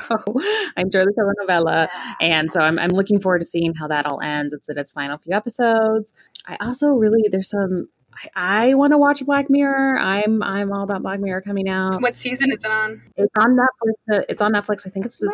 I 0.76 0.82
enjoy 0.82 1.04
the 1.04 1.12
telenovela, 1.12 1.88
and 2.20 2.52
so 2.52 2.60
I'm, 2.60 2.78
I'm 2.78 2.90
looking 2.90 3.20
forward 3.20 3.40
to 3.40 3.46
seeing 3.46 3.74
how 3.74 3.88
that 3.88 4.06
all 4.06 4.20
ends. 4.20 4.54
It's 4.54 4.68
in 4.68 4.78
its 4.78 4.92
final 4.92 5.18
few 5.18 5.34
episodes. 5.34 6.14
I 6.46 6.56
also 6.60 6.92
really 6.92 7.28
there's 7.30 7.50
some 7.50 7.88
I, 8.34 8.70
I 8.70 8.74
want 8.74 8.92
to 8.92 8.98
watch 8.98 9.24
Black 9.24 9.50
Mirror. 9.50 9.98
I'm 9.98 10.42
I'm 10.42 10.72
all 10.72 10.84
about 10.84 11.02
Black 11.02 11.20
Mirror 11.20 11.42
coming 11.42 11.68
out. 11.68 12.00
What 12.02 12.16
season 12.16 12.50
is 12.52 12.64
it 12.64 12.70
on? 12.70 13.02
It's 13.16 13.32
on 13.38 13.56
Netflix. 13.56 14.18
Uh, 14.18 14.22
it's 14.28 14.42
on 14.42 14.52
Netflix. 14.52 14.86
I 14.86 14.90
think 14.90 15.06
it's 15.06 15.18
the 15.18 15.32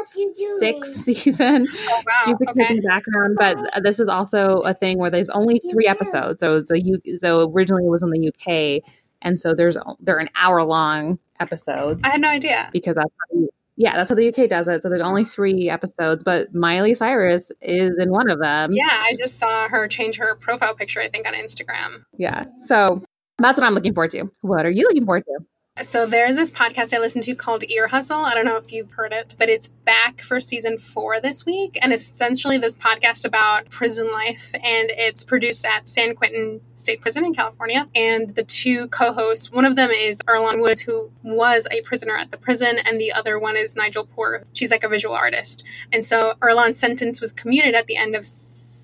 sixth 0.59 1.03
season. 1.03 1.67
Oh 1.85 2.03
wow! 2.07 2.33
Excuse 2.33 2.37
Okay. 2.51 2.65
okay. 2.65 2.81
background, 2.81 3.37
but 3.39 3.59
uh-huh. 3.59 3.81
this 3.81 3.99
is 3.99 4.09
also 4.09 4.61
a 4.61 4.75
thing 4.75 4.99
where 4.99 5.11
there's 5.11 5.29
only 5.31 5.61
three 5.71 5.87
episodes. 5.87 6.41
So 6.41 6.57
it's 6.57 6.71
a 6.71 6.81
U. 6.81 7.01
So 7.19 7.51
originally 7.51 7.85
it 7.87 7.91
was 7.91 8.03
in 8.03 8.11
the 8.11 8.29
UK, 8.29 8.83
and 9.23 9.41
so 9.41 9.55
there's 9.55 9.77
they're 10.01 10.19
an 10.19 10.29
hour 10.37 10.63
long 10.65 11.19
episodes 11.41 12.01
I 12.05 12.11
had 12.11 12.21
no 12.21 12.29
idea. 12.29 12.69
because 12.73 12.95
that's 12.95 13.11
how 13.11 13.39
you, 13.39 13.49
yeah 13.77 13.97
that's 13.97 14.11
how 14.11 14.15
the 14.17 14.29
UK 14.29 14.49
does 14.49 14.69
it. 14.69 14.83
So 14.83 14.89
there's 14.89 15.01
only 15.01 15.25
three 15.25 15.69
episodes, 15.71 16.23
but 16.23 16.55
Miley 16.55 16.95
Cyrus 16.95 17.51
is 17.61 17.99
in 17.99 18.11
one 18.11 18.29
of 18.31 18.39
them. 18.39 18.73
Yeah, 18.73 18.89
I 18.91 19.15
just 19.19 19.39
saw 19.39 19.69
her 19.69 19.89
change 19.89 20.17
her 20.17 20.35
profile 20.37 20.75
picture. 20.75 21.01
I 21.01 21.09
think 21.09 21.27
on 21.27 21.35
Instagram. 21.35 22.05
Yeah. 22.17 22.45
So 22.67 23.03
that's 23.39 23.59
what 23.59 23.67
I'm 23.67 23.75
looking 23.75 23.95
forward 23.95 24.11
to. 24.11 24.31
What 24.43 24.67
are 24.67 24.71
you 24.71 24.85
looking 24.85 25.05
forward 25.05 25.25
to? 25.25 25.45
So 25.81 26.05
there's 26.05 26.37
this 26.37 26.51
podcast 26.51 26.93
I 26.93 26.99
listen 26.99 27.23
to 27.23 27.35
called 27.35 27.65
Ear 27.65 27.89
Hustle. 27.89 28.19
I 28.19 28.35
don't 28.35 28.45
know 28.45 28.59
if 28.59 28.71
you've 28.71 28.93
heard 28.93 29.11
it, 29.11 29.35
but 29.39 29.49
it's 29.49 29.69
back 29.69 30.21
for 30.21 30.39
season 30.39 30.77
four 30.77 31.19
this 31.19 31.47
week. 31.47 31.79
And 31.81 31.95
it's 31.95 32.11
essentially 32.11 32.59
this 32.59 32.77
podcast 32.77 33.25
about 33.25 33.71
prison 33.71 34.13
life. 34.13 34.51
And 34.53 34.91
it's 34.91 35.25
produced 35.25 35.65
at 35.65 35.89
San 35.89 36.15
Quentin 36.15 36.61
State 36.75 37.01
Prison 37.01 37.25
in 37.25 37.35
California. 37.35 37.89
And 37.95 38.35
the 38.35 38.43
two 38.43 38.89
co-hosts, 38.89 39.51
one 39.51 39.65
of 39.65 39.77
them 39.77 39.91
is 39.91 40.21
Earlonne 40.29 40.61
Woods, 40.61 40.83
who 40.83 41.11
was 41.23 41.67
a 41.71 41.81
prisoner 41.81 42.19
at 42.19 42.31
the 42.31 42.37
prison, 42.37 42.77
and 42.85 43.01
the 43.01 43.11
other 43.11 43.39
one 43.39 43.57
is 43.57 43.75
Nigel 43.75 44.05
Poor. 44.05 44.45
She's 44.53 44.71
like 44.71 44.85
a 44.85 44.89
visual 44.91 45.15
artist. 45.15 45.65
And 45.91 46.05
so 46.05 46.35
Earlonne's 46.43 46.79
sentence 46.79 47.19
was 47.19 47.33
commuted 47.33 47.75
at 47.75 47.87
the 47.87 47.97
end 47.97 48.15
of 48.15 48.27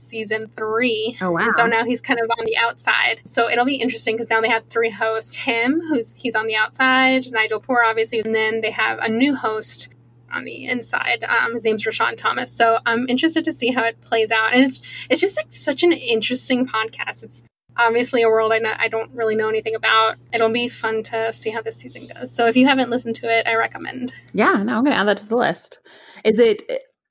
season 0.09 0.51
three. 0.57 1.16
Oh 1.21 1.33
wow. 1.33 1.40
And 1.40 1.55
so 1.55 1.66
now 1.66 1.85
he's 1.85 2.01
kind 2.01 2.21
of 2.21 2.31
on 2.38 2.44
the 2.44 2.57
outside. 2.57 3.21
So 3.25 3.49
it'll 3.49 3.64
be 3.64 3.77
interesting 3.77 4.16
because 4.16 4.31
now 4.31 4.40
they 4.40 4.49
have 4.49 4.64
three 4.68 4.90
hosts. 4.90 5.35
Him, 5.35 5.81
who's 5.88 6.16
he's 6.16 6.35
on 6.35 6.47
the 6.47 6.57
outside, 6.57 7.31
Nigel 7.31 7.61
Poor, 7.61 7.83
obviously, 7.85 8.21
and 8.21 8.35
then 8.35 8.61
they 8.61 8.71
have 8.71 8.99
a 8.99 9.09
new 9.09 9.35
host 9.35 9.94
on 10.33 10.44
the 10.44 10.66
inside. 10.66 11.25
Um, 11.25 11.55
his 11.55 11.64
name's 11.64 11.85
Rahsaan 11.85 12.16
Thomas. 12.16 12.53
So 12.53 12.79
I'm 12.87 13.09
interested 13.09 13.44
to 13.44 13.53
see 13.53 13.71
how 13.71 13.85
it 13.85 14.01
plays 14.01 14.31
out. 14.31 14.53
And 14.53 14.64
it's 14.64 14.81
it's 15.11 15.21
just 15.21 15.37
like 15.37 15.53
such 15.53 15.83
an 15.83 15.92
interesting 15.92 16.66
podcast. 16.66 17.25
It's 17.25 17.44
obviously 17.77 18.23
a 18.23 18.29
world 18.29 18.53
I 18.53 18.59
know 18.59 18.73
I 18.79 18.88
don't 18.88 19.11
really 19.12 19.37
know 19.37 19.49
anything 19.49 19.75
about. 19.75 20.16
It'll 20.33 20.51
be 20.51 20.68
fun 20.68 21.03
to 21.05 21.33
see 21.33 21.51
how 21.51 21.62
this 21.62 21.77
season 21.77 22.09
goes. 22.14 22.35
So 22.35 22.47
if 22.47 22.57
you 22.57 22.66
haven't 22.66 22.90
listened 22.90 23.14
to 23.16 23.27
it, 23.27 23.47
I 23.47 23.55
recommend. 23.55 24.12
Yeah, 24.33 24.62
no, 24.62 24.77
I'm 24.77 24.85
gonna 24.85 24.97
add 24.97 25.09
that 25.09 25.18
to 25.18 25.27
the 25.27 25.37
list. 25.37 25.81
Is 26.25 26.38
it 26.38 26.62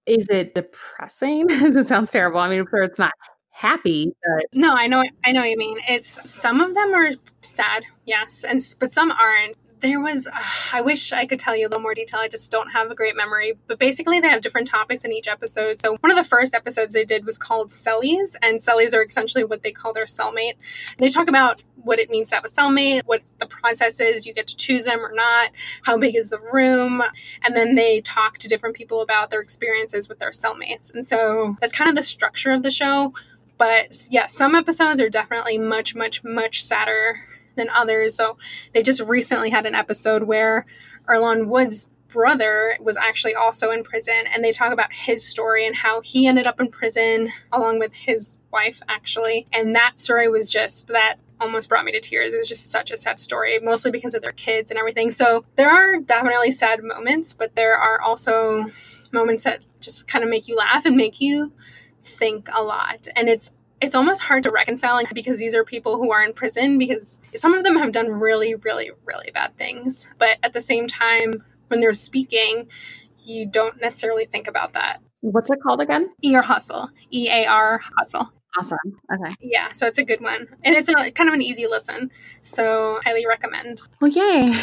is 0.08 0.28
it 0.30 0.56
depressing? 0.56 1.48
it 1.50 1.88
sounds 1.88 2.12
terrible. 2.12 2.39
I 2.39 2.50
mean, 2.50 2.60
I'm 2.60 2.67
sure 2.70 2.84
it's 2.84 3.00
not 3.00 3.13
happy, 3.52 4.13
but 4.24 4.46
No, 4.54 4.74
I 4.76 4.88
know 4.88 5.04
I 5.26 5.32
know 5.32 5.41
what 5.41 5.50
you 5.50 5.58
mean. 5.58 5.78
It's 5.88 6.20
some 6.30 6.62
of 6.62 6.74
them 6.74 6.93
are 6.93 7.12
sad, 7.41 7.84
yes, 8.06 8.43
and 8.43 8.62
but 8.80 8.93
some 8.93 9.12
aren't. 9.12 9.56
There 9.79 10.01
was 10.01 10.27
uh, 10.27 10.31
I 10.73 10.81
wish 10.81 11.11
I 11.11 11.25
could 11.25 11.39
tell 11.39 11.55
you 11.55 11.67
a 11.67 11.69
little 11.69 11.81
more 11.81 11.93
detail. 11.93 12.19
I 12.19 12.27
just 12.27 12.51
don't 12.51 12.71
have 12.71 12.89
a 12.89 12.95
great 12.95 13.15
memory. 13.15 13.57
But 13.67 13.79
basically 13.79 14.19
they 14.19 14.29
have 14.29 14.41
different 14.41 14.67
topics 14.67 15.05
in 15.05 15.11
each 15.11 15.27
episode. 15.27 15.81
So 15.81 15.97
one 16.01 16.11
of 16.11 16.17
the 16.17 16.23
first 16.23 16.53
episodes 16.53 16.93
they 16.93 17.05
did 17.05 17.25
was 17.25 17.37
called 17.37 17.69
Cellies, 17.69 18.35
and 18.41 18.59
Cellies 18.59 18.93
are 18.93 19.03
essentially 19.03 19.43
what 19.43 19.63
they 19.63 19.71
call 19.71 19.93
their 19.93 20.05
cellmate. 20.05 20.53
They 20.97 21.09
talk 21.09 21.27
about 21.27 21.63
what 21.75 21.99
it 21.99 22.09
means 22.09 22.29
to 22.29 22.35
have 22.35 22.45
a 22.45 22.49
cellmate, 22.49 23.01
what 23.05 23.21
the 23.39 23.45
process 23.45 23.99
is, 23.99 24.25
you 24.25 24.33
get 24.33 24.47
to 24.47 24.57
choose 24.57 24.85
them 24.85 24.99
or 24.99 25.13
not, 25.13 25.51
how 25.83 25.97
big 25.97 26.15
is 26.15 26.29
the 26.29 26.39
room, 26.39 27.01
and 27.43 27.55
then 27.55 27.75
they 27.75 28.01
talk 28.01 28.37
to 28.39 28.47
different 28.47 28.75
people 28.75 29.01
about 29.01 29.29
their 29.29 29.39
experiences 29.39 30.09
with 30.09 30.19
their 30.19 30.31
cellmates. 30.31 30.93
And 30.93 31.07
so 31.07 31.55
that's 31.61 31.73
kind 31.73 31.89
of 31.89 31.95
the 31.95 32.01
structure 32.01 32.51
of 32.51 32.63
the 32.63 32.71
show. 32.71 33.13
But 33.57 34.07
yeah, 34.11 34.27
some 34.27 34.53
episodes 34.53 35.01
are 35.01 35.09
definitely 35.09 35.57
much, 35.57 35.95
much, 35.95 36.23
much 36.23 36.61
sadder 36.61 37.21
than 37.58 37.70
others. 37.70 38.15
So 38.15 38.38
they 38.74 38.82
just 38.82 39.02
recently 39.02 39.50
had 39.50 39.65
an 39.65 39.76
episode 39.76 40.24
where 40.24 40.65
Earlonne 41.08 41.48
Wood's 41.48 41.89
brother 42.08 42.78
was 42.80 42.98
actually 42.98 43.36
also 43.36 43.70
in 43.72 43.84
prison, 43.84 44.24
and 44.34 44.43
they 44.43 44.52
talk 44.52 44.72
about 44.72 44.91
his 44.91 45.28
story 45.28 45.67
and 45.67 45.76
how 45.76 46.02
he 46.02 46.26
ended 46.26 46.48
up 46.48 46.60
in 46.60 46.70
prison 46.70 47.32
along 47.52 47.80
with 47.80 47.93
his 47.93 48.38
wife, 48.52 48.82
actually. 48.88 49.46
And 49.54 49.76
that 49.76 50.00
story 50.00 50.30
was 50.30 50.50
just 50.50 50.88
that 50.88 51.17
almost 51.39 51.70
brought 51.70 51.86
me 51.86 51.91
to 51.91 52.00
tears. 52.00 52.34
It 52.34 52.38
was 52.38 52.48
just 52.48 52.72
such 52.72 52.91
a 52.91 52.98
sad 52.98 53.20
story, 53.20 53.60
mostly 53.60 53.91
because 53.91 54.15
of 54.15 54.22
their 54.22 54.32
kids 54.32 54.72
and 54.72 54.80
everything. 54.80 55.12
So 55.12 55.46
there 55.56 55.70
are 55.70 56.00
definitely 56.00 56.52
sad 56.52 56.84
moments, 56.84 57.34
but 57.34 57.56
there 57.56 57.76
are 57.78 58.02
also 58.02 58.72
moments 59.12 59.43
that 59.43 59.60
just 59.80 60.08
kind 60.08 60.24
of 60.24 60.30
make 60.30 60.48
you 60.48 60.56
laugh 60.56 60.86
and 60.86 60.98
make 60.98 61.22
you 61.22 61.52
think 62.02 62.50
a 62.54 62.63
lot. 62.63 63.08
And 63.15 63.30
it's 63.30 63.52
it's 63.81 63.95
almost 63.95 64.23
hard 64.23 64.43
to 64.43 64.51
reconcile 64.51 65.01
because 65.13 65.37
these 65.37 65.53
are 65.53 65.63
people 65.63 65.97
who 65.97 66.11
are 66.11 66.23
in 66.23 66.33
prison 66.33 66.77
because 66.77 67.19
some 67.35 67.53
of 67.53 67.63
them 67.63 67.77
have 67.77 67.91
done 67.91 68.09
really, 68.09 68.55
really, 68.55 68.91
really 69.05 69.31
bad 69.33 69.55
things. 69.57 70.09
But 70.17 70.37
at 70.43 70.53
the 70.53 70.61
same 70.61 70.87
time, 70.87 71.43
when 71.67 71.79
they're 71.79 71.93
speaking, 71.93 72.67
you 73.19 73.45
don't 73.45 73.79
necessarily 73.81 74.25
think 74.25 74.47
about 74.47 74.73
that. 74.73 74.99
what's 75.21 75.51
it 75.51 75.59
called 75.61 75.81
again? 75.81 76.11
Ear 76.23 76.41
hustle, 76.41 76.89
E 77.11 77.29
A 77.29 77.45
R 77.45 77.81
hustle. 77.97 78.31
Awesome. 78.57 78.77
Okay. 79.13 79.36
Yeah, 79.39 79.67
so 79.69 79.86
it's 79.88 79.99
a 79.99 80.03
good 80.03 80.21
one. 80.21 80.47
And 80.63 80.75
it's 80.75 80.89
a 80.89 81.12
kind 81.12 81.27
of 81.27 81.33
an 81.33 81.41
easy 81.41 81.67
listen. 81.67 82.10
So 82.41 82.99
highly 83.03 83.25
recommend. 83.27 83.81
Well, 83.99 84.10
yay. 84.10 84.53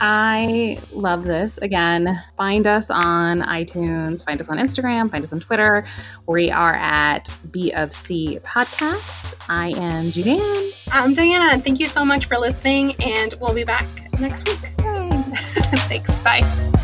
I 0.00 0.80
love 0.92 1.24
this. 1.24 1.58
Again, 1.58 2.22
find 2.36 2.66
us 2.66 2.90
on 2.90 3.42
iTunes, 3.42 4.24
find 4.24 4.40
us 4.40 4.48
on 4.48 4.58
Instagram, 4.58 5.10
find 5.10 5.24
us 5.24 5.32
on 5.32 5.40
Twitter. 5.40 5.84
We 6.26 6.50
are 6.50 6.74
at 6.74 7.28
B 7.50 7.72
of 7.72 7.92
C 7.92 8.38
Podcast. 8.44 9.34
I 9.48 9.68
am 9.68 10.04
Julianne. 10.06 10.72
I'm 10.92 11.12
Diana. 11.12 11.60
Thank 11.60 11.80
you 11.80 11.86
so 11.86 12.04
much 12.04 12.26
for 12.26 12.38
listening, 12.38 12.94
and 13.02 13.34
we'll 13.40 13.54
be 13.54 13.64
back 13.64 13.86
next 14.20 14.48
week. 14.48 14.72
Thanks. 15.88 16.20
Bye. 16.20 16.80